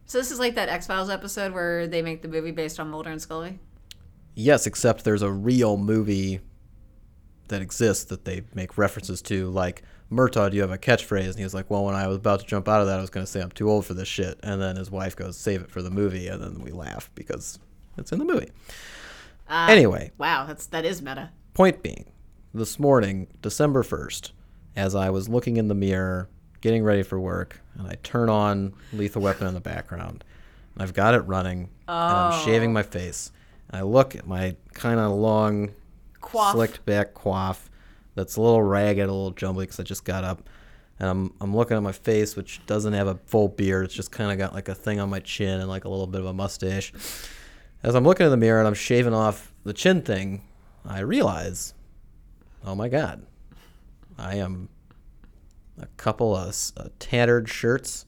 So 0.07 0.19
this 0.19 0.31
is 0.31 0.39
like 0.39 0.55
that 0.55 0.69
X 0.69 0.87
Files 0.87 1.11
episode 1.11 1.53
where 1.53 1.87
they 1.87 2.01
make 2.01 2.23
the 2.23 2.29
movie 2.29 2.53
based 2.53 2.79
on 2.79 2.89
Mulder 2.91 3.11
and 3.11 3.21
Scully. 3.21 3.59
yes, 4.35 4.67
except 4.67 5.05
there's 5.05 5.23
a 5.23 5.31
real 5.31 5.77
movie 5.77 6.41
that 7.49 7.63
exists 7.63 8.05
that 8.05 8.25
they 8.25 8.43
make 8.55 8.77
references 8.77 9.23
to, 9.23 9.49
like 9.51 9.83
Murtaugh, 10.11 10.51
do 10.51 10.57
you 10.57 10.63
have 10.63 10.71
a 10.71 10.79
catchphrase? 10.79 11.27
And 11.29 11.37
he 11.37 11.45
was 11.45 11.55
like, 11.55 11.71
well, 11.71 11.85
when 11.85 11.95
I 11.95 12.07
was 12.07 12.17
about 12.17 12.41
to 12.41 12.47
jump 12.47 12.69
out 12.69 12.81
of 12.81 12.87
that, 12.89 12.99
I 12.99 13.01
was 13.01 13.11
going 13.11 13.25
to 13.25 13.31
say 13.31 13.41
I'm 13.41 13.51
too 13.51 13.71
old 13.71 13.87
for 13.87 13.95
this 13.95 14.09
shit, 14.09 14.39
and 14.43 14.61
then 14.61 14.77
his 14.77 14.91
wife 14.91 15.17
goes, 15.17 15.37
save 15.37 15.63
it 15.63 15.71
for 15.71 15.81
the 15.83 15.91
movie, 15.91 16.29
and 16.29 16.43
then 16.43 16.61
we 16.61 16.71
laugh 16.71 17.11
because 17.15 17.59
it's 17.97 18.13
in 18.13 18.19
the 18.19 18.25
movie. 18.25 18.51
Uh, 19.49 19.69
anyway, 19.71 20.11
Wow, 20.19 20.45
that's 20.47 20.67
that 20.67 20.85
is 20.85 21.01
meta. 21.03 21.31
Point 21.55 21.83
being, 21.83 22.13
this 22.53 22.79
morning, 22.79 23.29
December 23.43 23.83
1st, 23.83 24.33
as 24.75 24.95
I 24.95 25.11
was 25.11 25.29
looking 25.29 25.57
in 25.57 25.69
the 25.69 25.75
mirror, 25.75 26.29
getting 26.67 26.83
ready 26.83 27.05
for 27.05 27.21
work, 27.21 27.61
and 27.79 27.87
I 27.87 27.95
turn 28.03 28.29
on 28.29 28.75
Lethal 28.93 29.23
Weapon 29.23 29.47
in 29.47 29.55
the 29.55 29.61
background, 29.61 30.25
and 30.75 30.83
I've 30.83 30.93
got 30.95 31.15
it 31.15 31.21
running, 31.21 31.69
oh. 31.87 31.93
and 31.93 32.17
I'm 32.17 32.45
shaving 32.45 32.71
oh. 32.71 32.73
my 32.73 32.83
face. 32.83 33.31
And 33.69 33.79
I 33.79 33.83
look 33.85 34.17
at 34.17 34.27
my 34.27 34.57
kind 34.75 34.99
of 34.99 35.13
long, 35.13 35.71
Quaff. 36.21 36.55
slicked 36.55 36.85
back 36.85 37.15
coif 37.15 37.69
that's 38.17 38.35
a 38.35 38.43
little 38.43 38.65
ragged, 38.65 39.09
a 39.09 39.13
little 39.13 39.31
jumbly 39.31 39.63
because 39.63 39.79
I 39.79 39.85
just 39.85 40.05
got 40.05 40.25
up. 40.25 40.43
And 40.99 41.09
I'm, 41.09 41.35
I'm 41.41 41.55
looking 41.55 41.77
at 41.77 41.85
my 41.85 41.93
face, 41.93 42.35
which 42.35 42.67
doesn't 42.67 42.95
have 42.95 43.07
a 43.07 43.15
full 43.27 43.47
beard. 43.47 43.85
It's 43.85 43.95
just 43.95 44.11
kind 44.11 44.33
of 44.33 44.39
got 44.39 44.53
like 44.53 44.69
a 44.69 44.75
thing 44.75 44.99
on 44.99 45.09
my 45.09 45.21
chin 45.21 45.61
and 45.61 45.69
like 45.69 45.85
a 45.85 45.89
little 45.89 46.09
bit 46.09 46.21
of 46.21 46.27
a 46.27 46.33
mustache. 46.33 46.93
As 47.85 47.95
I'm 47.95 48.03
looking 48.03 48.27
in 48.27 48.33
the 48.33 48.37
mirror 48.37 48.59
and 48.59 48.67
I'm 48.67 48.75
shaving 48.75 49.15
off 49.15 49.53
the 49.63 49.73
chin 49.73 50.03
thing, 50.03 50.43
I 50.85 51.01
realize, 51.01 51.75
oh 52.65 52.75
my 52.75 52.89
God, 52.89 53.25
I 54.19 54.37
am 54.37 54.69
a 55.79 55.87
couple 55.97 56.35
of 56.35 56.57
uh, 56.77 56.89
tattered 56.99 57.49
shirts 57.49 58.07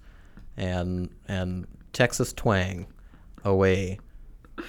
and 0.56 1.10
and 1.26 1.66
Texas 1.92 2.32
twang 2.32 2.86
away 3.44 3.98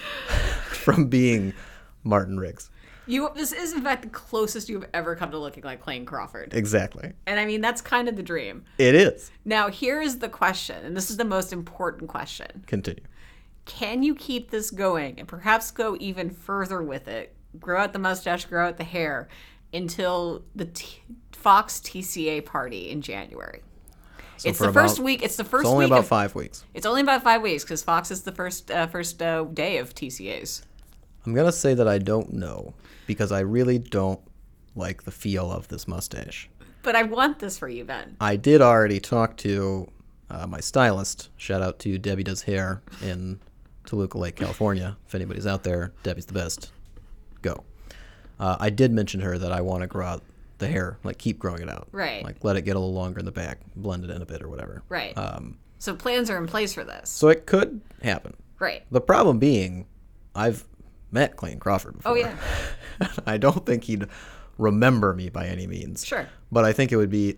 from 0.67 1.07
being 1.07 1.53
Martin 2.03 2.39
Riggs. 2.39 2.69
You 3.07 3.29
this 3.35 3.51
is 3.51 3.73
in 3.73 3.81
fact 3.81 4.03
the 4.03 4.09
closest 4.09 4.69
you've 4.69 4.85
ever 4.93 5.15
come 5.15 5.31
to 5.31 5.37
looking 5.37 5.63
like 5.63 5.81
Clayne 5.81 6.05
Crawford. 6.05 6.53
Exactly. 6.53 7.13
And 7.25 7.39
I 7.39 7.45
mean 7.45 7.61
that's 7.61 7.81
kind 7.81 8.07
of 8.07 8.15
the 8.15 8.23
dream. 8.23 8.65
It 8.77 8.95
is. 8.95 9.31
Now 9.45 9.69
here 9.69 9.99
is 10.01 10.19
the 10.19 10.29
question, 10.29 10.85
and 10.85 10.95
this 10.95 11.09
is 11.09 11.17
the 11.17 11.25
most 11.25 11.51
important 11.51 12.09
question. 12.09 12.63
Continue. 12.67 13.03
Can 13.65 14.03
you 14.03 14.15
keep 14.15 14.51
this 14.51 14.71
going 14.71 15.19
and 15.19 15.27
perhaps 15.27 15.71
go 15.71 15.97
even 15.99 16.29
further 16.29 16.81
with 16.81 17.07
it? 17.07 17.35
Grow 17.59 17.81
out 17.81 17.93
the 17.93 17.99
mustache, 17.99 18.45
grow 18.45 18.67
out 18.67 18.77
the 18.77 18.83
hair 18.83 19.27
until 19.73 20.43
the 20.55 20.65
T- 20.65 21.01
Fox 21.31 21.79
TCA 21.79 22.41
party 22.45 22.89
in 22.89 23.01
January. 23.01 23.61
it's 24.43 24.57
for 24.57 24.67
the 24.67 24.73
first 24.73 24.97
about- 24.97 25.05
week. 25.05 25.21
It's 25.23 25.35
the 25.35 25.43
first 25.43 25.61
It's 25.63 25.69
only 25.69 25.85
week. 25.85 25.91
about 25.91 25.99
of- 25.99 26.07
five 26.07 26.35
weeks. 26.35 26.63
It's 26.73 26.85
only 26.85 27.01
about 27.01 27.23
five 27.23 27.41
weeks 27.41 27.63
because 27.63 27.83
Fox 27.83 28.09
is 28.11 28.23
the 28.23 28.31
first 28.31 28.71
uh, 28.71 28.87
first 28.87 29.21
uh, 29.21 29.43
day 29.43 29.77
of 29.77 29.93
TCAs. 29.93 30.63
I'm 31.25 31.33
gonna 31.33 31.51
say 31.51 31.73
that 31.73 31.87
I 31.87 31.97
don't 31.97 32.33
know 32.33 32.73
because 33.07 33.31
I 33.31 33.41
really 33.41 33.77
don't 33.77 34.19
like 34.75 35.03
the 35.03 35.11
feel 35.11 35.51
of 35.51 35.67
this 35.67 35.87
mustache. 35.87 36.49
But 36.81 36.95
I 36.95 37.03
want 37.03 37.39
this 37.39 37.57
for 37.57 37.67
you, 37.67 37.83
Ben. 37.83 38.15
I 38.21 38.37
did 38.37 38.61
already 38.61 38.99
talk 39.01 39.35
to 39.37 39.89
uh, 40.29 40.47
my 40.47 40.61
stylist. 40.61 41.29
Shout 41.35 41.61
out 41.61 41.79
to 41.79 41.97
Debbie 41.97 42.23
Does 42.23 42.43
Hair 42.43 42.81
in 43.01 43.39
Toluca 43.85 44.17
Lake, 44.17 44.37
California. 44.37 44.95
If 45.07 45.15
anybody's 45.15 45.45
out 45.47 45.63
there, 45.63 45.91
Debbie's 46.03 46.25
the 46.27 46.33
best. 46.33 46.71
Go. 47.41 47.63
Uh, 48.39 48.55
I 48.59 48.69
did 48.69 48.91
mention 48.91 49.19
to 49.19 49.25
her 49.27 49.37
that 49.37 49.51
I 49.51 49.61
want 49.61 49.81
to 49.81 49.87
grow 49.87 50.05
out 50.05 50.23
the 50.59 50.67
hair, 50.67 50.97
like 51.03 51.17
keep 51.17 51.39
growing 51.39 51.61
it 51.61 51.69
out. 51.69 51.87
Right. 51.91 52.23
Like 52.23 52.43
let 52.43 52.55
it 52.55 52.61
get 52.63 52.75
a 52.75 52.79
little 52.79 52.93
longer 52.93 53.19
in 53.19 53.25
the 53.25 53.31
back, 53.31 53.59
blend 53.75 54.03
it 54.03 54.09
in 54.09 54.21
a 54.21 54.25
bit 54.25 54.41
or 54.41 54.49
whatever. 54.49 54.83
Right. 54.89 55.17
Um, 55.17 55.57
so 55.77 55.95
plans 55.95 56.29
are 56.29 56.37
in 56.37 56.47
place 56.47 56.73
for 56.73 56.83
this. 56.83 57.09
so 57.09 57.29
it 57.29 57.45
could 57.45 57.81
happen. 58.03 58.35
Right. 58.59 58.83
The 58.91 59.01
problem 59.01 59.39
being, 59.39 59.87
I've 60.35 60.65
met 61.11 61.37
Clayton 61.37 61.59
Crawford 61.59 61.97
before. 61.97 62.11
Oh 62.11 62.15
yeah. 62.15 62.35
I 63.25 63.37
don't 63.37 63.65
think 63.65 63.85
he'd 63.85 64.05
remember 64.57 65.13
me 65.13 65.29
by 65.29 65.47
any 65.47 65.65
means. 65.67 66.05
Sure. 66.05 66.27
But 66.51 66.65
I 66.65 66.73
think 66.73 66.91
it 66.91 66.97
would 66.97 67.09
be 67.09 67.37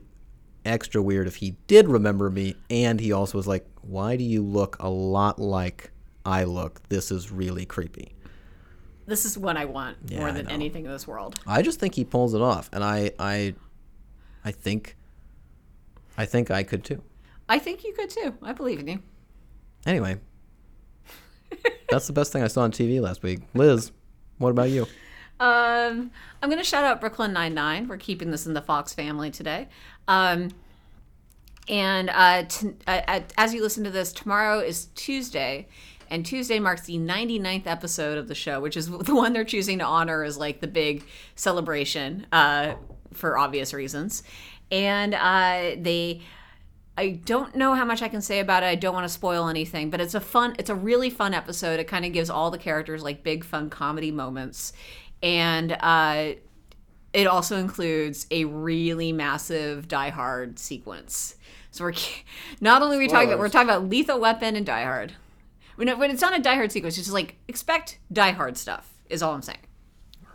extra 0.65 1.01
weird 1.01 1.27
if 1.27 1.37
he 1.37 1.55
did 1.67 1.87
remember 1.87 2.29
me 2.29 2.55
and 2.69 2.99
he 2.99 3.11
also 3.11 3.37
was 3.37 3.47
like, 3.47 3.67
Why 3.81 4.15
do 4.15 4.23
you 4.23 4.43
look 4.43 4.77
a 4.79 4.89
lot 4.89 5.39
like 5.39 5.91
I 6.25 6.43
look? 6.43 6.81
This 6.89 7.11
is 7.11 7.31
really 7.31 7.65
creepy. 7.65 8.13
This 9.11 9.25
is 9.25 9.37
what 9.37 9.57
I 9.57 9.65
want 9.65 9.97
Yeah, 10.05 10.19
more 10.19 10.31
than 10.31 10.49
anything 10.49 10.85
in 10.85 10.91
this 10.91 11.05
world. 11.05 11.37
I 11.45 11.63
just 11.63 11.81
think 11.81 11.95
he 11.95 12.05
pulls 12.05 12.33
it 12.33 12.41
off. 12.41 12.69
And 12.71 12.81
I 12.81 13.11
I 13.19 13.55
I 14.45 14.51
think 14.51 14.95
I 16.17 16.25
think 16.25 16.49
I 16.49 16.63
could 16.63 16.85
too. 16.85 17.03
I 17.49 17.59
think 17.59 17.83
you 17.83 17.91
could 17.91 18.09
too. 18.09 18.35
I 18.41 18.53
believe 18.53 18.79
in 18.79 18.87
you. 18.87 18.99
Anyway. 19.85 20.15
that's 21.89 22.07
the 22.07 22.13
best 22.13 22.31
thing 22.31 22.41
I 22.41 22.47
saw 22.47 22.61
on 22.61 22.71
TV 22.71 23.01
last 23.01 23.21
week. 23.21 23.41
Liz, 23.53 23.91
what 24.37 24.51
about 24.51 24.69
you? 24.69 24.83
Um, 25.41 26.11
I'm 26.41 26.49
going 26.49 26.57
to 26.57 26.63
shout 26.63 26.85
out 26.85 27.01
Brooklyn 27.01 27.33
Nine 27.33 27.53
Nine. 27.53 27.89
We're 27.89 27.97
keeping 27.97 28.31
this 28.31 28.45
in 28.45 28.53
the 28.53 28.61
Fox 28.61 28.93
family 28.93 29.29
today. 29.29 29.67
Um, 30.07 30.51
and 31.67 32.09
uh, 32.09 32.43
t- 32.47 32.75
uh, 32.87 33.01
uh, 33.09 33.19
as 33.37 33.53
you 33.53 33.61
listen 33.61 33.83
to 33.83 33.91
this, 33.91 34.13
tomorrow 34.13 34.59
is 34.59 34.85
Tuesday, 34.95 35.67
and 36.11 36.25
Tuesday 36.25 36.59
marks 36.59 36.81
the 36.81 36.97
99th 36.97 37.65
episode 37.65 38.17
of 38.17 38.27
the 38.27 38.35
show, 38.35 38.59
which 38.59 38.77
is 38.77 38.89
the 38.91 39.15
one 39.15 39.33
they're 39.33 39.45
choosing 39.45 39.79
to 39.79 39.85
honor 39.85 40.23
as 40.23 40.37
like 40.37 40.59
the 40.59 40.67
big 40.67 41.03
celebration 41.35 42.27
uh, 42.31 42.75
for 43.13 43.37
obvious 43.37 43.73
reasons. 43.73 44.21
And 44.69 45.15
uh, 45.15 45.81
they. 45.81 46.21
I 46.97 47.11
don't 47.11 47.55
know 47.55 47.73
how 47.73 47.85
much 47.85 48.01
I 48.01 48.09
can 48.09 48.21
say 48.21 48.41
about 48.41 48.63
it. 48.63 48.65
I 48.67 48.75
don't 48.75 48.93
want 48.93 49.05
to 49.05 49.09
spoil 49.13 49.47
anything, 49.47 49.89
but 49.89 50.01
it's 50.01 50.13
a 50.13 50.19
fun, 50.19 50.55
it's 50.59 50.69
a 50.69 50.75
really 50.75 51.09
fun 51.09 51.33
episode. 51.33 51.79
It 51.79 51.85
kind 51.87 52.03
of 52.03 52.11
gives 52.11 52.29
all 52.29 52.51
the 52.51 52.57
characters 52.57 53.01
like 53.01 53.23
big 53.23 53.45
fun 53.45 53.69
comedy 53.69 54.11
moments. 54.11 54.73
And 55.23 55.71
uh, 55.79 56.33
it 57.13 57.27
also 57.27 57.57
includes 57.57 58.27
a 58.29 58.43
really 58.43 59.13
massive 59.13 59.87
Die 59.87 60.09
Hard 60.09 60.59
sequence. 60.59 61.35
So 61.71 61.85
we're 61.85 61.93
not 62.61 62.81
only 62.81 62.97
are 62.97 62.99
we 62.99 63.07
talking 63.07 63.29
about, 63.29 63.39
we're 63.39 63.49
talking 63.49 63.69
about 63.69 63.89
Lethal 63.89 64.19
Weapon 64.19 64.57
and 64.57 64.65
Die 64.65 64.83
Hard. 64.83 65.13
When, 65.81 65.97
when 65.97 66.11
it's 66.11 66.21
not 66.21 66.37
a 66.37 66.39
Die 66.39 66.53
Hard 66.53 66.71
sequence, 66.71 66.95
it's 66.95 67.07
just 67.07 67.13
like 67.13 67.37
expect 67.47 67.97
Die 68.13 68.31
Hard 68.33 68.55
stuff, 68.55 68.93
is 69.09 69.23
all 69.23 69.33
I'm 69.33 69.41
saying. 69.41 69.57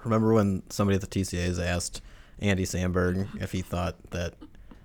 Remember 0.03 0.35
when 0.35 0.65
somebody 0.71 0.97
at 0.97 1.03
the 1.03 1.07
TCAs 1.07 1.65
asked 1.65 2.03
Andy 2.41 2.65
Samberg 2.65 3.29
if 3.41 3.53
he 3.53 3.63
thought 3.63 3.95
that 4.11 4.35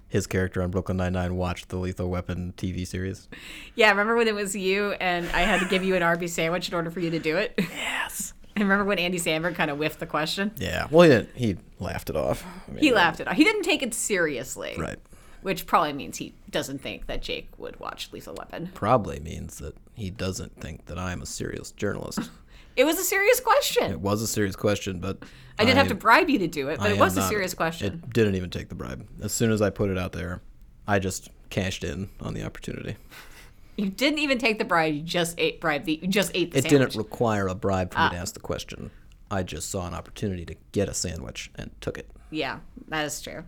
his 0.07 0.27
character 0.27 0.61
on 0.61 0.69
Brooklyn 0.69 0.97
Nine-Nine 0.97 1.35
watched 1.35 1.69
the 1.69 1.77
Lethal 1.77 2.11
Weapon 2.11 2.53
TV 2.57 2.85
series? 2.85 3.27
Yeah, 3.73 3.89
remember 3.89 4.15
when 4.15 4.27
it 4.27 4.35
was 4.35 4.55
you 4.55 4.91
and 4.91 5.27
I 5.29 5.39
had 5.39 5.61
to 5.61 5.65
give 5.67 5.83
you 5.83 5.95
an 5.95 6.03
RB 6.03 6.29
sandwich 6.29 6.69
in 6.69 6.75
order 6.75 6.91
for 6.91 6.99
you 6.99 7.09
to 7.09 7.19
do 7.19 7.37
it? 7.37 7.55
Yes. 7.57 8.33
And 8.53 8.65
remember 8.65 8.83
when 8.83 8.99
Andy 8.99 9.17
Samberg 9.17 9.55
kind 9.55 9.71
of 9.71 9.77
whiffed 9.77 10.01
the 10.01 10.05
question? 10.05 10.51
Yeah. 10.57 10.87
Well, 10.91 11.03
he 11.03 11.09
didn't. 11.15 11.29
He 11.35 11.55
laughed 11.79 12.09
it 12.09 12.17
off. 12.17 12.45
I 12.67 12.71
mean, 12.71 12.79
He 12.83 12.91
laughed 12.91 13.21
it 13.21 13.27
off. 13.29 13.37
He 13.37 13.45
didn't 13.45 13.63
take 13.63 13.81
it 13.81 13.93
seriously. 13.93 14.75
Right. 14.77 14.99
Which 15.41 15.65
probably 15.65 15.93
means 15.93 16.17
he 16.17 16.33
doesn't 16.49 16.81
think 16.81 17.07
that 17.07 17.21
Jake 17.21 17.49
would 17.57 17.79
watch 17.79 18.09
Lethal 18.11 18.35
Weapon. 18.35 18.69
Probably 18.73 19.19
means 19.19 19.57
that 19.59 19.75
he 19.95 20.09
doesn't 20.09 20.59
think 20.59 20.85
that 20.85 20.99
I'm 20.99 21.21
a 21.21 21.25
serious 21.25 21.71
journalist. 21.71 22.19
It 22.77 22.85
was 22.85 22.97
a 22.97 23.03
serious 23.03 23.41
question. 23.41 23.91
It 23.91 23.99
was 23.99 24.21
a 24.21 24.27
serious 24.27 24.55
question, 24.55 24.99
but 25.01 25.17
I 25.59 25.65
didn't 25.65 25.75
have 25.77 25.89
to 25.89 25.93
bribe 25.93 26.29
you 26.29 26.39
to 26.39 26.47
do 26.47 26.69
it, 26.69 26.79
but 26.79 26.87
I 26.87 26.93
it 26.93 26.97
was 26.99 27.17
a 27.17 27.19
not- 27.19 27.27
serious 27.29 27.53
question. 27.53 28.01
It 28.05 28.13
didn't 28.13 28.35
even 28.35 28.49
take 28.49 28.69
the 28.69 28.75
bribe. 28.75 29.05
As 29.21 29.33
soon 29.33 29.51
as 29.51 29.61
I 29.61 29.69
put 29.69 29.89
it 29.89 29.97
out 29.97 30.13
there, 30.13 30.41
I 30.87 30.97
just 30.97 31.27
cashed 31.49 31.83
in 31.83 32.09
on 32.21 32.33
the 32.33 32.45
opportunity. 32.45 32.95
you 33.75 33.89
didn't 33.89 34.19
even 34.19 34.37
take 34.37 34.57
the 34.57 34.63
bribe. 34.63 34.93
You 34.93 35.01
just 35.01 35.37
ate 35.37 35.59
bribe. 35.59 35.83
The, 35.83 35.99
you 36.01 36.07
just 36.07 36.31
ate 36.33 36.51
the 36.53 36.59
It 36.59 36.61
sandwich. 36.69 36.91
didn't 36.93 36.95
require 36.95 37.47
a 37.49 37.55
bribe 37.55 37.91
for 37.91 37.99
Ah. 37.99 38.07
me 38.09 38.15
to 38.15 38.21
ask 38.21 38.35
the 38.35 38.39
question. 38.39 38.89
I 39.29 39.43
just 39.43 39.69
saw 39.69 39.85
an 39.85 39.93
opportunity 39.93 40.45
to 40.45 40.55
get 40.71 40.87
a 40.87 40.93
sandwich 40.93 41.51
and 41.55 41.71
took 41.81 41.97
it. 41.97 42.09
Yeah, 42.29 42.59
that 42.87 43.05
is 43.05 43.21
true. 43.21 43.43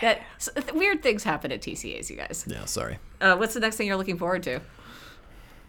That 0.00 0.22
so, 0.38 0.52
th- 0.52 0.72
weird 0.72 1.02
things 1.02 1.24
happen 1.24 1.50
at 1.52 1.60
TCAs, 1.60 2.08
you 2.10 2.16
guys. 2.16 2.44
Yeah, 2.48 2.64
sorry. 2.66 2.98
Uh, 3.20 3.36
what's 3.36 3.54
the 3.54 3.60
next 3.60 3.76
thing 3.76 3.86
you're 3.86 3.96
looking 3.96 4.18
forward 4.18 4.42
to? 4.44 4.60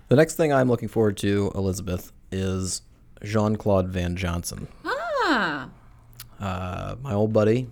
The 0.09 0.15
next 0.15 0.36
thing 0.36 0.51
I'm 0.53 0.67
looking 0.69 0.88
forward 0.88 1.17
to, 1.17 1.51
Elizabeth, 1.55 2.11
is 2.32 2.82
Jean 3.23 3.55
Claude 3.55 3.89
Van 3.89 4.15
Johnson. 4.15 4.67
Ah, 4.86 5.69
Uh, 6.39 6.95
my 7.01 7.13
old 7.13 7.34
buddy, 7.34 7.67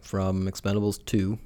from 0.00 0.46
Expendables 0.46 1.04
2 1.04 1.38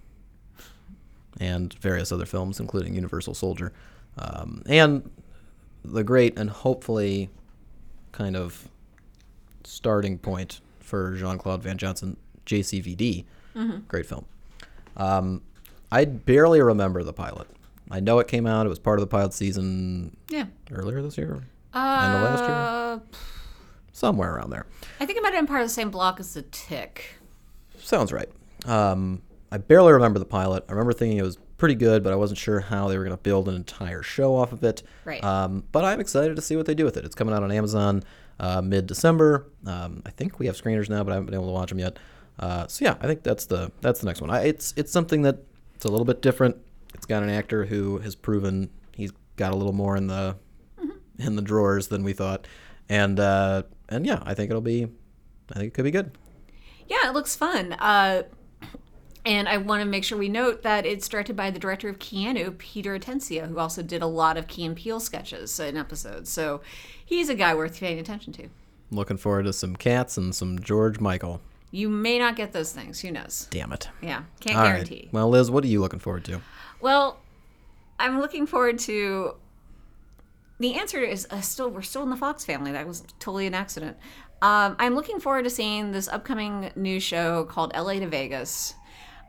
and 1.41 1.73
various 1.75 2.13
other 2.13 2.27
films, 2.27 2.61
including 2.61 2.95
Universal 2.95 3.35
Soldier. 3.35 3.73
Um, 4.19 4.63
and 4.67 5.11
the 5.85 6.05
great 6.05 6.39
and 6.39 6.49
hopefully 6.51 7.31
kind 8.13 8.37
of 8.37 8.69
starting 9.65 10.19
point 10.19 10.61
for 10.81 11.15
Jean 11.17 11.39
Claude 11.39 11.63
Van 11.63 11.77
Johnson, 11.79 12.17
JCVD. 12.47 13.25
Great 13.89 14.07
film. 14.07 14.25
Um, 14.97 15.43
I 15.93 16.05
barely 16.05 16.61
remember 16.61 17.03
the 17.03 17.13
pilot. 17.13 17.49
I 17.91 18.01
know 18.01 18.19
it 18.19 18.29
came 18.29 18.47
out. 18.47 18.67
It 18.67 18.69
was 18.71 18.79
part 18.79 18.99
of 18.99 19.03
the 19.03 19.07
pilot 19.07 19.33
season 19.35 20.17
Yeah. 20.29 20.47
earlier 20.73 21.03
this 21.03 21.17
year, 21.19 21.43
Uh, 21.73 22.01
End 22.05 22.15
of 22.15 22.41
last 22.41 22.45
year? 22.45 23.19
somewhere 23.93 24.35
around 24.35 24.51
there. 24.51 24.67
I 25.01 25.07
think 25.07 25.19
it 25.19 25.23
might 25.23 25.33
have 25.35 25.43
been 25.43 25.47
part 25.47 25.61
of 25.63 25.67
the 25.69 25.73
same 25.75 25.91
block 25.91 26.19
as 26.21 26.35
the 26.35 26.43
Tick. 26.43 27.17
Sounds 27.79 28.13
right. 28.13 28.29
Um, 28.67 29.23
I 29.53 29.59
barely 29.59 29.93
remember 29.93 30.19
the 30.19 30.25
pilot. 30.25 30.65
I 30.69 30.73
remember 30.73 30.93
thinking 30.93 31.19
it 31.19 31.23
was 31.23 31.39
pretty 31.59 31.75
good, 31.77 32.03
but 32.03 32.13
I 32.13 32.17
wasn't 32.17 32.39
sure 32.39 32.61
how 32.61 32.89
they 32.89 32.99
were 32.99 33.05
going 33.05 33.17
to 33.17 33.23
build 33.23 33.49
an 33.49 33.55
entire 33.55 34.03
show 34.03 34.35
off 34.35 34.53
of 34.53 34.65
it. 34.65 34.83
Right. 35.05 35.23
Um, 35.23 35.65
but 35.71 35.85
I'm 35.85 36.01
excited 36.01 36.35
to 36.37 36.43
see 36.43 36.57
what 36.57 36.67
they 36.67 36.75
do 36.75 36.85
with 36.85 36.97
it. 36.97 37.05
It's 37.05 37.15
coming 37.15 37.35
out 37.35 37.43
on 37.43 37.53
Amazon 37.53 38.03
uh, 38.41 38.61
mid 38.61 38.87
December. 38.89 39.47
Um, 39.67 40.03
I 40.05 40.11
think 40.11 40.39
we 40.41 40.47
have 40.47 40.57
screeners 40.57 40.89
now, 40.89 41.05
but 41.05 41.13
I 41.13 41.15
haven't 41.15 41.27
been 41.27 41.35
able 41.35 41.47
to 41.47 41.53
watch 41.53 41.69
them 41.69 41.79
yet. 41.79 41.99
Uh, 42.39 42.67
so 42.67 42.85
yeah, 42.85 42.97
I 43.01 43.07
think 43.07 43.23
that's 43.23 43.47
the 43.47 43.71
that's 43.81 44.01
the 44.01 44.07
next 44.07 44.21
one. 44.21 44.31
I, 44.31 44.45
it's 44.45 44.75
it's 44.77 44.93
something 44.93 45.23
that 45.23 45.39
it's 45.75 45.85
a 45.85 45.89
little 45.89 46.05
bit 46.05 46.23
different. 46.23 46.57
It's 46.95 47.07
got 47.07 47.23
an 47.23 47.31
actor 47.31 47.65
who 47.65 47.99
has 47.99 48.15
proven 48.15 48.71
he's 48.93 49.13
got 49.37 49.53
a 49.53 49.57
little 49.57 49.73
more 49.73 49.97
in 49.97 50.07
the 50.07 50.37
in 51.19 51.37
the 51.37 51.43
drawers 51.43 51.89
than 51.89 52.03
we 52.03 52.13
thought, 52.13 52.47
and 52.89 53.21
uh, 53.21 53.63
and 53.89 54.07
yeah, 54.07 54.23
I 54.25 54.35
think 54.35 54.51
it'll 54.51 54.63
be 54.63 54.89
I 55.51 55.55
think 55.55 55.69
it 55.69 55.75
could 55.75 55.85
be 55.85 55.91
good. 55.91 56.13
Yeah, 56.89 57.09
it 57.09 57.15
looks 57.15 57.35
fun. 57.35 57.73
Uh, 57.75 58.25
and 59.27 59.49
I 59.49 59.57
want 59.57 59.81
to 59.81 59.87
make 59.87 60.05
sure 60.05 60.19
we 60.19 60.29
note 60.29 60.63
that 60.63 60.85
it's 60.85 61.09
directed 61.09 61.35
by 61.35 61.51
the 61.51 61.59
director 61.59 61.89
of 61.89 61.99
Keanu, 61.99 62.59
Peter 62.59 62.99
Atencio, 62.99 63.49
who 63.49 63.59
also 63.59 63.83
did 63.83 64.03
a 64.03 64.07
lot 64.07 64.37
of 64.37 64.49
Key 64.49 64.67
and 64.67 64.77
Peele 64.77 65.01
sketches 65.01 65.59
and 65.59 65.79
episodes. 65.79 66.29
So 66.29 66.61
he's 67.05 67.31
a 67.31 67.35
guy 67.35 67.55
worth 67.55 67.81
paying 67.81 67.99
attention 67.99 68.35
to. 68.35 68.49
Looking 68.91 69.17
forward 69.17 69.45
to 69.45 69.55
some 69.55 69.77
cats 69.77 70.19
and 70.19 70.35
some 70.35 70.59
George 70.59 71.01
Michael. 71.01 71.41
You 71.75 71.89
may 71.89 72.21
not 72.21 72.37
get 72.37 72.53
those 72.53 72.73
things. 72.73 73.01
Who 73.01 73.11
knows? 73.11 73.49
Damn 73.51 73.73
it. 73.73 73.89
Yeah, 74.01 74.23
can't 74.39 74.57
All 74.57 74.63
right. 74.63 74.75
guarantee. 74.75 75.09
Well, 75.11 75.29
Liz, 75.29 75.51
what 75.51 75.65
are 75.65 75.67
you 75.67 75.81
looking 75.81 75.99
forward 75.99 76.25
to? 76.27 76.41
Well, 76.81 77.19
I'm 77.99 78.21
looking 78.21 78.47
forward 78.47 78.79
to. 78.81 79.35
The 80.61 80.75
answer 80.77 81.01
is 81.01 81.27
uh, 81.31 81.41
still 81.41 81.69
we're 81.69 81.83
still 81.83 82.05
in 82.05 82.11
the 82.11 82.17
Fox 82.17 82.45
family. 82.45 82.71
That 82.71 82.87
was 82.87 83.03
totally 83.19 83.49
an 83.49 83.55
accident. 83.55 83.97
Um, 84.41 84.77
I'm 84.79 84.95
looking 84.95 85.19
forward 85.19 85.43
to 85.45 85.51
seeing 85.51 85.91
this 85.91 86.07
upcoming 86.07 86.71
new 86.77 87.01
show 87.01 87.45
called 87.45 87.73
LA 87.75 87.95
to 87.95 88.07
Vegas, 88.07 88.75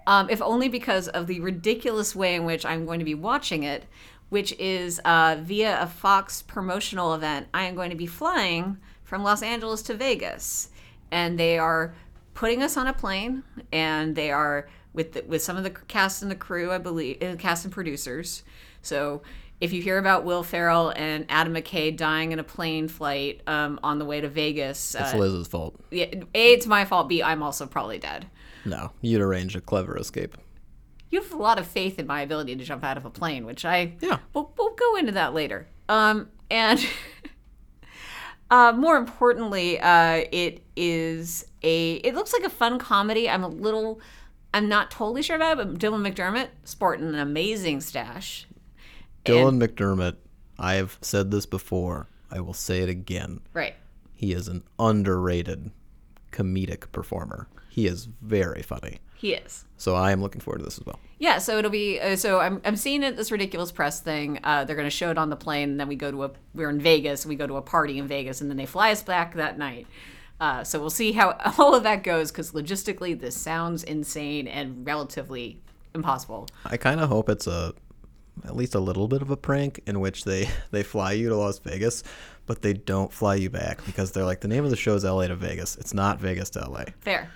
um, 0.06 0.30
if 0.30 0.40
only 0.40 0.70
because 0.70 1.08
of 1.08 1.26
the 1.26 1.40
ridiculous 1.40 2.16
way 2.16 2.36
in 2.36 2.46
which 2.46 2.64
I'm 2.64 2.86
going 2.86 3.00
to 3.00 3.06
be 3.06 3.16
watching 3.16 3.64
it, 3.64 3.86
which 4.30 4.54
is 4.60 5.00
uh, 5.04 5.38
via 5.42 5.82
a 5.82 5.88
Fox 5.88 6.44
promotional 6.44 7.16
event. 7.16 7.48
I 7.56 7.64
am 7.64 7.74
going 7.74 7.90
to 7.90 7.96
be 7.96 8.06
flying 8.06 8.78
from 9.04 9.24
Los 9.24 9.42
Angeles 9.42 9.82
to 9.84 9.96
Vegas, 9.96 10.70
and 11.12 11.40
they 11.40 11.58
are 11.58 11.96
putting 12.36 12.62
us 12.62 12.78
on 12.78 12.86
a 12.86 12.94
plane, 12.94 13.42
and 13.74 14.16
they 14.16 14.30
are 14.30 14.70
with 14.94 15.14
the, 15.14 15.24
with 15.28 15.42
some 15.42 15.58
of 15.58 15.64
the 15.64 15.72
cast 15.72 16.22
and 16.22 16.30
the 16.30 16.36
crew, 16.36 16.72
I 16.72 16.78
believe, 16.78 17.22
uh, 17.24 17.36
cast 17.38 17.66
and 17.66 17.74
producers. 17.74 18.44
So 18.84 19.24
if 19.60 19.74
you 19.74 19.82
hear 19.82 19.98
about 19.98 20.24
Will 20.26 20.44
Ferrell 20.44 20.94
and 20.96 21.26
Adam 21.30 21.54
McKay 21.54 21.96
dying 21.96 22.32
in 22.32 22.40
a 22.40 22.44
plane 22.44 22.88
flight 22.88 23.42
um, 23.48 23.80
on 23.84 24.00
the 24.00 24.06
way 24.06 24.22
to 24.22 24.30
Vegas, 24.30 24.94
It's 24.96 25.14
uh, 25.14 25.18
Liz's 25.18 25.48
fault. 25.48 25.76
yeah, 25.92 26.06
A, 26.36 26.54
it's 26.54 26.68
my 26.68 26.86
fault. 26.86 27.10
B, 27.10 27.24
I'm 27.24 27.42
also 27.42 27.66
probably 27.66 27.98
dead. 27.98 28.28
No, 28.66 28.92
you'd 29.02 29.22
arrange 29.22 29.56
a 29.56 29.62
clever 29.62 29.98
escape. 29.98 30.38
You 31.12 31.22
have 31.22 31.32
a 31.32 31.38
lot 31.38 31.60
of 31.60 31.68
faith 31.68 32.00
in 32.00 32.08
my 32.08 32.22
ability 32.22 32.56
to 32.58 32.64
jump 32.64 32.84
out 32.84 32.98
of 32.98 33.06
a 33.06 33.10
plane, 33.10 33.46
which 33.46 33.64
I 33.66 33.94
Yeah. 34.02 34.20
We'll, 34.34 34.52
we'll 34.58 34.76
go 34.76 34.96
into 34.98 35.14
that 35.14 35.34
later. 35.34 35.68
Um, 35.88 36.30
and 36.52 36.86
uh, 38.56 38.72
more 38.72 38.96
importantly, 38.96 39.78
uh, 39.82 40.24
it 40.32 40.64
is 40.78 41.46
a. 41.62 41.96
It 41.96 42.16
looks 42.16 42.32
like 42.32 42.44
a 42.44 42.50
fun 42.50 42.80
comedy. 42.80 43.30
I'm 43.30 43.44
a 43.44 43.50
little. 43.50 44.00
I'm 44.54 44.70
not 44.70 44.90
totally 44.90 45.22
sure 45.22 45.36
about 45.36 45.60
it, 45.60 45.68
but 45.68 45.78
Dylan 45.78 46.10
McDermott 46.10 46.48
sporting 46.64 47.10
an 47.10 47.16
amazing 47.16 47.82
stash. 47.82 48.48
Dylan 49.26 49.62
McDermott, 49.62 50.16
I 50.58 50.76
have 50.76 50.98
said 51.02 51.32
this 51.32 51.46
before. 51.46 52.08
I 52.32 52.40
will 52.40 52.54
say 52.54 52.80
it 52.80 52.88
again. 52.88 53.42
Right. 53.54 53.76
He 54.14 54.32
is 54.32 54.48
an 54.48 54.64
underrated 54.80 55.72
comedic 56.32 56.94
performer. 56.94 57.50
He 57.70 57.88
is 57.88 58.06
very 58.22 58.62
funny. 58.62 59.00
He 59.16 59.34
is. 59.34 59.66
So 59.76 59.96
I 59.96 60.12
am 60.12 60.22
looking 60.22 60.40
forward 60.40 60.60
to 60.60 60.64
this 60.64 60.80
as 60.80 60.86
well. 60.86 61.00
Yeah, 61.18 61.38
so 61.38 61.58
it'll 61.58 61.72
be 61.72 62.00
uh, 62.00 62.16
so 62.16 62.40
I'm 62.40 62.62
I'm 62.66 62.76
seeing 62.76 63.04
it 63.04 63.16
this 63.16 63.32
ridiculous 63.32 63.72
press 63.72 64.02
thing. 64.02 64.40
Uh, 64.44 64.66
they're 64.66 64.76
going 64.76 64.88
to 64.88 64.96
show 64.96 65.12
it 65.12 65.18
on 65.18 65.30
the 65.30 65.36
plane, 65.36 65.72
and 65.72 65.80
then 65.80 65.88
we 65.88 65.96
go 65.96 66.12
to 66.12 66.26
a 66.26 66.32
we're 66.54 66.70
in 66.70 66.80
Vegas. 66.80 67.26
We 67.26 67.36
go 67.36 67.48
to 67.48 67.56
a 67.56 67.62
party 67.62 67.98
in 67.98 68.08
Vegas, 68.08 68.42
and 68.42 68.50
then 68.50 68.58
they 68.58 68.66
fly 68.66 68.92
us 68.92 69.02
back 69.02 69.36
that 69.36 69.58
night. 69.58 69.88
Uh, 70.40 70.64
so 70.64 70.80
we'll 70.80 70.90
see 70.90 71.14
how 71.14 71.32
all 71.58 71.74
of 71.74 71.84
that 71.84 72.04
goes 72.04 72.32
because 72.32 72.52
logistically 72.52 73.20
this 73.20 73.36
sounds 73.36 73.84
insane 73.84 74.48
and 74.48 74.86
relatively 74.86 75.60
impossible. 75.94 76.48
I 76.66 76.78
kind 76.78 77.00
of 77.00 77.10
hope 77.10 77.30
it's 77.30 77.48
a 77.48 77.74
at 78.44 78.56
least 78.56 78.76
a 78.76 78.80
little 78.80 79.08
bit 79.08 79.22
of 79.22 79.32
a 79.32 79.38
prank 79.38 79.82
in 79.86 80.02
which 80.02 80.26
they 80.26 80.50
they 80.72 80.84
fly 80.84 81.14
you 81.14 81.30
to 81.30 81.36
Las 81.36 81.60
Vegas, 81.60 82.04
but 82.46 82.62
they 82.62 82.74
don't 82.74 83.12
fly 83.12 83.36
you 83.36 83.50
back 83.50 83.86
because 83.86 84.12
they're 84.12 84.26
like 84.26 84.42
the 84.42 84.48
name 84.48 84.66
of 84.66 84.70
the 84.70 84.76
show 84.76 84.96
is 84.96 85.06
LA 85.06 85.28
to 85.28 85.36
Vegas. 85.36 85.78
It's 85.78 85.94
not 85.94 86.20
Vegas 86.20 86.50
to 86.52 86.70
LA. 86.70 86.86
Fair. 87.00 87.30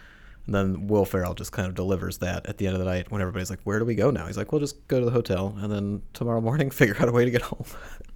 And 0.49 0.55
then 0.55 0.87
Will 0.87 1.05
Ferrell 1.05 1.35
just 1.35 1.51
kind 1.51 1.67
of 1.67 1.75
delivers 1.75 2.17
that 2.17 2.47
at 2.47 2.57
the 2.57 2.65
end 2.65 2.73
of 2.75 2.79
the 2.79 2.85
night 2.85 3.11
when 3.11 3.21
everybody's 3.21 3.51
like, 3.51 3.59
"Where 3.65 3.77
do 3.77 3.85
we 3.85 3.93
go 3.93 4.09
now?" 4.09 4.25
He's 4.25 4.35
like, 4.35 4.51
"We'll 4.51 4.59
just 4.59 4.87
go 4.87 4.97
to 4.97 5.05
the 5.05 5.11
hotel 5.11 5.55
and 5.61 5.71
then 5.71 6.01
tomorrow 6.13 6.41
morning 6.41 6.71
figure 6.71 6.97
out 6.99 7.07
a 7.07 7.11
way 7.11 7.23
to 7.23 7.29
get 7.29 7.43
home." 7.43 7.65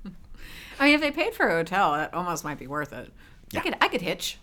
I 0.80 0.86
mean, 0.86 0.96
if 0.96 1.02
they 1.02 1.12
paid 1.12 1.36
for 1.36 1.48
a 1.48 1.52
hotel, 1.52 1.94
that 1.94 2.12
almost 2.12 2.44
might 2.44 2.58
be 2.58 2.66
worth 2.66 2.92
it. 2.92 3.14
I 3.56 3.60
could 3.60 3.76
I 3.80 3.88
could 3.88 4.02
hitch. 4.02 4.40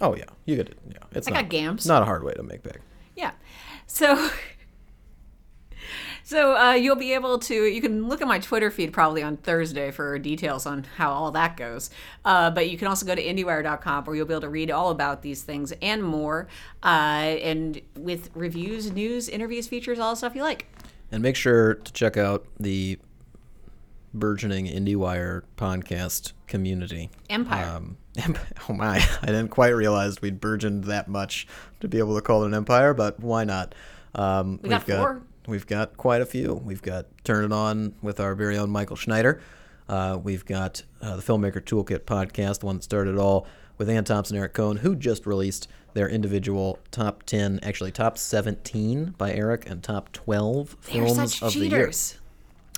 oh 0.00 0.14
yeah, 0.14 0.26
you 0.44 0.54
could. 0.56 0.76
Yeah, 0.88 0.98
it's 1.10 1.26
I 1.26 1.32
not 1.32 1.42
got 1.42 1.50
gams. 1.50 1.84
Not 1.84 2.02
a 2.02 2.04
hard 2.04 2.22
way 2.22 2.32
to 2.34 2.44
make 2.44 2.62
big. 2.62 2.80
Yeah. 3.16 3.32
So 3.88 4.30
so 6.24 6.56
uh, 6.56 6.72
you'll 6.72 6.96
be 6.96 7.12
able 7.12 7.38
to 7.40 7.64
you 7.64 7.80
can 7.80 8.08
look 8.08 8.20
at 8.20 8.28
my 8.28 8.38
Twitter 8.38 8.70
feed 8.70 8.92
probably 8.92 9.22
on 9.22 9.36
Thursday 9.36 9.90
for 9.90 10.18
details 10.18 10.66
on 10.66 10.84
how 10.96 11.12
all 11.12 11.30
that 11.32 11.56
goes. 11.56 11.90
Uh, 12.24 12.50
but 12.50 12.70
you 12.70 12.78
can 12.78 12.88
also 12.88 13.06
go 13.06 13.14
to 13.14 13.22
IndieWire.com 13.22 14.04
where 14.04 14.16
you'll 14.16 14.26
be 14.26 14.34
able 14.34 14.42
to 14.42 14.48
read 14.48 14.70
all 14.70 14.90
about 14.90 15.22
these 15.22 15.42
things 15.42 15.72
and 15.82 16.02
more, 16.02 16.48
uh, 16.82 16.86
and 16.86 17.80
with 17.96 18.30
reviews, 18.34 18.92
news, 18.92 19.28
interviews, 19.28 19.68
features, 19.68 19.98
all 19.98 20.12
the 20.12 20.16
stuff 20.16 20.34
you 20.34 20.42
like. 20.42 20.66
And 21.10 21.22
make 21.22 21.36
sure 21.36 21.74
to 21.74 21.92
check 21.92 22.16
out 22.16 22.46
the 22.58 22.98
burgeoning 24.14 24.66
IndieWire 24.66 25.42
podcast 25.56 26.32
community. 26.46 27.10
Empire. 27.30 27.76
Um, 27.76 27.96
oh 28.68 28.72
my, 28.74 29.02
I 29.22 29.26
didn't 29.26 29.48
quite 29.48 29.70
realize 29.70 30.20
we'd 30.20 30.40
burgeoned 30.40 30.84
that 30.84 31.08
much 31.08 31.46
to 31.80 31.88
be 31.88 31.98
able 31.98 32.14
to 32.14 32.22
call 32.22 32.44
it 32.44 32.46
an 32.46 32.54
empire, 32.54 32.94
but 32.94 33.18
why 33.20 33.44
not? 33.44 33.74
Um, 34.14 34.60
We 34.62 34.68
got 34.68 34.86
we've 34.86 34.96
four. 34.96 35.22
We've 35.46 35.66
got 35.66 35.96
quite 35.96 36.22
a 36.22 36.26
few. 36.26 36.54
We've 36.54 36.82
got 36.82 37.06
Turn 37.24 37.44
It 37.44 37.52
On 37.52 37.94
with 38.00 38.20
our 38.20 38.34
very 38.34 38.56
own 38.56 38.70
Michael 38.70 38.96
Schneider. 38.96 39.40
Uh, 39.88 40.18
we've 40.22 40.44
got 40.44 40.82
uh, 41.00 41.16
the 41.16 41.22
Filmmaker 41.22 41.60
Toolkit 41.60 42.00
podcast, 42.00 42.60
the 42.60 42.66
one 42.66 42.76
that 42.76 42.84
started 42.84 43.14
it 43.14 43.18
all, 43.18 43.46
with 43.76 43.90
Anne 43.90 44.04
Thompson, 44.04 44.36
Eric 44.36 44.54
Kohn, 44.54 44.76
who 44.76 44.94
just 44.94 45.26
released 45.26 45.68
their 45.94 46.08
individual 46.08 46.78
top 46.90 47.24
10, 47.24 47.60
actually 47.62 47.90
top 47.90 48.16
17 48.16 49.14
by 49.18 49.32
Eric, 49.32 49.68
and 49.68 49.82
top 49.82 50.12
12 50.12 50.76
They're 50.82 51.06
films 51.06 51.38
such 51.38 51.42
of 51.42 51.60
the 51.60 51.68
year. 51.68 51.90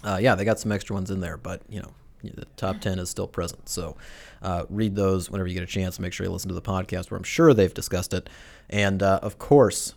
Uh, 0.02 0.18
yeah, 0.20 0.34
they 0.34 0.44
got 0.44 0.58
some 0.58 0.72
extra 0.72 0.94
ones 0.94 1.10
in 1.10 1.20
there, 1.20 1.36
but 1.36 1.62
you 1.68 1.80
know, 1.80 1.90
the 2.22 2.46
top 2.56 2.80
ten 2.80 2.98
is 2.98 3.10
still 3.10 3.26
present. 3.26 3.68
So 3.68 3.96
uh, 4.42 4.64
read 4.68 4.94
those 4.94 5.30
whenever 5.30 5.48
you 5.48 5.54
get 5.54 5.62
a 5.62 5.66
chance. 5.66 5.98
Make 5.98 6.12
sure 6.12 6.26
you 6.26 6.32
listen 6.32 6.48
to 6.48 6.54
the 6.54 6.62
podcast 6.62 7.10
where 7.10 7.18
I'm 7.18 7.24
sure 7.24 7.54
they've 7.54 7.72
discussed 7.72 8.12
it. 8.12 8.28
And 8.70 9.02
uh, 9.02 9.20
of 9.22 9.38
course, 9.38 9.94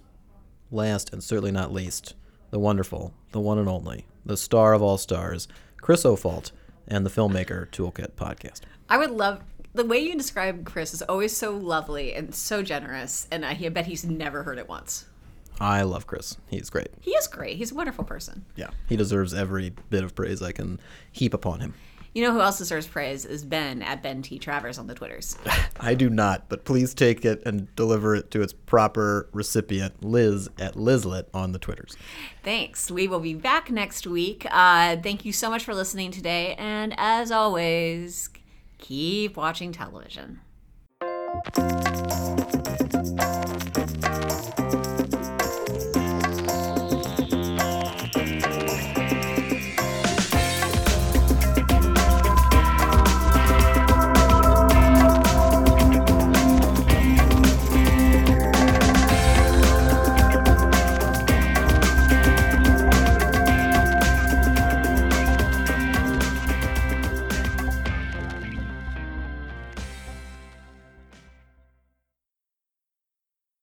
last 0.72 1.12
and 1.14 1.24
certainly 1.24 1.52
not 1.52 1.72
least, 1.74 2.16
the 2.50 2.60
wonderful, 2.60 3.14
the 3.32 3.40
one 3.40 3.58
and 3.58 3.70
only, 3.70 4.06
the 4.26 4.38
star 4.38 4.74
of 4.74 4.82
all 4.82 4.98
stars, 4.98 5.48
Chris 5.82 6.06
O'Falt, 6.06 6.52
and 6.88 7.06
the 7.06 7.10
Filmmaker 7.10 7.70
Toolkit 7.70 8.12
podcast. 8.12 8.62
I 8.90 8.98
would 8.98 9.12
love 9.12 9.42
the 9.74 9.86
way 9.86 10.00
you 10.00 10.16
describe 10.16 10.66
Chris 10.66 10.94
is 10.94 11.02
always 11.04 11.36
so 11.36 11.52
lovely 11.52 12.14
and 12.14 12.34
so 12.34 12.64
generous, 12.64 13.28
and 13.32 13.46
I 13.46 13.70
bet 13.70 13.86
he's 13.86 14.06
never 14.06 14.44
heard 14.44 14.58
it 14.58 14.68
once. 14.68 15.06
I 15.60 15.82
love 15.84 16.08
Chris. 16.08 16.38
He's 16.48 16.70
great. 16.70 16.90
He 17.02 17.12
is 17.12 17.28
great. 17.28 17.58
He's 17.58 17.72
a 17.72 17.76
wonderful 17.76 18.04
person. 18.04 18.46
Yeah, 18.56 18.70
he 18.88 18.96
deserves 18.96 19.34
every 19.34 19.74
bit 19.90 20.04
of 20.04 20.16
praise 20.16 20.42
I 20.42 20.52
can 20.52 20.80
heap 21.12 21.34
upon 21.34 21.60
him. 21.60 21.74
You 22.18 22.24
know 22.24 22.34
who 22.34 22.42
else 22.42 22.58
deserves 22.58 22.88
praise 22.88 23.26
is 23.26 23.46
Ben 23.46 23.84
at 23.84 24.02
Ben 24.02 24.24
T 24.24 24.40
Travers 24.40 24.80
on 24.80 24.88
the 24.88 24.96
Twitters. 24.96 25.38
I 25.80 25.94
do 25.94 26.10
not, 26.10 26.50
but 26.50 26.66
please 26.66 26.96
take 26.96 27.24
it 27.24 27.44
and 27.46 27.76
deliver 27.76 28.16
it 28.16 28.32
to 28.32 28.42
its 28.42 28.54
proper 28.54 29.30
recipient, 29.34 30.04
Liz 30.04 30.50
at 30.58 30.74
Lizlet 30.74 31.26
on 31.32 31.52
the 31.52 31.60
Twitters. 31.60 31.96
Thanks. 32.42 32.90
We 32.90 33.08
will 33.08 33.20
be 33.20 33.36
back 33.36 33.70
next 33.70 34.08
week. 34.08 34.48
Uh, 34.50 34.98
thank 34.98 35.26
you 35.26 35.32
so 35.32 35.52
much 35.52 35.64
for 35.64 35.76
listening 35.76 36.10
today, 36.10 36.56
and 36.58 36.96
as 36.98 37.30
always, 37.32 38.32
keep 38.80 39.38
watching 39.38 39.72
television. 39.72 40.40